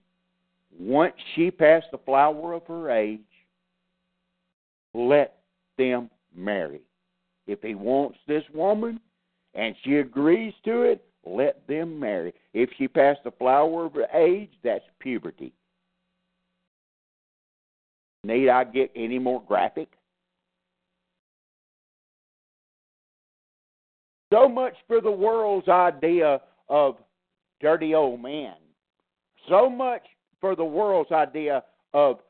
[0.80, 3.20] once she passed the flower of her age,
[4.94, 5.36] let
[5.78, 6.80] them marry.
[7.46, 9.00] If he wants this woman
[9.54, 12.34] and she agrees to it, let them marry.
[12.52, 15.52] If she passed the flower of age, that's puberty.
[18.24, 19.88] Need I get any more graphic?
[24.32, 26.96] So much for the world's idea of
[27.60, 28.54] dirty old men.
[29.48, 30.02] So much
[30.40, 32.20] for the world's idea of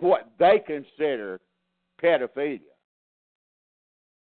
[0.00, 1.40] what they consider
[2.02, 2.60] pedophilia.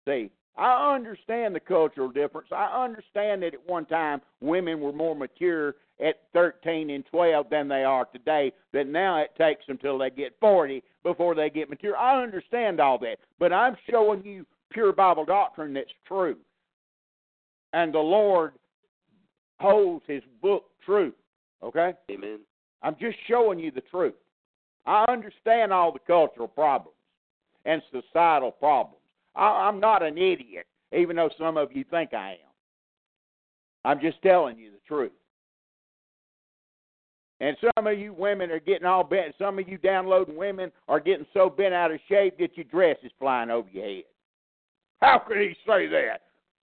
[0.07, 2.47] See, I understand the cultural difference.
[2.51, 7.67] I understand that at one time women were more mature at 13 and 12 than
[7.67, 11.69] they are today, that now it takes them till they get 40 before they get
[11.69, 11.97] mature.
[11.97, 16.37] I understand all that, but I'm showing you pure Bible doctrine that's true.
[17.73, 18.53] And the Lord
[19.59, 21.13] holds his book true.
[21.63, 21.93] Okay?
[22.11, 22.39] Amen.
[22.83, 24.13] I'm just showing you the truth.
[24.85, 26.95] I understand all the cultural problems
[27.65, 28.96] and societal problems.
[29.37, 30.65] I, I'm not an idiot,
[30.97, 32.37] even though some of you think I am.
[33.85, 35.11] I'm just telling you the truth.
[37.39, 39.35] And some of you women are getting all bent.
[39.37, 42.97] Some of you downloading women are getting so bent out of shape that your dress
[43.03, 44.03] is flying over your head.
[45.01, 46.21] How could he say that?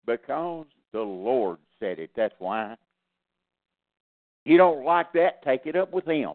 [0.05, 2.11] Because the Lord said it.
[2.15, 2.75] That's why.
[4.45, 5.43] You don't like that?
[5.43, 6.31] Take it up with Him.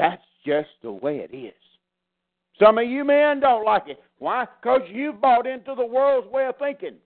[0.00, 1.52] That's just the way it is.
[2.58, 4.02] Some of you men don't like it.
[4.16, 4.46] Why?
[4.46, 6.96] Because you've bought into the world's way of thinking.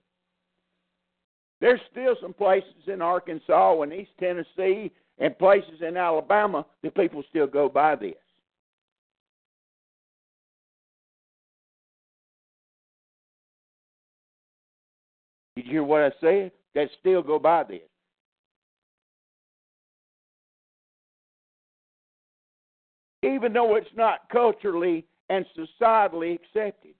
[1.59, 7.21] There's still some places in Arkansas and East Tennessee and places in Alabama that people
[7.29, 8.13] still go by this.
[15.57, 16.51] Did you hear what I said?
[16.75, 17.81] That still go by this.
[23.25, 26.93] Even though it's not culturally and societally accepted.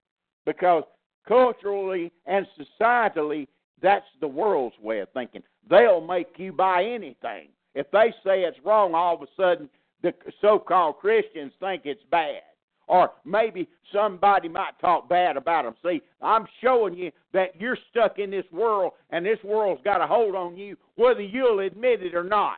[0.46, 0.84] Because
[1.28, 3.48] culturally and societally,
[3.82, 5.44] that's the world's way of thinking.
[5.70, 7.50] They'll make you buy anything.
[7.74, 9.70] If they say it's wrong, all of a sudden
[10.02, 12.42] the so called Christians think it's bad
[12.88, 15.76] or maybe somebody might talk bad about them.
[15.84, 20.08] See, I'm showing you that you're stuck in this world, and this world's got a
[20.08, 22.58] hold on you, whether you'll admit it or not.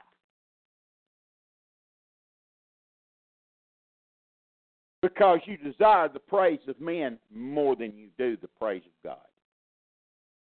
[5.07, 9.25] Because you desire the praise of men more than you do the praise of God.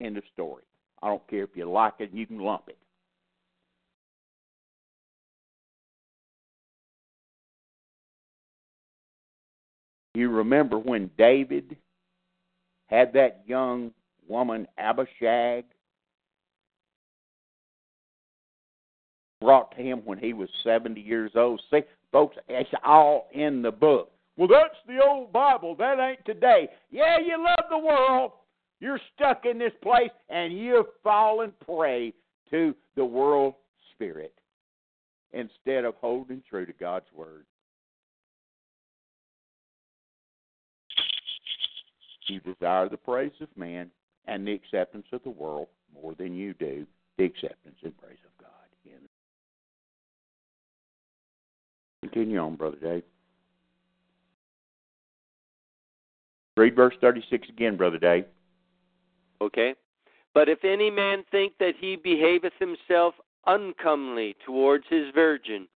[0.04, 0.64] End of story.
[1.00, 2.76] I don't care if you like it, you can lump it.
[10.14, 11.76] You remember when David
[12.86, 13.92] had that young
[14.26, 15.64] woman, Abishag,
[19.40, 21.62] brought to him when he was 70 years old.
[21.70, 24.10] See, folks, it's all in the book.
[24.36, 25.74] Well, that's the old Bible.
[25.76, 26.68] That ain't today.
[26.90, 28.32] Yeah, you love the world.
[28.80, 32.12] You're stuck in this place and you've fallen prey
[32.50, 33.54] to the world
[33.94, 34.34] spirit
[35.32, 37.46] instead of holding true to God's word.
[42.28, 43.90] You desire the praise of man
[44.26, 46.86] and the acceptance of the world more than you do
[47.16, 48.46] the acceptance and praise of God.
[52.02, 53.02] Continue on, Brother Dave.
[56.56, 58.24] Read verse 36 again, Brother Dave.
[59.40, 59.74] Okay?
[60.34, 63.14] But if any man think that he behaveth himself
[63.46, 65.68] uncomely towards his virgin,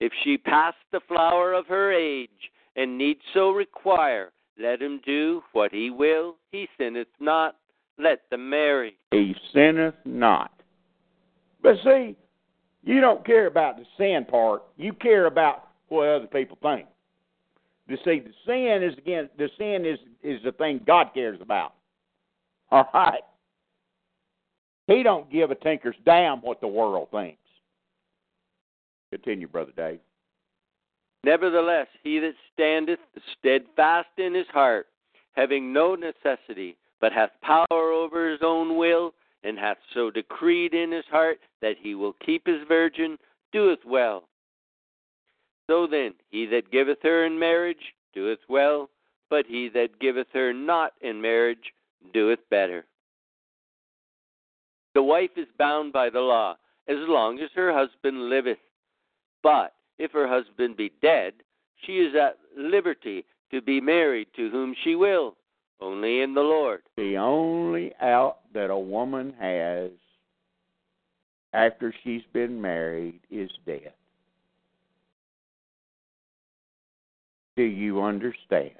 [0.00, 2.30] if she pass the flower of her age,
[2.76, 6.36] and need so require, let him do what he will.
[6.52, 7.56] He sinneth not.
[7.98, 8.96] Let them marry.
[9.10, 10.52] He sinneth not.
[11.60, 12.16] But see,
[12.84, 14.62] you don't care about the sin part.
[14.76, 16.86] You care about what other people think.
[17.88, 21.74] You see, the sin is again the sin is is the thing God cares about.
[22.70, 23.22] All right.
[24.86, 27.38] He don't give a tinker's damn what the world thinks.
[29.10, 30.00] Continue, Brother Dave.
[31.24, 33.00] Nevertheless, he that standeth
[33.38, 34.86] steadfast in his heart
[35.32, 40.90] having no necessity, but hath power over his own will, and hath so decreed in
[40.90, 43.16] his heart that he will keep his virgin,
[43.52, 44.24] doeth well.
[45.68, 48.88] So then, he that giveth her in marriage doeth well,
[49.30, 51.72] but he that giveth her not in marriage
[52.14, 52.86] doeth better.
[54.94, 56.56] The wife is bound by the law
[56.88, 58.58] as long as her husband liveth.
[59.42, 61.34] But if her husband be dead,
[61.84, 65.36] she is at liberty to be married to whom she will,
[65.80, 66.82] only in the Lord.
[66.96, 69.90] The only out that a woman has
[71.52, 73.94] after she's been married is death.
[77.58, 78.70] Do you understand?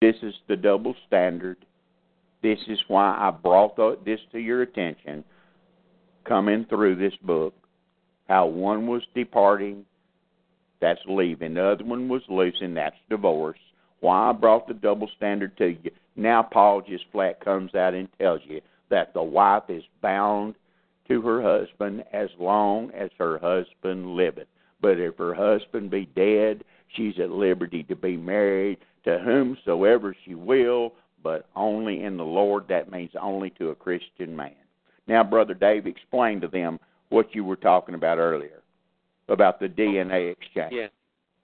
[0.00, 1.58] This is the double standard.
[2.42, 5.22] This is why I brought this to your attention
[6.24, 7.54] coming through this book.
[8.28, 9.84] How one was departing,
[10.80, 11.54] that's leaving.
[11.54, 13.60] The other one was losing, that's divorce.
[14.00, 15.92] Why I brought the double standard to you.
[16.16, 20.56] Now Paul just flat comes out and tells you that the wife is bound
[21.06, 24.48] to her husband as long as her husband liveth.
[24.80, 26.64] But if her husband be dead,
[26.94, 32.64] she's at liberty to be married to whomsoever she will, but only in the Lord.
[32.68, 34.54] That means only to a Christian man.
[35.06, 38.62] Now, Brother Dave, explain to them what you were talking about earlier
[39.28, 40.72] about the DNA exchange.
[40.72, 40.88] Yeah.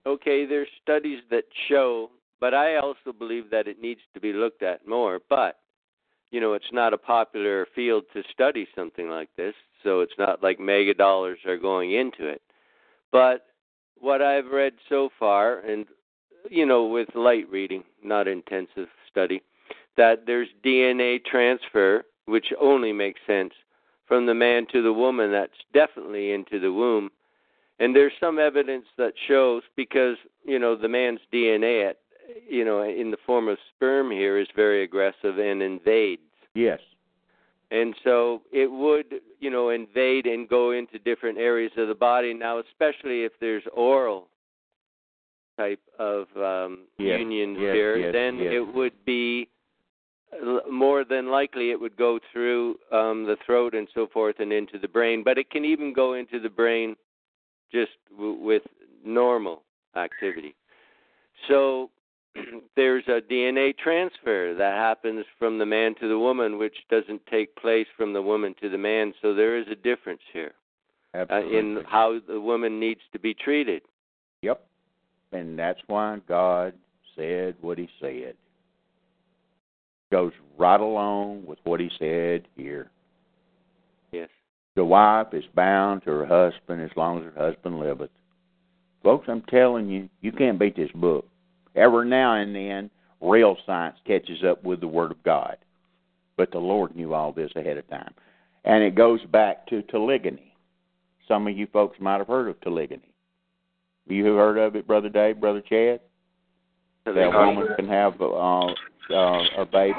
[0.07, 2.11] Okay, there's studies that show,
[2.41, 5.21] but I also believe that it needs to be looked at more.
[5.29, 5.59] But,
[6.31, 10.43] you know, it's not a popular field to study something like this, so it's not
[10.43, 12.43] like mega dollars are going into it.
[13.11, 13.47] But
[14.01, 15.87] what I've read so far, and,
[16.51, 19.43] you know, with light reading, not intensive study,
[19.97, 23.53] that there's DNA transfer, which only makes sense
[24.07, 25.33] from the man to the woman.
[25.33, 27.11] That's definitely into the womb.
[27.79, 31.99] And there's some evidence that shows because you know the man's DNA, at,
[32.49, 36.23] you know, in the form of sperm here is very aggressive and invades.
[36.55, 36.81] Yes.
[37.71, 42.33] And so it would, you know, invade and go into different areas of the body.
[42.33, 44.29] Now, especially if there's oral
[45.57, 47.19] type of um, yes.
[47.19, 49.49] unions yes, here, yes, then it would be
[50.71, 54.79] more than likely it would go through um, the throat and so forth and into
[54.79, 55.23] the brain.
[55.25, 56.97] But it can even go into the brain
[57.73, 58.63] just w- with
[59.05, 59.63] normal
[59.97, 60.55] activity.
[61.49, 61.76] So
[62.77, 67.57] there's a DNA transfer that happens from the man to the woman, which doesn't take
[67.57, 69.15] place from the woman to the man.
[69.23, 70.53] So there is a difference here
[71.15, 73.83] uh, in how the woman needs to be treated.
[74.43, 74.65] Yep.
[75.33, 76.75] And that's why God
[77.17, 78.35] said what he said.
[80.13, 82.91] Goes right along with what he said here.
[84.13, 84.29] Yes.
[84.77, 88.11] The wife is bound to her husband as long as her husband liveth.
[89.03, 91.27] Folks, I'm telling you, you can't beat this book.
[91.77, 92.91] Every now and then,
[93.21, 95.57] real science catches up with the Word of God.
[96.37, 98.13] But the Lord knew all this ahead of time.
[98.65, 100.53] And it goes back to telegony.
[101.29, 103.01] Some of you folks might have heard of telegony.
[104.09, 106.01] You who heard of it, Brother Dave, Brother Chad?
[107.05, 108.67] That woman can have uh,
[109.11, 109.95] uh, a baby,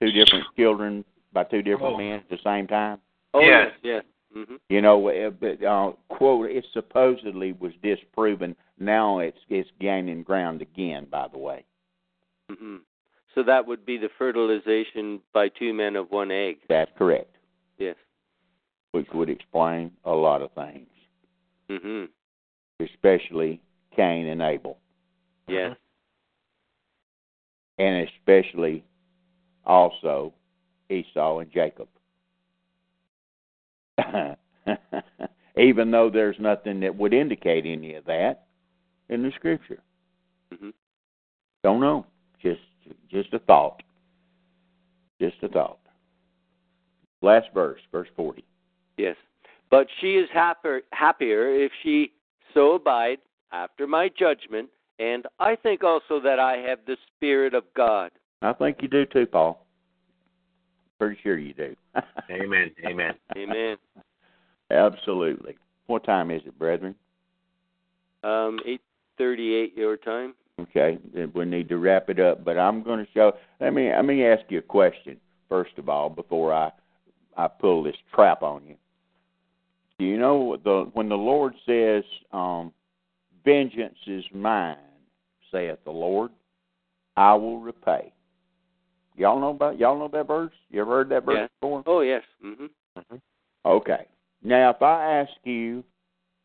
[0.00, 1.98] two different children by two different Oh.
[1.98, 2.98] men at the same time.
[3.32, 3.72] Oh Yes.
[3.82, 4.04] yes.
[4.34, 4.46] Yes.
[4.48, 8.56] hmm You know, uh, but uh, quote, it supposedly was disproven.
[8.78, 11.06] Now it's it's gaining ground again.
[11.10, 11.64] By the way,
[12.50, 12.76] hmm
[13.34, 16.56] So that would be the fertilization by two men of one egg.
[16.68, 17.36] that's correct,
[17.78, 17.96] Yes.
[18.92, 20.88] which would explain a lot of things,
[21.70, 22.04] Mm-hmm.
[22.84, 23.60] especially
[23.96, 24.78] Cain and Abel,
[25.48, 25.76] Yes.
[27.78, 28.84] and especially
[29.64, 30.32] also
[30.90, 31.88] Esau and Jacob.
[35.56, 38.46] Even though there's nothing that would indicate any of that
[39.08, 39.82] in the scripture.
[40.52, 40.70] hmm
[41.62, 42.06] Don't know.
[42.42, 42.60] Just
[43.10, 43.82] just a thought.
[45.20, 45.78] Just a thought.
[47.22, 48.44] Last verse, verse forty.
[48.96, 49.16] Yes.
[49.70, 52.12] But she is happier, happier if she
[52.52, 53.18] so abide
[53.52, 54.68] after my judgment,
[54.98, 58.10] and I think also that I have the Spirit of God.
[58.42, 59.63] I think you do too, Paul.
[60.98, 61.74] Pretty sure you do.
[62.30, 62.70] Amen.
[62.86, 63.14] Amen.
[63.36, 63.76] Amen.
[64.70, 65.56] Absolutely.
[65.86, 66.94] What time is it, brethren?
[68.22, 68.80] Um, eight
[69.18, 70.34] thirty-eight your time.
[70.60, 72.44] Okay, then we need to wrap it up.
[72.44, 73.32] But I'm going to show.
[73.60, 75.18] Let me let me ask you a question
[75.48, 76.70] first of all before I
[77.36, 78.76] I pull this trap on you.
[79.98, 82.72] Do you know the when the Lord says, um,
[83.44, 84.78] "Vengeance is mine,"
[85.52, 86.30] saith the Lord,
[87.16, 88.13] "I will repay."
[89.16, 90.52] Y'all know about y'all know that verse?
[90.70, 91.46] You ever heard that verse Yeah.
[91.60, 91.82] before?
[91.86, 92.22] Oh yes.
[92.40, 92.66] hmm
[93.66, 94.06] Okay.
[94.42, 95.82] Now, if I ask you,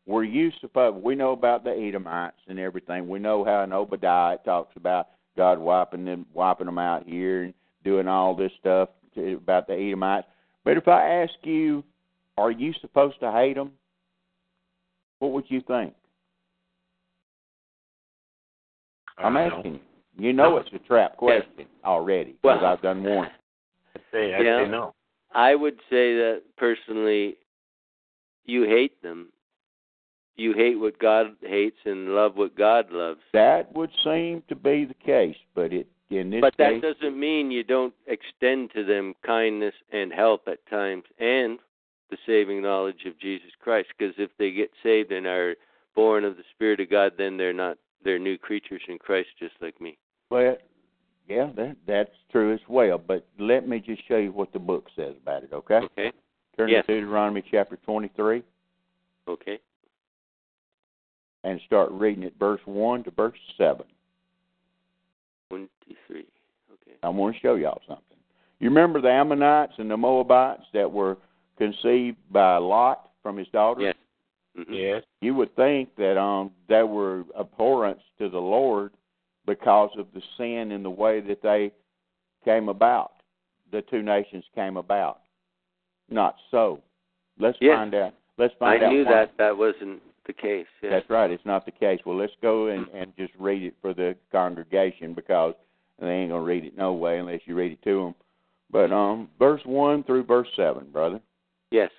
[0.06, 1.02] were you supposed?
[1.02, 3.08] We know about the Edomites and everything.
[3.08, 7.44] We know how in Obadiah it talks about God wiping them wiping them out here
[7.44, 10.26] and doing all this stuff to, about the Edomites.
[10.64, 11.84] But if I ask you,
[12.38, 13.72] are you supposed to hate them?
[15.18, 15.94] What would you think?
[19.18, 19.80] I'm asking you.
[20.20, 23.32] You know it's a trap question already because Well- I've done warned.
[23.94, 24.64] I'd say, I'd Yeah.
[24.64, 24.94] say no.
[25.32, 27.36] I would say that personally,
[28.44, 29.32] you hate them.
[30.36, 33.20] You hate what God hates and love what God loves.
[33.32, 37.18] That would seem to be the case, but it in this But that case, doesn't
[37.18, 41.60] mean you don't extend to them kindness and help at times and
[42.08, 43.90] the saving knowledge of Jesus Christ.
[43.96, 45.56] Because if they get saved and are
[45.94, 49.54] born of the Spirit of God, then they're not they're new creatures in Christ, just
[49.60, 49.98] like me.
[50.30, 50.56] Well,
[51.28, 52.98] yeah, that that's true as well.
[52.98, 55.52] But let me just show you what the book says about it.
[55.52, 56.12] Okay, Okay.
[56.56, 56.86] turn Yes.
[56.86, 58.42] to Deuteronomy chapter twenty-three
[59.28, 59.58] Okay.
[61.44, 63.86] and start reading it, verse one to verse seven.
[65.48, 66.26] Twenty-three.
[66.72, 66.96] Okay.
[67.02, 68.04] I want to show y'all something.
[68.60, 71.16] You remember the Ammonites and the Moabites that were
[71.58, 73.82] conceived by Lot from his daughter?
[73.82, 73.96] Yes.
[74.56, 75.04] hmm Yes.
[75.20, 78.92] You would think that um they were abhorrence to the Lord
[79.50, 81.72] because of the sin and the way that they
[82.44, 83.14] came about.
[83.72, 85.22] The two nations came about.
[86.08, 86.80] Not so.
[87.36, 87.76] Let's Yes.
[87.76, 88.14] find out.
[88.38, 88.92] Let's I find out.
[88.92, 89.10] knew why.
[89.12, 90.68] that that wasn't the case.
[90.82, 90.92] Yes.
[90.92, 91.32] That's right.
[91.32, 92.00] It's not the case.
[92.06, 95.54] Well, let's go and, and just read it for the congregation because
[95.98, 98.14] they ain't gonna read it no way unless you read it to them.
[98.70, 101.20] But um, verse one through verse seven, brother.
[101.72, 101.90] Yes.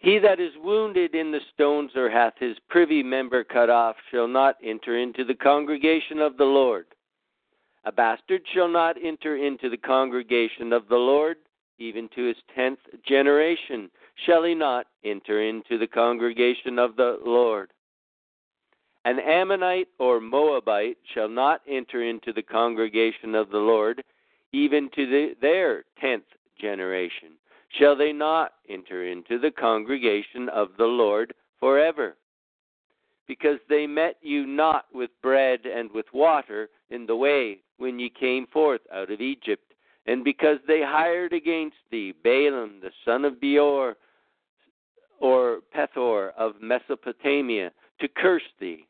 [0.00, 4.28] He that is wounded in the stones or hath his privy member cut off shall
[4.28, 6.86] not enter into the congregation of the Lord.
[7.84, 11.38] A bastard shall not enter into the congregation of the Lord,
[11.78, 13.90] even to his tenth generation
[14.26, 17.72] shall he not enter into the congregation of the Lord.
[19.04, 24.04] An Ammonite or Moabite shall not enter into the congregation of the Lord,
[24.52, 26.26] even to the, their tenth
[26.60, 27.37] generation
[27.70, 32.16] shall they not enter into the congregation of the Lord forever.
[33.26, 38.10] Because they met you not with bread and with water in the way when ye
[38.10, 39.74] came forth out of Egypt,
[40.06, 43.96] and because they hired against thee Balaam the son of Beor,
[45.20, 47.70] or Pethor of Mesopotamia,
[48.00, 48.86] to curse thee.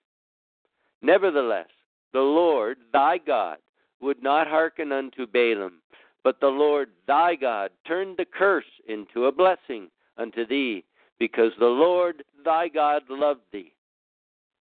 [1.03, 1.69] Nevertheless,
[2.13, 3.59] the Lord thy God
[4.01, 5.81] would not hearken unto Balaam,
[6.25, 10.85] but the Lord thy God turned the curse into a blessing unto thee,
[11.19, 13.73] because the Lord thy God loved thee.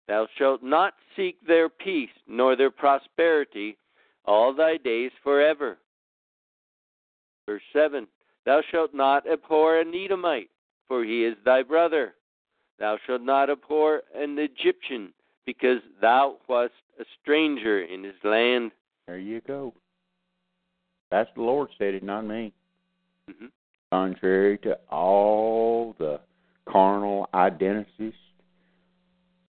[0.08, 3.76] Thou shalt not seek their peace nor their prosperity
[4.24, 5.78] all thy days forever.
[7.46, 8.06] Verse 7
[8.44, 10.50] Thou shalt not abhor an Edomite,
[10.88, 12.14] for he is thy brother.
[12.78, 15.12] Thou shalt not abhor an Egyptian,
[15.46, 18.72] because thou wast a stranger in his land.
[19.06, 19.74] There you go.
[21.12, 22.54] That's the Lord said it, not me.
[23.28, 23.50] Mhm.
[23.90, 26.18] Contrary to all the
[26.64, 28.14] carnal identities,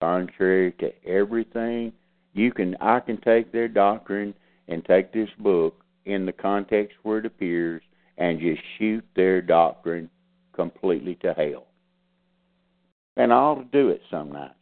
[0.01, 1.93] contrary to everything,
[2.33, 4.35] you can I can take their doctrine
[4.67, 7.85] and take this book in the context where it appears
[8.19, 10.11] and just shoot their doctrine
[10.55, 11.69] completely to hell.
[13.17, 14.57] And I ought to do it some night.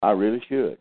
[0.00, 0.78] I really should.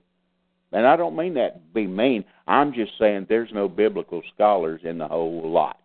[0.72, 2.24] And I don't mean that to be mean.
[2.48, 5.78] I'm just saying there's no biblical scholars in the whole lot.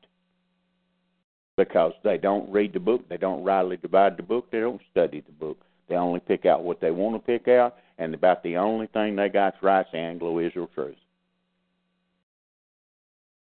[1.56, 5.22] Because they don't read the book, they don't rightly divide the book, they don't study
[5.22, 5.58] the book.
[5.88, 9.16] They only pick out what they want to pick out, and about the only thing
[9.16, 10.96] they got's right's Anglo Israel truth.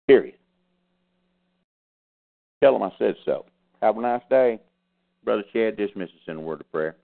[0.07, 0.36] Period.
[2.61, 3.45] Tell them I said so.
[3.82, 4.60] Have a nice day.
[5.24, 6.95] Brother Chad, dismiss us in a word of prayer.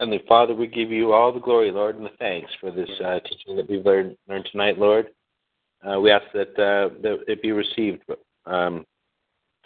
[0.00, 3.20] Heavenly Father, we give you all the glory, Lord, and the thanks for this uh,
[3.20, 5.08] teaching that we've learned, learned tonight, Lord.
[5.86, 8.02] Uh, we ask that, uh, that it be received
[8.46, 8.86] um,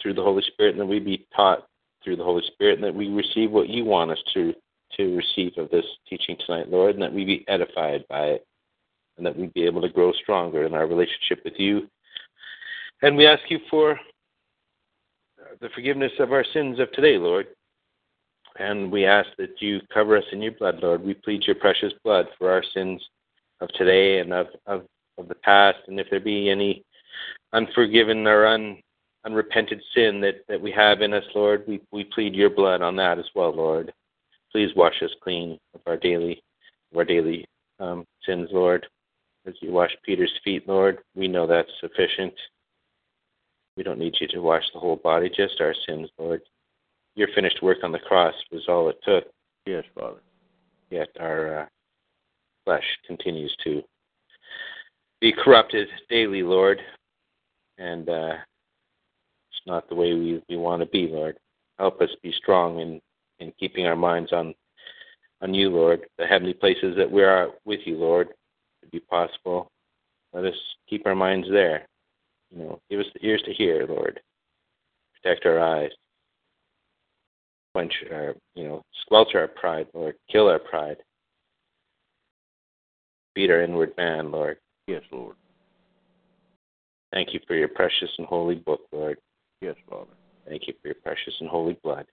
[0.02, 1.68] through the Holy Spirit and that we be taught
[2.02, 4.52] through the Holy Spirit and that we receive what you want us to,
[4.96, 8.46] to receive of this teaching tonight, Lord, and that we be edified by it
[9.16, 11.88] and that we be able to grow stronger in our relationship with you.
[13.02, 14.00] And we ask you for
[15.60, 17.46] the forgiveness of our sins of today, Lord.
[18.58, 21.02] And we ask that you cover us in your blood, Lord.
[21.02, 23.02] We plead your precious blood for our sins
[23.60, 24.84] of today and of, of,
[25.18, 25.78] of the past.
[25.88, 26.84] And if there be any
[27.52, 28.80] unforgiven or un,
[29.24, 32.94] unrepented sin that, that we have in us, Lord, we, we plead your blood on
[32.96, 33.92] that as well, Lord.
[34.52, 36.42] Please wash us clean of our daily
[36.92, 37.44] of our daily
[37.80, 38.86] um, sins, Lord.
[39.46, 42.32] As you wash Peter's feet, Lord, we know that's sufficient.
[43.76, 46.40] We don't need you to wash the whole body, just our sins, Lord
[47.14, 49.24] your finished work on the cross was all it took.
[49.66, 50.20] Yes, Father.
[50.90, 51.66] Yet our uh,
[52.64, 53.82] flesh continues to
[55.20, 56.80] be corrupted daily, Lord,
[57.78, 58.34] and uh,
[59.50, 61.36] it's not the way we, we want to be, Lord.
[61.78, 63.00] Help us be strong in,
[63.38, 64.54] in keeping our minds on
[65.44, 68.28] on you, Lord, the heavenly places that we are with you, Lord,
[68.82, 69.70] if be possible.
[70.32, 70.54] Let us
[70.88, 71.86] keep our minds there.
[72.50, 74.20] You know, give us the ears to hear, Lord.
[75.22, 75.90] Protect our eyes.
[77.74, 80.14] Quench our, you know, squelch our pride, Lord.
[80.30, 80.98] Kill our pride.
[83.34, 84.58] Feed our inward man, Lord.
[84.86, 85.34] Yes, Lord.
[87.12, 89.18] Thank you for your precious and holy book, Lord.
[89.60, 90.10] Yes, Father.
[90.46, 92.06] Thank you for your precious and holy blood.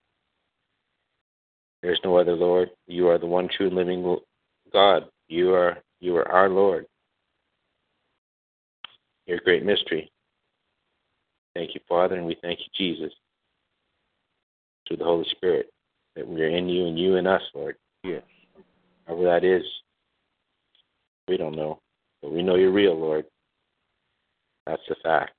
[1.82, 2.70] There is no other Lord.
[2.86, 4.18] You are the one true living
[4.72, 5.04] God.
[5.28, 6.86] You are you are our Lord.
[9.26, 10.10] Your great mystery.
[11.54, 13.12] Thank you, Father, and we thank you, Jesus,
[14.86, 15.72] through the Holy Spirit,
[16.16, 17.76] that we are in you and you in us, Lord.
[18.04, 18.22] Yes.
[19.06, 19.62] However that is,
[21.28, 21.80] we don't know.
[22.20, 23.24] But we know you're real, Lord.
[24.66, 25.34] That's the fact.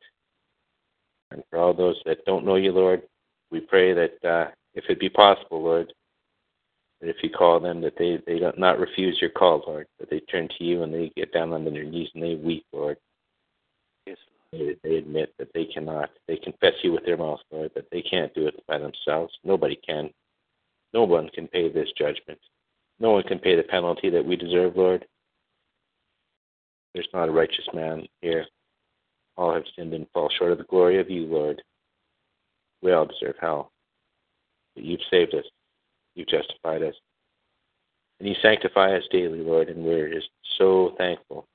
[1.32, 3.03] And for all those that don't know you, Lord,
[3.52, 5.94] we pray that uh, if it be possible, Lord,
[7.02, 10.10] that if you call them, that they they don't not refuse your call, Lord, that
[10.10, 12.98] they turn to you and they get down on their knees and they weep, Lord.
[14.53, 16.11] They, they admit that they cannot.
[16.27, 19.34] They confess you with their mouth, Lord, that they can't do it by themselves.
[19.43, 20.11] Nobody can.
[20.93, 22.39] No one can pay this judgment.
[22.99, 25.05] No one can pay the penalty that we deserve, Lord.
[26.93, 28.45] There's not a righteous man here.
[29.38, 31.59] All have sinned and fall short of the glory of you, Lord.
[32.84, 33.71] We all deserve hell.
[34.75, 35.45] But you've saved us.
[36.13, 36.93] You've justified us.
[38.19, 41.47] And you sanctify us daily, Lord, and we're just so thankful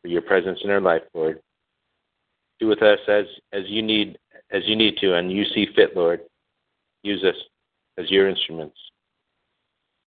[0.00, 1.40] for your presence in our life, Lord.
[2.60, 4.18] Do with us as as you need
[4.50, 6.20] as you need to and you see fit, Lord.
[7.02, 7.36] Use us
[7.98, 8.76] as your instruments.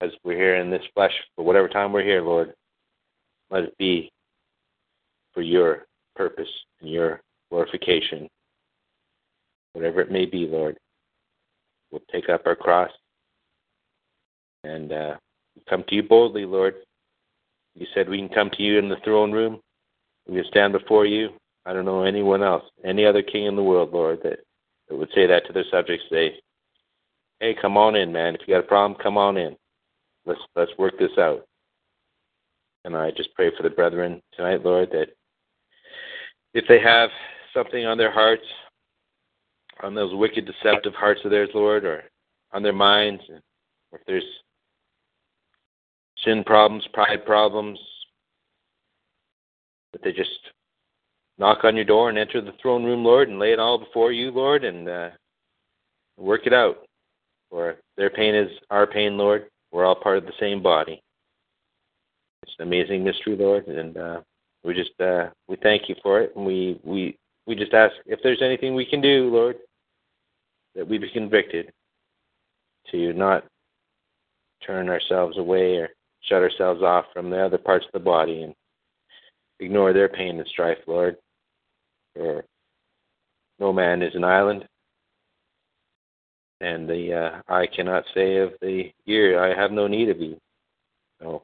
[0.01, 2.55] As we're here in this flesh for whatever time we're here, Lord.
[3.51, 4.10] Let it be
[5.35, 5.86] for your
[6.16, 6.48] purpose
[6.81, 7.20] and your
[7.51, 8.28] glorification.
[9.72, 10.77] Whatever it may be, Lord.
[11.90, 12.90] We'll take up our cross
[14.64, 15.14] and uh,
[15.68, 16.74] come to you boldly, Lord.
[17.74, 19.60] You said we can come to you in the throne room.
[20.28, 21.31] We can stand before you.
[21.70, 24.40] I don't know anyone else, any other king in the world, Lord, that,
[24.88, 26.05] that would say that to their subjects.
[26.10, 26.34] Say,
[27.38, 28.34] "Hey, come on in, man.
[28.34, 29.56] If you got a problem, come on in.
[30.26, 31.47] Let's let's work this out."
[32.84, 35.10] And I just pray for the brethren tonight, Lord, that
[36.55, 37.09] if they have
[37.55, 38.42] something on their hearts,
[39.80, 42.02] on those wicked, deceptive hearts of theirs, Lord, or
[42.52, 43.22] on their minds,
[43.92, 44.24] if there's
[46.24, 47.78] sin problems, pride problems,
[49.92, 50.30] that they just
[51.41, 54.12] knock on your door and enter the throne room, Lord, and lay it all before
[54.12, 55.09] you, Lord, and uh,
[56.19, 56.87] work it out.
[57.49, 59.47] For their pain is our pain, Lord.
[59.73, 61.03] We're all part of the same body.
[62.43, 64.21] It's an amazing mystery, Lord, and uh,
[64.62, 68.21] we just uh, we thank you for it, and we we we just ask if
[68.23, 69.57] there's anything we can do, Lord,
[70.75, 71.73] that we be convicted
[72.91, 73.45] to not
[74.65, 75.89] turn ourselves away or
[76.23, 78.55] shut ourselves off from the other parts of the body and
[79.59, 81.17] ignore their pain and strife, Lord.
[82.15, 82.45] For
[83.59, 84.66] no man is an island,
[86.61, 87.15] and the
[87.49, 90.37] uh, eye cannot say of the ear, I have no need of you.
[91.20, 91.43] So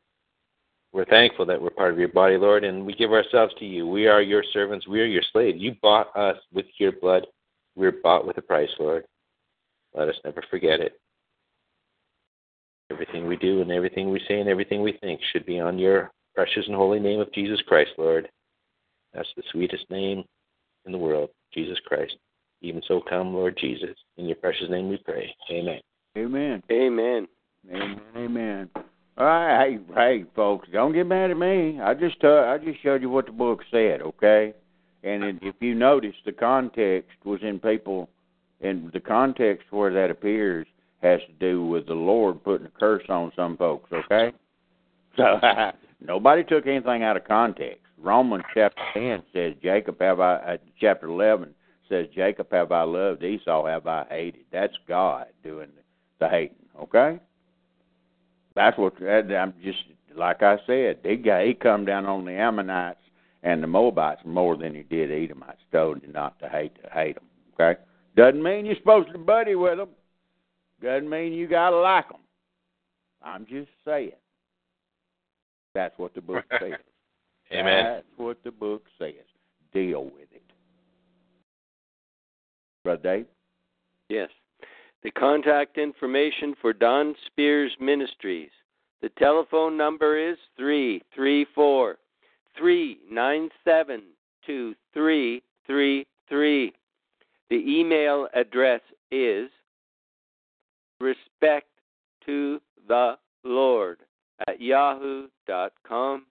[0.92, 3.86] we're thankful that we're part of your body, Lord, and we give ourselves to you.
[3.86, 4.86] We are your servants.
[4.86, 5.58] We are your slaves.
[5.60, 7.26] You bought us with your blood.
[7.74, 9.04] We're bought with a price, Lord.
[9.94, 10.98] Let us never forget it.
[12.90, 16.10] Everything we do and everything we say and everything we think should be on your
[16.34, 18.28] precious and holy name of Jesus Christ, Lord.
[19.12, 20.24] That's the sweetest name
[20.86, 22.16] in the world, Jesus Christ.
[22.62, 23.96] Even so, come, Lord Jesus.
[24.16, 25.34] In your precious name we pray.
[25.50, 25.80] Amen.
[26.16, 26.62] Amen.
[26.70, 27.26] Amen.
[27.70, 28.00] Amen.
[28.16, 28.70] Amen.
[29.18, 31.80] All right, hey, hey, folks, don't get mad at me.
[31.80, 34.52] I just uh, I just showed you what the book said, okay?
[35.04, 38.10] And it, if you notice, the context was in people,
[38.60, 40.66] and the context where that appears
[41.02, 44.32] has to do with the Lord putting a curse on some folks, okay?
[45.16, 45.40] So
[46.06, 47.85] nobody took anything out of context.
[47.98, 51.54] Romans chapter ten says, "Jacob have I." Uh, chapter eleven
[51.88, 55.68] says, "Jacob have I loved, Esau have I hated." That's God doing
[56.18, 57.18] the hating, okay?
[58.54, 59.78] That's what I'm just
[60.14, 60.98] like I said.
[61.04, 63.00] He got he come down on the Ammonites
[63.42, 65.60] and the Moabites more than he did Edomites.
[65.72, 67.24] Told you not to hate to hate them.
[67.54, 67.80] Okay,
[68.16, 69.90] doesn't mean you're supposed to buddy with them.
[70.82, 72.20] Doesn't mean you gotta like them.
[73.22, 74.12] I'm just saying.
[75.74, 76.72] That's what the book says.
[77.52, 77.84] Amen.
[77.84, 79.12] That's what the book says.
[79.72, 80.42] Deal with it,
[82.82, 83.26] brother Dave.
[84.08, 84.30] Yes.
[85.02, 88.50] The contact information for Don Spears Ministries.
[89.02, 91.98] The telephone number is three three four
[92.58, 94.02] 397
[94.46, 96.72] 2333.
[97.48, 99.48] The email address is
[101.00, 101.68] respect
[102.24, 103.98] to the Lord
[104.48, 106.26] at yahoo.com.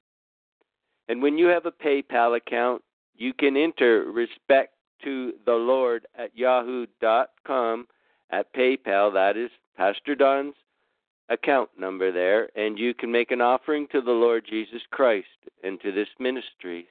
[1.08, 2.82] And when you have a PayPal account,
[3.16, 4.74] you can enter respect
[5.04, 7.88] to the Lord at yahoo.com
[8.32, 9.14] at PayPal.
[9.14, 10.56] That is Pastor Don's
[11.30, 12.50] account number there.
[12.58, 15.28] And you can make an offering to the Lord Jesus Christ
[15.64, 16.88] and to this ministry.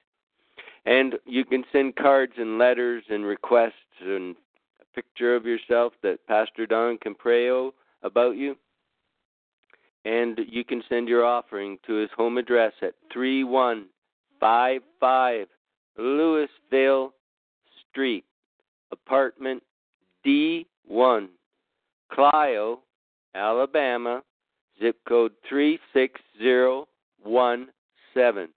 [0.86, 4.36] And you can send cards and letters and requests and
[4.81, 7.49] a picture of yourself that Pastor Don can pray
[8.03, 8.57] about you.
[10.05, 12.95] And you can send your offering to his home address at
[14.40, 15.47] 3155
[15.97, 17.15] Louisville
[17.90, 18.24] Street,
[18.90, 19.62] apartment
[20.27, 21.28] D1,
[22.12, 22.81] Clio,
[23.35, 24.23] Alabama,
[24.81, 28.48] zip code 36017.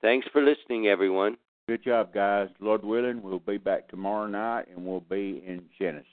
[0.00, 1.36] Thanks for listening, everyone.
[1.68, 2.48] Good job, guys.
[2.60, 6.06] Lord willing, we'll be back tomorrow night and we'll be in Genesis.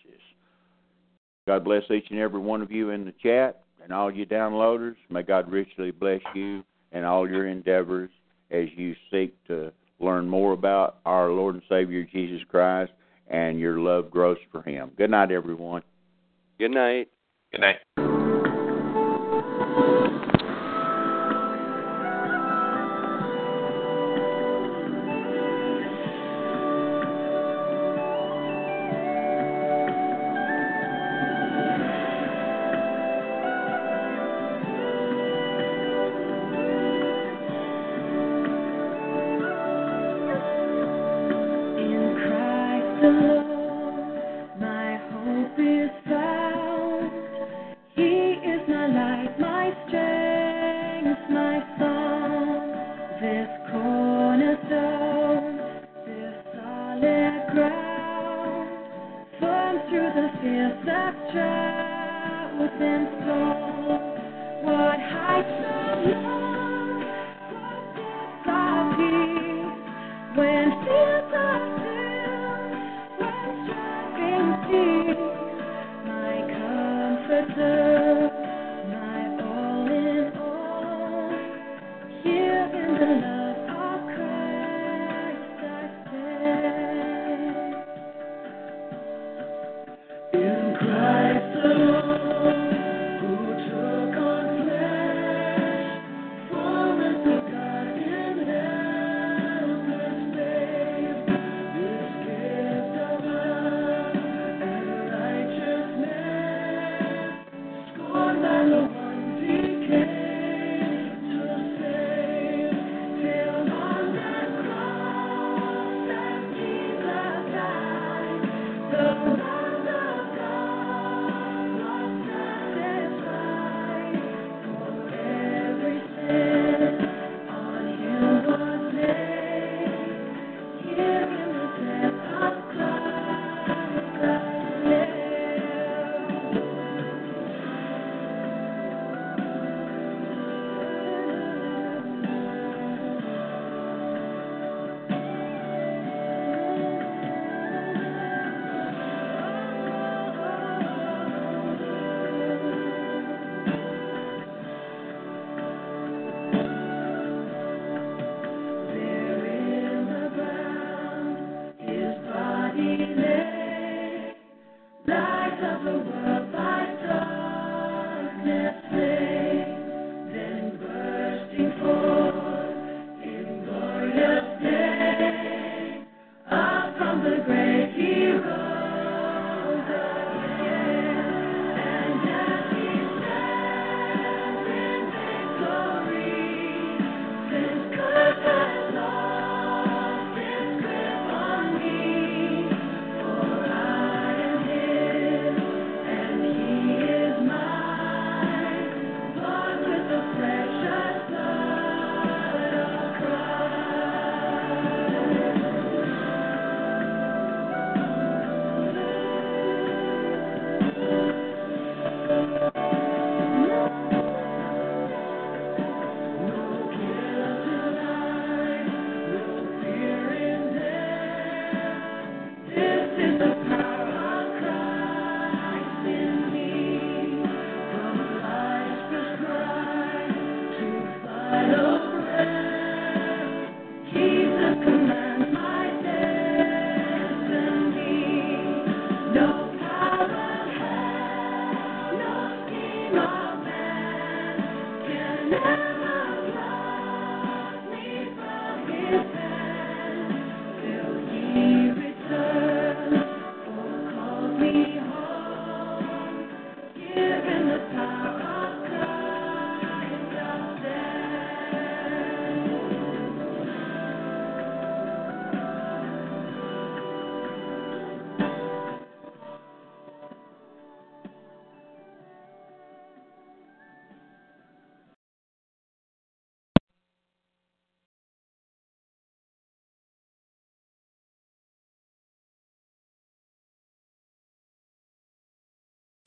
[1.47, 4.97] God bless each and every one of you in the chat and all you downloaders.
[5.09, 8.09] May God richly bless you and all your endeavors
[8.51, 12.91] as you seek to learn more about our Lord and Savior Jesus Christ
[13.27, 14.91] and your love grows for Him.
[14.97, 15.81] Good night, everyone.
[16.59, 17.09] Good night.
[17.51, 18.14] Good night.